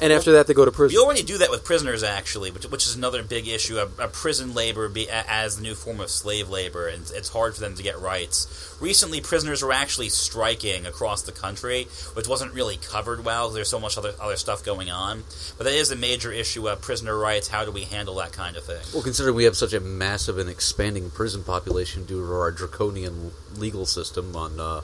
And 0.00 0.12
after 0.12 0.32
that, 0.32 0.46
they 0.46 0.52
go 0.54 0.64
to 0.64 0.70
We 0.70 0.76
prison. 0.76 0.98
already 0.98 1.22
do 1.22 1.38
that 1.38 1.50
with 1.50 1.64
prisoners, 1.64 2.02
actually, 2.02 2.50
which, 2.50 2.64
which 2.66 2.86
is 2.86 2.96
another 2.96 3.22
big 3.22 3.48
issue. 3.48 3.78
A, 3.78 3.88
a 4.04 4.08
prison 4.08 4.52
labor 4.54 4.88
be, 4.88 5.06
a, 5.06 5.24
as 5.26 5.56
the 5.56 5.62
new 5.62 5.74
form 5.74 6.00
of 6.00 6.10
slave 6.10 6.50
labor, 6.50 6.86
and 6.86 7.10
it's 7.14 7.30
hard 7.30 7.54
for 7.54 7.60
them 7.60 7.74
to 7.76 7.82
get 7.82 7.98
rights. 7.98 8.76
Recently, 8.80 9.20
prisoners 9.22 9.62
were 9.62 9.72
actually 9.72 10.10
striking 10.10 10.84
across 10.86 11.22
the 11.22 11.32
country, 11.32 11.88
which 12.14 12.28
wasn't 12.28 12.52
really 12.52 12.76
covered 12.76 13.24
well. 13.24 13.46
Because 13.46 13.54
there's 13.54 13.68
so 13.70 13.80
much 13.80 13.96
other 13.96 14.12
other 14.20 14.36
stuff 14.36 14.62
going 14.64 14.90
on, 14.90 15.24
but 15.56 15.64
that 15.64 15.72
is 15.74 15.90
a 15.90 15.96
major 15.96 16.30
issue 16.30 16.68
of 16.68 16.82
prisoner 16.82 17.16
rights. 17.18 17.48
How 17.48 17.64
do 17.64 17.72
we 17.72 17.82
handle 17.84 18.16
that 18.16 18.32
kind 18.32 18.56
of 18.56 18.64
thing? 18.64 18.82
Well, 18.92 19.02
considering 19.02 19.34
we 19.34 19.44
have 19.44 19.56
such 19.56 19.72
a 19.72 19.80
massive 19.80 20.36
and 20.38 20.50
expanding 20.50 21.10
prison 21.10 21.42
population 21.42 22.04
due 22.04 22.20
to 22.26 22.32
our 22.34 22.50
draconian 22.50 23.32
legal 23.56 23.86
system, 23.86 24.36
on 24.36 24.60
uh, 24.60 24.82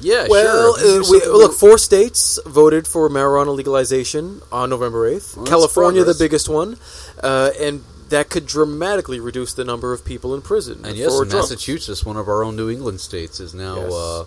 yeah, 0.00 0.26
Well, 0.28 0.76
sure. 0.78 1.02
uh, 1.02 1.04
we, 1.10 1.24
look, 1.26 1.52
four 1.54 1.76
states 1.78 2.38
voted 2.46 2.86
for 2.86 3.08
marijuana 3.10 3.54
legalization 3.54 4.40
on 4.54 4.70
November 4.70 5.10
8th. 5.10 5.36
Well, 5.36 5.46
California, 5.46 6.04
the 6.04 6.14
biggest 6.14 6.48
one. 6.48 6.78
Uh, 7.22 7.50
and 7.60 7.82
that 8.10 8.30
could 8.30 8.46
dramatically 8.46 9.18
reduce 9.18 9.52
the 9.52 9.64
number 9.64 9.92
of 9.92 10.04
people 10.04 10.34
in 10.34 10.42
prison. 10.42 10.84
and 10.84 10.96
yes, 10.96 11.14
for 11.14 11.24
in 11.24 11.28
drugs. 11.28 11.50
Massachusetts, 11.50 12.04
one 12.04 12.16
of 12.16 12.28
our 12.28 12.44
own 12.44 12.54
New 12.54 12.70
England 12.70 13.00
states, 13.00 13.40
is 13.40 13.54
now. 13.54 13.76
Yes. 13.76 13.92
Uh, 13.92 14.24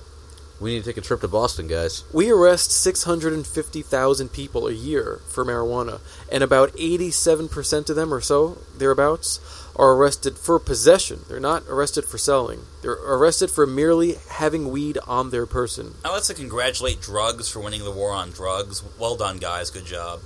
we 0.60 0.74
need 0.74 0.84
to 0.84 0.90
take 0.90 0.98
a 0.98 1.02
trip 1.02 1.22
to 1.22 1.28
Boston, 1.28 1.68
guys. 1.68 2.04
We 2.12 2.32
arrest 2.32 2.72
650,000 2.72 4.30
people 4.34 4.68
a 4.68 4.72
year 4.72 5.22
for 5.28 5.46
marijuana, 5.46 6.00
and 6.32 6.44
about 6.44 6.74
87% 6.74 7.90
of 7.92 7.96
them 7.96 8.12
or 8.12 8.22
so, 8.22 8.58
thereabouts, 8.76 9.40
are 9.78 9.94
arrested 9.94 10.38
for 10.38 10.60
possession. 10.60 11.22
They're 11.30 11.40
not 11.40 11.64
arrested 11.70 12.06
for 12.06 12.18
selling. 12.18 12.62
They're 12.82 12.94
arrested 12.94 13.52
for 13.52 13.68
merely 13.68 14.16
having 14.30 14.72
weed 14.72 14.98
on 15.08 15.30
their 15.30 15.46
person. 15.46 15.96
Now 16.04 16.14
let's 16.14 16.32
congratulate 16.34 17.00
drugs 17.00 17.48
for 17.48 17.60
winning 17.60 17.84
the 17.84 17.92
war 17.92 18.12
on 18.12 18.32
drugs. 18.32 18.84
Well 19.00 19.16
done, 19.16 19.38
guys. 19.38 19.70
Good 19.70 19.86
job. 19.86 20.22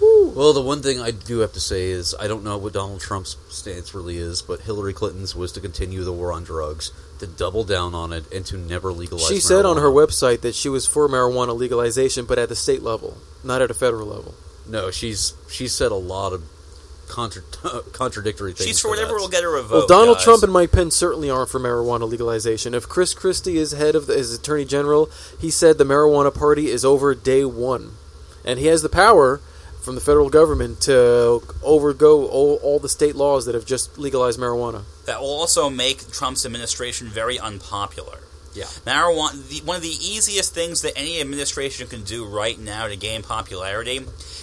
Well, 0.00 0.54
the 0.54 0.62
one 0.62 0.80
thing 0.80 0.98
I 0.98 1.10
do 1.10 1.40
have 1.40 1.52
to 1.52 1.60
say 1.60 1.90
is 1.90 2.14
I 2.18 2.26
don't 2.26 2.42
know 2.42 2.56
what 2.56 2.72
Donald 2.72 3.00
Trump's 3.00 3.36
stance 3.50 3.94
really 3.94 4.16
is, 4.16 4.40
but 4.40 4.60
Hillary 4.60 4.94
Clinton's 4.94 5.36
was 5.36 5.52
to 5.52 5.60
continue 5.60 6.04
the 6.04 6.12
war 6.12 6.32
on 6.32 6.42
drugs, 6.42 6.90
to 7.18 7.26
double 7.26 7.64
down 7.64 7.94
on 7.94 8.12
it, 8.12 8.24
and 8.32 8.46
to 8.46 8.56
never 8.56 8.92
legalize. 8.92 9.28
She 9.28 9.40
said 9.40 9.66
on 9.66 9.76
her 9.76 9.90
website 9.90 10.40
that 10.40 10.54
she 10.54 10.70
was 10.70 10.86
for 10.86 11.06
marijuana 11.06 11.54
legalization, 11.54 12.24
but 12.24 12.38
at 12.38 12.48
the 12.48 12.56
state 12.56 12.82
level, 12.82 13.18
not 13.44 13.60
at 13.60 13.70
a 13.70 13.74
federal 13.74 14.06
level. 14.06 14.34
No, 14.66 14.90
she's 14.90 15.34
she 15.50 15.68
said 15.68 15.92
a 15.92 15.96
lot 15.96 16.32
of 16.32 16.44
contra- 17.10 17.42
contradictory 17.92 18.52
things. 18.52 18.66
She's 18.66 18.80
for 18.80 18.88
whatever 18.88 19.14
will 19.16 19.28
get 19.28 19.42
her 19.42 19.56
a 19.56 19.62
vote. 19.62 19.70
Well, 19.70 19.86
Donald 19.86 20.16
guys. 20.18 20.24
Trump 20.24 20.42
and 20.42 20.52
Mike 20.52 20.72
Pence 20.72 20.96
certainly 20.96 21.28
aren't 21.28 21.50
for 21.50 21.60
marijuana 21.60 22.08
legalization. 22.08 22.72
If 22.74 22.88
Chris 22.88 23.12
Christie 23.12 23.58
is 23.58 23.72
head 23.72 23.94
of 23.94 24.06
the, 24.06 24.16
as 24.16 24.32
Attorney 24.32 24.64
General, 24.64 25.10
he 25.38 25.50
said 25.50 25.76
the 25.78 25.84
marijuana 25.84 26.32
party 26.32 26.68
is 26.68 26.84
over 26.84 27.14
day 27.14 27.44
one, 27.44 27.92
and 28.44 28.58
he 28.58 28.66
has 28.66 28.82
the 28.82 28.88
power 28.88 29.40
from 29.82 29.94
the 29.94 30.00
federal 30.00 30.28
government 30.28 30.80
to 30.82 30.92
overgo 31.62 32.28
all, 32.28 32.60
all 32.62 32.78
the 32.78 32.88
state 32.88 33.16
laws 33.16 33.46
that 33.46 33.54
have 33.54 33.64
just 33.64 33.98
legalized 33.98 34.38
marijuana. 34.38 34.82
that 35.06 35.20
will 35.20 35.28
also 35.30 35.70
make 35.70 36.10
Trump's 36.12 36.44
administration 36.44 37.08
very 37.08 37.38
unpopular. 37.38 38.18
Yeah. 38.52 38.64
Marijuana, 38.84 39.48
the, 39.48 39.60
one 39.64 39.76
of 39.76 39.82
the 39.82 39.88
easiest 39.88 40.52
things 40.52 40.82
that 40.82 40.92
any 40.98 41.20
administration 41.20 41.86
can 41.86 42.02
do 42.02 42.26
right 42.26 42.58
now 42.58 42.88
to 42.88 42.96
gain 42.96 43.22
popularity 43.22 44.00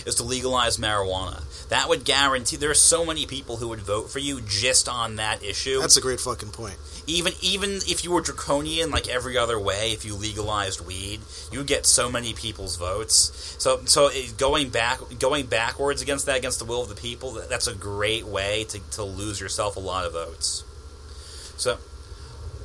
is 0.07 0.15
to 0.15 0.23
legalize 0.23 0.77
marijuana. 0.77 1.43
That 1.69 1.89
would 1.89 2.05
guarantee 2.05 2.55
there 2.55 2.71
are 2.71 2.73
so 2.73 3.05
many 3.05 3.25
people 3.25 3.57
who 3.57 3.67
would 3.67 3.81
vote 3.81 4.09
for 4.09 4.19
you 4.19 4.39
just 4.41 4.87
on 4.87 5.17
that 5.17 5.43
issue. 5.43 5.81
That's 5.81 5.97
a 5.97 6.01
great 6.01 6.19
fucking 6.19 6.51
point. 6.51 6.77
even 7.07 7.33
even 7.41 7.71
if 7.87 8.03
you 8.03 8.11
were 8.11 8.21
draconian 8.21 8.89
like 8.89 9.07
every 9.07 9.37
other 9.37 9.59
way, 9.59 9.91
if 9.91 10.05
you 10.05 10.15
legalized 10.15 10.85
weed, 10.85 11.19
you 11.51 11.59
would 11.59 11.67
get 11.67 11.85
so 11.85 12.09
many 12.09 12.33
people's 12.33 12.77
votes. 12.77 13.55
So 13.59 13.81
so 13.85 14.09
going 14.37 14.69
back 14.69 14.99
going 15.19 15.47
backwards 15.47 16.01
against 16.01 16.25
that 16.25 16.37
against 16.37 16.59
the 16.59 16.65
will 16.65 16.81
of 16.81 16.89
the 16.89 16.95
people, 16.95 17.31
that's 17.49 17.67
a 17.67 17.75
great 17.75 18.25
way 18.25 18.65
to, 18.69 18.79
to 18.91 19.03
lose 19.03 19.39
yourself 19.41 19.75
a 19.75 19.79
lot 19.79 20.05
of 20.05 20.13
votes. 20.13 20.63
So 21.57 21.77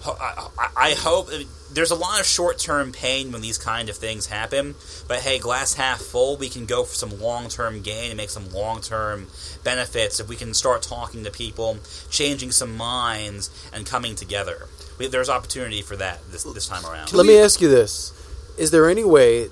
I, 0.05 0.69
I, 0.77 0.95
hope 0.95 1.29
uh, 1.29 1.39
there's 1.73 1.91
a 1.91 1.95
lot 1.95 2.21
of 2.21 2.27
short 2.27 2.59
term 2.59 2.93
pain 2.93 3.33
when 3.33 3.41
these 3.43 3.59
kind 3.59 3.89
of 3.89 3.97
things 3.97 4.27
happen. 4.27 4.75
But 5.07 5.21
hey, 5.21 5.39
glass 5.39 5.75
half 5.75 6.01
full, 6.01 6.37
we 6.37 6.49
can 6.49 6.67
go 6.67 6.85
for 6.85 6.95
some 6.95 7.21
long 7.21 7.49
term 7.49 7.83
gain 7.83 8.11
and 8.11 8.17
make 8.17 8.31
some 8.31 8.51
long 8.51 8.81
term 8.81 9.29
benefits 9.65 10.21
if 10.21 10.29
we 10.29 10.37
can 10.37 10.55
start 10.55 10.83
talking 10.83 11.25
to 11.25 11.31
people, 11.31 11.79
changing 12.11 12.51
some 12.51 12.77
minds, 12.77 13.51
and 13.73 13.87
coming 13.87 14.15
together. 14.15 14.69
We, 14.99 15.07
there's 15.07 15.29
opportunity 15.29 15.83
for 15.83 15.97
that 15.97 16.21
this 16.31 16.45
this 16.45 16.67
time 16.67 16.85
around. 16.85 17.13
Let 17.13 17.27
me 17.27 17.39
ask 17.39 17.61
you 17.61 17.69
this: 17.69 18.13
Is 18.59 18.71
there 18.71 18.89
any 18.89 19.05
way 19.05 19.49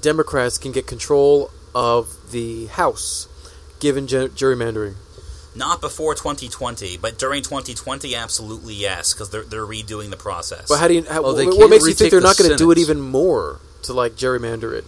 Democrats 0.00 0.58
can 0.58 0.72
get 0.72 0.86
control 0.86 1.50
of 1.74 2.30
the 2.30 2.66
House, 2.66 3.28
given 3.80 4.06
ge- 4.06 4.30
gerrymandering? 4.34 4.94
Not 5.58 5.80
before 5.80 6.14
2020, 6.14 6.96
but 6.98 7.18
during 7.18 7.42
2020, 7.42 8.14
absolutely 8.14 8.74
yes, 8.74 9.12
because 9.12 9.30
they're 9.30 9.42
they're 9.42 9.66
redoing 9.66 10.10
the 10.10 10.16
process. 10.16 10.68
But 10.68 10.78
how 10.78 10.86
do 10.88 10.94
you? 10.94 11.02
How, 11.02 11.24
Oh, 11.24 11.32
they 11.32 11.46
what 11.46 11.56
can't 11.56 11.70
makes 11.70 11.86
you 11.86 11.94
think 11.94 12.12
they're 12.12 12.20
the 12.20 12.26
not 12.26 12.38
going 12.38 12.50
to 12.50 12.56
do 12.56 12.70
it 12.70 12.78
even 12.78 13.00
more 13.00 13.58
to 13.82 13.92
like 13.92 14.12
gerrymander 14.12 14.72
it? 14.78 14.84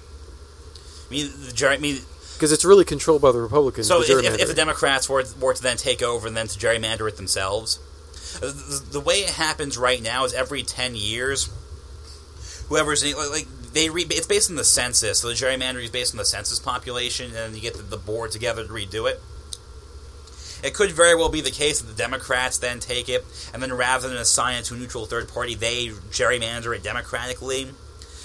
I 1.09 1.13
mean, 1.13 1.31
the, 1.47 1.53
ger- 1.53 1.71
I 1.71 1.79
mean, 1.79 1.99
Because 2.35 2.53
it's 2.53 2.65
really 2.65 2.85
controlled 2.85 3.21
by 3.21 3.33
the 3.33 3.41
Republicans. 3.41 3.89
So 3.89 4.01
the 4.01 4.19
if, 4.21 4.25
if, 4.35 4.41
if 4.43 4.49
the. 4.49 4.55
Democrats 4.55 5.09
were, 5.09 5.25
were 5.41 5.55
to 5.55 5.63
then 5.63 5.77
take 5.77 6.03
over 6.03 6.29
and 6.29 6.37
then 6.37 6.47
to 6.47 6.57
gerrymander 6.59 7.09
it 7.09 7.17
themselves, 7.17 7.81
the, 8.41 8.81
the 8.93 9.01
way 9.01 9.17
it 9.17 9.31
happens 9.31 9.77
right 9.77 10.01
now 10.01 10.25
is 10.25 10.33
every 10.33 10.63
ten 10.63 10.95
years, 10.95 11.51
whoever's 12.69 13.03
in, 13.03 13.17
like 13.17 13.49
they 13.73 13.91
re, 13.91 14.07
it's 14.09 14.27
based 14.29 14.51
on 14.51 14.57
the 14.57 14.65
census. 14.65 15.21
So 15.21 15.29
the 15.29 15.35
gerrymandering 15.35 15.85
is 15.85 15.91
based 15.91 16.15
on 16.15 16.19
the 16.19 16.25
census 16.25 16.61
population, 16.61 17.27
and 17.27 17.35
then 17.35 17.55
you 17.57 17.61
get 17.61 17.75
the, 17.75 17.83
the 17.83 17.97
board 17.97 18.31
together 18.31 18.65
to 18.65 18.73
redo 18.73 19.11
it. 19.11 19.21
It 20.63 20.75
could 20.75 20.91
very 20.91 21.15
well 21.15 21.29
be 21.29 21.41
the 21.41 21.51
case 21.51 21.81
that 21.81 21.87
the 21.87 21.97
Democrats 21.97 22.59
then 22.59 22.81
take 22.81 23.09
it, 23.09 23.25
and 23.53 23.63
then 23.63 23.73
rather 23.73 24.09
than 24.09 24.19
assign 24.19 24.59
it 24.59 24.65
to 24.67 24.75
a 24.75 24.77
neutral 24.77 25.07
third 25.07 25.29
party, 25.29 25.55
they 25.55 25.89
gerrymander 25.89 26.75
it 26.75 26.83
democratically. 26.83 27.69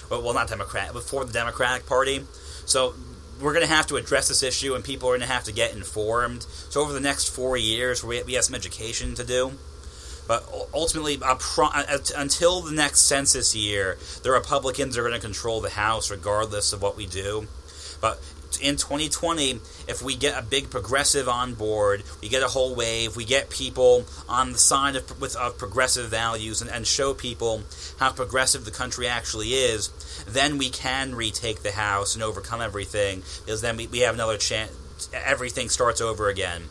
Well, 0.10 0.34
not 0.34 0.50
Democrat, 0.50 0.92
but 0.94 1.04
for 1.04 1.26
the 1.26 1.34
Democratic 1.34 1.88
Party. 1.88 2.26
So 2.66 2.94
we're 3.42 3.54
going 3.54 3.66
to 3.66 3.74
have 3.74 3.88
to 3.88 3.98
address 3.98 4.28
this 4.28 4.44
issue, 4.44 4.76
and 4.76 4.84
people 4.84 5.10
are 5.10 5.14
going 5.14 5.28
to 5.28 5.34
have 5.34 5.44
to 5.46 5.52
get 5.52 5.74
informed. 5.74 6.44
So 6.44 6.82
over 6.82 6.94
the 6.94 7.00
next 7.00 7.30
four 7.30 7.58
years, 7.58 8.04
we, 8.04 8.18
have 8.18 8.44
some 8.44 8.56
education 8.56 9.16
to 9.16 9.24
do. 9.24 9.54
But 10.28 10.44
ultimately, 10.74 11.20
until 12.18 12.62
the 12.62 12.72
next 12.72 13.02
census 13.02 13.56
year, 13.56 13.98
the 14.24 14.32
Republicans 14.32 14.98
are 14.98 15.02
going 15.02 15.14
to 15.14 15.20
control 15.20 15.62
the 15.62 15.70
House 15.70 16.10
regardless 16.10 16.74
of 16.74 16.82
what 16.82 16.98
we 16.98 17.06
do. 17.06 17.48
But 18.02 18.20
in 18.60 18.76
2020, 18.76 19.60
if 19.88 20.02
we 20.02 20.16
get 20.16 20.38
a 20.38 20.46
big 20.46 20.70
progressive 20.70 21.28
on 21.28 21.54
board, 21.54 22.04
we 22.22 22.30
get 22.30 22.44
a 22.44 22.48
whole 22.48 22.76
wave, 22.76 23.16
we 23.16 23.26
get 23.26 23.50
people 23.50 24.06
on 24.28 24.52
the 24.52 24.58
side 24.58 24.96
of, 24.96 25.20
with, 25.20 25.36
of 25.36 25.58
progressive 25.58 26.10
values 26.10 26.62
and, 26.62 26.70
and 26.70 26.86
show 26.86 27.14
people 27.14 27.64
how 28.00 28.12
progressive 28.12 28.66
the 28.66 28.72
country 28.72 29.08
actually 29.08 29.50
is, 29.50 29.90
then 30.28 30.58
we 30.58 30.70
can 30.70 31.16
retake 31.16 31.64
the 31.64 31.72
House 31.72 32.16
and 32.16 32.24
overcome 32.24 32.62
everything, 32.62 33.24
because 33.46 33.62
then 33.62 33.78
we, 33.78 33.88
we 33.88 34.00
have 34.00 34.16
another 34.16 34.38
chance. 34.38 34.72
Everything 35.14 35.70
starts 35.70 36.02
over 36.02 36.30
again. 36.30 36.64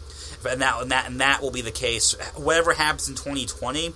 And 0.48 0.60
that, 0.60 0.82
and, 0.82 0.90
that, 0.90 1.06
and 1.06 1.20
that 1.20 1.42
will 1.42 1.50
be 1.50 1.62
the 1.62 1.70
case. 1.70 2.14
Whatever 2.36 2.74
happens 2.74 3.08
in 3.08 3.14
2020 3.14 3.94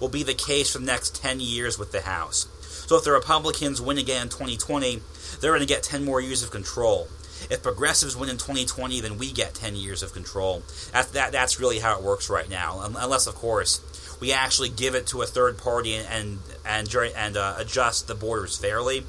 will 0.00 0.08
be 0.08 0.22
the 0.22 0.34
case 0.34 0.72
for 0.72 0.78
the 0.78 0.86
next 0.86 1.14
10 1.16 1.40
years 1.40 1.78
with 1.78 1.92
the 1.92 2.02
House. 2.02 2.48
So 2.86 2.96
if 2.96 3.04
the 3.04 3.12
Republicans 3.12 3.80
win 3.80 3.98
again 3.98 4.22
in 4.22 4.28
2020, 4.28 5.00
they're 5.40 5.50
going 5.52 5.60
to 5.60 5.66
get 5.66 5.82
10 5.82 6.04
more 6.04 6.20
years 6.20 6.42
of 6.42 6.50
control. 6.50 7.08
If 7.50 7.62
progressives 7.62 8.16
win 8.16 8.28
in 8.28 8.36
2020, 8.36 9.00
then 9.00 9.18
we 9.18 9.32
get 9.32 9.54
10 9.54 9.76
years 9.76 10.02
of 10.02 10.12
control. 10.12 10.62
That, 10.92 11.12
that, 11.12 11.32
that's 11.32 11.60
really 11.60 11.78
how 11.78 11.98
it 11.98 12.02
works 12.02 12.30
right 12.30 12.48
now. 12.48 12.80
Unless, 12.82 13.26
of 13.26 13.34
course, 13.34 13.80
we 14.20 14.32
actually 14.32 14.68
give 14.70 14.94
it 14.94 15.06
to 15.08 15.22
a 15.22 15.26
third 15.26 15.58
party 15.58 15.94
and 15.94 16.06
and 16.06 16.38
and, 16.64 17.12
and 17.16 17.36
uh, 17.36 17.56
adjust 17.58 18.06
the 18.06 18.14
borders 18.14 18.56
fairly. 18.56 19.04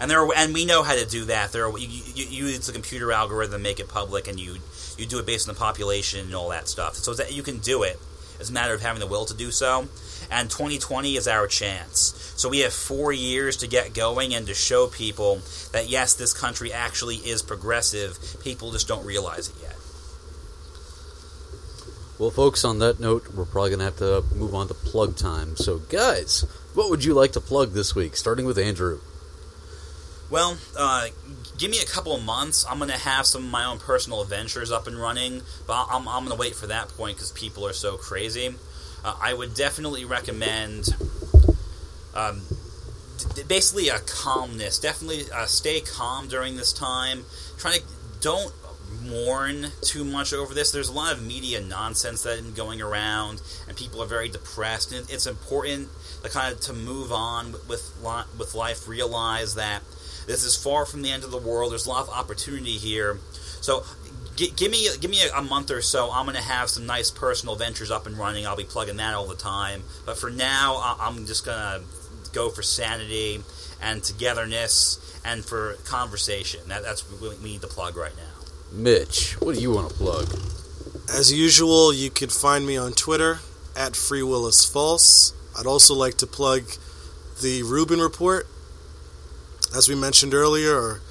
And 0.00 0.10
there, 0.10 0.20
are, 0.20 0.34
and 0.36 0.54
we 0.54 0.64
know 0.64 0.82
how 0.82 0.94
to 0.94 1.06
do 1.06 1.24
that. 1.26 1.52
There, 1.52 1.66
are, 1.66 1.78
you, 1.78 1.88
you, 2.14 2.24
you 2.24 2.46
use 2.46 2.66
the 2.66 2.72
computer 2.72 3.12
algorithm, 3.12 3.62
make 3.62 3.80
it 3.80 3.88
public, 3.88 4.28
and 4.28 4.38
you 4.38 4.56
you 4.96 5.06
do 5.06 5.18
it 5.18 5.26
based 5.26 5.48
on 5.48 5.54
the 5.54 5.58
population 5.58 6.26
and 6.26 6.34
all 6.34 6.50
that 6.50 6.68
stuff. 6.68 6.96
So 6.96 7.14
that 7.14 7.32
you 7.32 7.42
can 7.42 7.58
do 7.58 7.82
it. 7.82 7.98
It's 8.38 8.50
a 8.50 8.52
matter 8.52 8.74
of 8.74 8.80
having 8.80 9.00
the 9.00 9.06
will 9.06 9.26
to 9.26 9.34
do 9.34 9.50
so. 9.50 9.88
And 10.30 10.48
2020 10.48 11.16
is 11.16 11.26
our 11.26 11.46
chance. 11.46 12.32
So 12.36 12.48
we 12.48 12.60
have 12.60 12.72
four 12.72 13.12
years 13.12 13.58
to 13.58 13.66
get 13.66 13.94
going 13.94 14.32
and 14.32 14.46
to 14.46 14.54
show 14.54 14.86
people 14.86 15.40
that 15.72 15.88
yes, 15.88 16.14
this 16.14 16.32
country 16.32 16.72
actually 16.72 17.16
is 17.16 17.42
progressive. 17.42 18.18
People 18.42 18.70
just 18.72 18.88
don't 18.88 19.04
realize 19.04 19.48
it 19.48 19.56
yet. 19.60 19.76
Well, 22.18 22.30
folks, 22.30 22.64
on 22.64 22.80
that 22.80 23.00
note, 23.00 23.32
we're 23.34 23.46
probably 23.46 23.70
going 23.70 23.78
to 23.78 23.84
have 23.86 23.96
to 23.96 24.22
move 24.36 24.54
on 24.54 24.68
to 24.68 24.74
plug 24.74 25.16
time. 25.16 25.56
So, 25.56 25.78
guys, 25.78 26.44
what 26.74 26.90
would 26.90 27.02
you 27.02 27.14
like 27.14 27.32
to 27.32 27.40
plug 27.40 27.72
this 27.72 27.94
week, 27.94 28.14
starting 28.14 28.44
with 28.44 28.58
Andrew? 28.58 29.00
Well, 30.30 30.58
uh, 30.78 31.08
give 31.58 31.70
me 31.70 31.78
a 31.82 31.86
couple 31.86 32.14
of 32.14 32.22
months. 32.22 32.64
I'm 32.68 32.78
going 32.78 32.90
to 32.90 32.98
have 32.98 33.26
some 33.26 33.44
of 33.44 33.50
my 33.50 33.64
own 33.64 33.78
personal 33.78 34.22
adventures 34.22 34.70
up 34.70 34.86
and 34.86 35.00
running, 35.00 35.42
but 35.66 35.86
I'm, 35.90 36.06
I'm 36.06 36.24
going 36.24 36.36
to 36.36 36.40
wait 36.40 36.54
for 36.54 36.66
that 36.68 36.88
point 36.90 37.16
because 37.16 37.32
people 37.32 37.66
are 37.66 37.72
so 37.72 37.96
crazy. 37.96 38.54
Uh, 39.04 39.16
I 39.20 39.34
would 39.34 39.54
definitely 39.54 40.04
recommend 40.04 40.88
um, 42.14 42.42
d- 43.34 43.42
basically 43.46 43.88
a 43.88 43.98
calmness. 43.98 44.78
Definitely 44.78 45.24
uh, 45.34 45.46
stay 45.46 45.80
calm 45.80 46.28
during 46.28 46.56
this 46.56 46.72
time. 46.72 47.24
Try 47.58 47.78
to 47.78 47.82
don't 48.20 48.52
mourn 49.02 49.68
too 49.82 50.04
much 50.04 50.32
over 50.32 50.52
this. 50.52 50.70
There's 50.70 50.88
a 50.88 50.92
lot 50.92 51.12
of 51.12 51.24
media 51.24 51.60
nonsense 51.60 52.22
that 52.22 52.38
is 52.38 52.50
going 52.50 52.82
around, 52.82 53.40
and 53.66 53.76
people 53.76 54.02
are 54.02 54.06
very 54.06 54.28
depressed. 54.28 54.92
And 54.92 55.08
it's 55.10 55.26
important 55.26 55.88
to 56.22 56.28
kind 56.28 56.52
of 56.52 56.60
to 56.62 56.72
move 56.72 57.12
on 57.12 57.52
with 57.68 57.96
with 58.38 58.54
life. 58.54 58.86
Realize 58.88 59.54
that 59.54 59.82
this 60.26 60.44
is 60.44 60.56
far 60.56 60.84
from 60.84 61.02
the 61.02 61.10
end 61.10 61.24
of 61.24 61.30
the 61.30 61.38
world. 61.38 61.72
There's 61.72 61.86
a 61.86 61.90
lot 61.90 62.02
of 62.02 62.10
opportunity 62.10 62.76
here. 62.76 63.18
So 63.60 63.84
G- 64.40 64.54
give 64.56 64.72
me 64.72 64.88
give 65.02 65.10
me 65.10 65.18
a, 65.22 65.36
a, 65.36 65.42
month 65.42 65.70
or 65.70 65.82
so. 65.82 66.10
I'm 66.10 66.24
going 66.24 66.34
to 66.34 66.42
have 66.42 66.70
some 66.70 66.86
nice 66.86 67.10
personal 67.10 67.56
ventures 67.56 67.90
up 67.90 68.06
and 68.06 68.16
running. 68.16 68.46
I'll 68.46 68.56
be 68.56 68.64
plugging 68.64 68.96
that 68.96 69.12
all 69.12 69.26
the 69.26 69.34
time. 69.34 69.82
But 70.06 70.16
for 70.16 70.30
now, 70.30 70.76
I- 70.76 70.96
I'm 70.98 71.26
just 71.26 71.44
going 71.44 71.58
to 71.58 71.82
go 72.32 72.48
for 72.48 72.62
sanity 72.62 73.42
and 73.82 74.02
togetherness 74.02 74.98
and 75.26 75.44
for 75.44 75.74
conversation. 75.84 76.60
That, 76.68 76.82
that's 76.82 77.02
what 77.02 77.38
we 77.38 77.44
need 77.50 77.60
to 77.60 77.66
plug 77.66 77.98
right 77.98 78.16
now. 78.16 78.46
Mitch, 78.72 79.38
what 79.42 79.56
do 79.56 79.60
you 79.60 79.72
want 79.72 79.90
to 79.90 79.94
plug? 79.94 80.32
As 81.14 81.30
usual, 81.30 81.92
you 81.92 82.08
can 82.08 82.30
find 82.30 82.66
me 82.66 82.78
on 82.78 82.92
Twitter 82.92 83.40
at 83.76 83.94
Free 83.94 84.22
Will 84.22 84.46
is 84.46 84.64
False. 84.64 85.34
I'd 85.58 85.66
also 85.66 85.94
like 85.94 86.14
to 86.16 86.26
plug 86.26 86.62
the 87.42 87.62
Rubin 87.62 88.00
Report. 88.00 88.46
As 89.76 89.86
we 89.86 89.94
mentioned 89.94 90.32
earlier, 90.32 91.02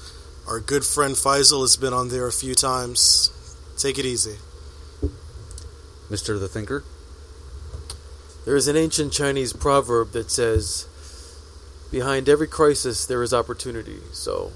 our 0.49 0.59
good 0.59 0.83
friend 0.83 1.13
Faisal 1.13 1.61
has 1.61 1.77
been 1.77 1.93
on 1.93 2.09
there 2.09 2.25
a 2.25 2.31
few 2.31 2.55
times. 2.55 3.29
Take 3.77 3.99
it 3.99 4.05
easy. 4.05 4.37
Mr. 6.09 6.39
the 6.39 6.47
Thinker? 6.47 6.83
There 8.45 8.55
is 8.55 8.67
an 8.67 8.75
ancient 8.75 9.13
Chinese 9.13 9.53
proverb 9.53 10.11
that 10.13 10.31
says, 10.31 10.87
Behind 11.91 12.27
every 12.27 12.47
crisis 12.47 13.05
there 13.05 13.21
is 13.21 13.31
opportunity. 13.31 13.99
So 14.11 14.51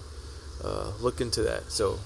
uh, 0.63 0.93
look 0.99 1.21
into 1.21 1.43
that. 1.43 1.71
So 1.71 1.99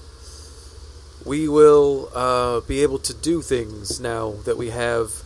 we 1.24 1.48
will 1.48 2.10
uh, 2.14 2.60
be 2.60 2.82
able 2.82 2.98
to 2.98 3.14
do 3.14 3.40
things 3.40 3.98
now 3.98 4.32
that 4.44 4.58
we 4.58 4.68
have 4.68 5.22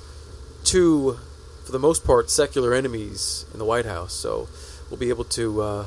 two, 0.62 1.18
for 1.64 1.72
the 1.72 1.80
most 1.80 2.04
part, 2.04 2.30
secular 2.30 2.74
enemies 2.74 3.44
in 3.52 3.58
the 3.58 3.64
White 3.64 3.86
House. 3.86 4.12
So 4.12 4.48
we'll 4.88 5.00
be 5.00 5.08
able 5.08 5.24
to 5.24 5.62
uh, 5.62 5.86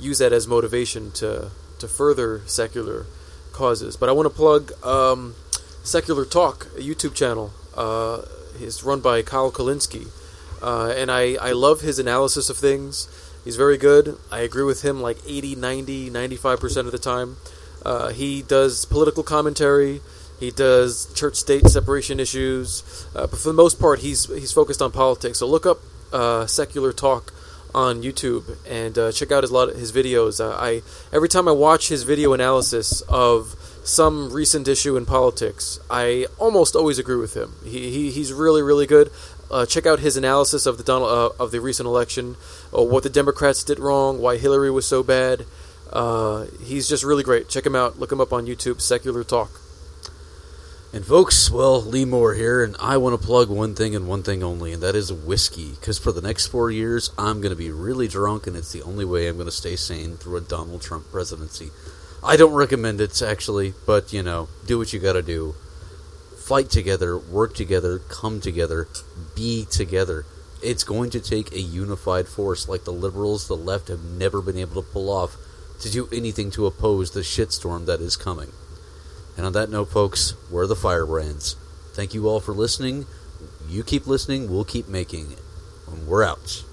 use 0.00 0.20
that 0.20 0.32
as 0.32 0.48
motivation 0.48 1.10
to 1.12 1.50
to 1.84 1.88
further 1.88 2.40
secular 2.46 3.06
causes. 3.52 3.96
But 3.96 4.08
I 4.08 4.12
want 4.12 4.26
to 4.26 4.34
plug 4.34 4.72
um, 4.84 5.34
Secular 5.82 6.24
Talk, 6.24 6.66
a 6.76 6.80
YouTube 6.80 7.14
channel. 7.14 7.52
Uh, 7.76 8.22
it's 8.58 8.82
run 8.82 9.00
by 9.00 9.22
Kyle 9.22 9.52
Kulinski. 9.52 10.08
Uh, 10.62 10.92
and 10.96 11.10
I, 11.10 11.34
I 11.34 11.52
love 11.52 11.82
his 11.82 11.98
analysis 11.98 12.48
of 12.48 12.56
things. 12.56 13.08
He's 13.44 13.56
very 13.56 13.76
good. 13.76 14.16
I 14.32 14.40
agree 14.40 14.64
with 14.64 14.82
him 14.82 15.02
like 15.02 15.18
80, 15.26 15.56
90, 15.56 16.10
95% 16.10 16.76
of 16.78 16.92
the 16.92 16.98
time. 16.98 17.36
Uh, 17.84 18.08
he 18.10 18.40
does 18.42 18.86
political 18.86 19.22
commentary. 19.22 20.00
He 20.40 20.50
does 20.50 21.12
church 21.14 21.36
state 21.36 21.66
separation 21.66 22.18
issues. 22.18 23.06
Uh, 23.14 23.26
but 23.26 23.38
for 23.38 23.48
the 23.48 23.54
most 23.54 23.78
part, 23.78 23.98
he's, 24.00 24.24
he's 24.26 24.52
focused 24.52 24.80
on 24.80 24.90
politics. 24.90 25.38
So 25.38 25.46
look 25.46 25.66
up 25.66 25.80
uh, 26.12 26.46
Secular 26.46 26.92
Talk 26.92 27.34
on 27.74 28.02
YouTube 28.02 28.56
and 28.68 28.96
uh, 28.96 29.12
check 29.12 29.32
out 29.32 29.42
his 29.42 29.50
lot 29.50 29.68
his 29.74 29.92
videos. 29.92 30.40
Uh, 30.40 30.56
I 30.56 30.82
every 31.12 31.28
time 31.28 31.48
I 31.48 31.52
watch 31.52 31.88
his 31.88 32.04
video 32.04 32.32
analysis 32.32 33.00
of 33.02 33.56
some 33.84 34.32
recent 34.32 34.68
issue 34.68 34.96
in 34.96 35.04
politics, 35.04 35.78
I 35.90 36.26
almost 36.38 36.76
always 36.76 36.98
agree 36.98 37.16
with 37.16 37.34
him. 37.34 37.54
He, 37.64 37.90
he 37.90 38.10
he's 38.10 38.32
really 38.32 38.62
really 38.62 38.86
good. 38.86 39.10
Uh, 39.50 39.66
check 39.66 39.86
out 39.86 40.00
his 40.00 40.16
analysis 40.16 40.66
of 40.66 40.78
the 40.78 40.84
Donald 40.84 41.10
uh, 41.10 41.42
of 41.42 41.50
the 41.50 41.60
recent 41.60 41.86
election, 41.86 42.36
uh, 42.76 42.82
what 42.82 43.02
the 43.02 43.10
Democrats 43.10 43.62
did 43.62 43.78
wrong, 43.78 44.18
why 44.18 44.36
Hillary 44.36 44.70
was 44.70 44.86
so 44.86 45.02
bad. 45.02 45.44
Uh, 45.92 46.46
he's 46.62 46.88
just 46.88 47.04
really 47.04 47.22
great. 47.22 47.48
Check 47.48 47.66
him 47.66 47.76
out. 47.76 47.98
Look 47.98 48.10
him 48.10 48.20
up 48.20 48.32
on 48.32 48.46
YouTube. 48.46 48.80
Secular 48.80 49.22
Talk. 49.22 49.63
And 50.94 51.04
folks, 51.04 51.50
well, 51.50 51.82
Lee 51.82 52.04
Moore 52.04 52.34
here, 52.34 52.62
and 52.62 52.76
I 52.78 52.98
want 52.98 53.20
to 53.20 53.26
plug 53.26 53.50
one 53.50 53.74
thing 53.74 53.96
and 53.96 54.06
one 54.06 54.22
thing 54.22 54.44
only, 54.44 54.72
and 54.72 54.80
that 54.84 54.94
is 54.94 55.12
whiskey. 55.12 55.70
Because 55.70 55.98
for 55.98 56.12
the 56.12 56.22
next 56.22 56.46
four 56.46 56.70
years, 56.70 57.10
I'm 57.18 57.40
going 57.40 57.50
to 57.50 57.56
be 57.56 57.72
really 57.72 58.06
drunk, 58.06 58.46
and 58.46 58.54
it's 58.54 58.70
the 58.70 58.84
only 58.84 59.04
way 59.04 59.26
I'm 59.26 59.34
going 59.34 59.46
to 59.46 59.50
stay 59.50 59.74
sane 59.74 60.16
through 60.16 60.36
a 60.36 60.40
Donald 60.40 60.82
Trump 60.82 61.10
presidency. 61.10 61.70
I 62.22 62.36
don't 62.36 62.54
recommend 62.54 63.00
it, 63.00 63.20
actually, 63.20 63.74
but, 63.84 64.12
you 64.12 64.22
know, 64.22 64.48
do 64.66 64.78
what 64.78 64.92
you 64.92 65.00
got 65.00 65.14
to 65.14 65.22
do. 65.22 65.56
Fight 66.36 66.70
together, 66.70 67.18
work 67.18 67.56
together, 67.56 67.98
come 67.98 68.40
together, 68.40 68.86
be 69.34 69.64
together. 69.64 70.24
It's 70.62 70.84
going 70.84 71.10
to 71.10 71.20
take 71.20 71.50
a 71.50 71.60
unified 71.60 72.28
force 72.28 72.68
like 72.68 72.84
the 72.84 72.92
liberals, 72.92 73.48
the 73.48 73.56
left 73.56 73.88
have 73.88 74.04
never 74.04 74.40
been 74.40 74.58
able 74.58 74.80
to 74.80 74.88
pull 74.88 75.10
off 75.10 75.36
to 75.80 75.90
do 75.90 76.08
anything 76.12 76.52
to 76.52 76.66
oppose 76.66 77.10
the 77.10 77.22
shitstorm 77.22 77.86
that 77.86 78.00
is 78.00 78.16
coming. 78.16 78.52
And 79.36 79.46
on 79.46 79.52
that 79.52 79.70
note, 79.70 79.90
folks, 79.90 80.34
we're 80.50 80.66
the 80.66 80.76
Firebrands. 80.76 81.56
Thank 81.92 82.14
you 82.14 82.28
all 82.28 82.40
for 82.40 82.52
listening. 82.52 83.06
You 83.68 83.82
keep 83.82 84.06
listening, 84.06 84.50
we'll 84.50 84.64
keep 84.64 84.88
making. 84.88 85.34
And 85.90 86.06
we're 86.06 86.24
out. 86.24 86.64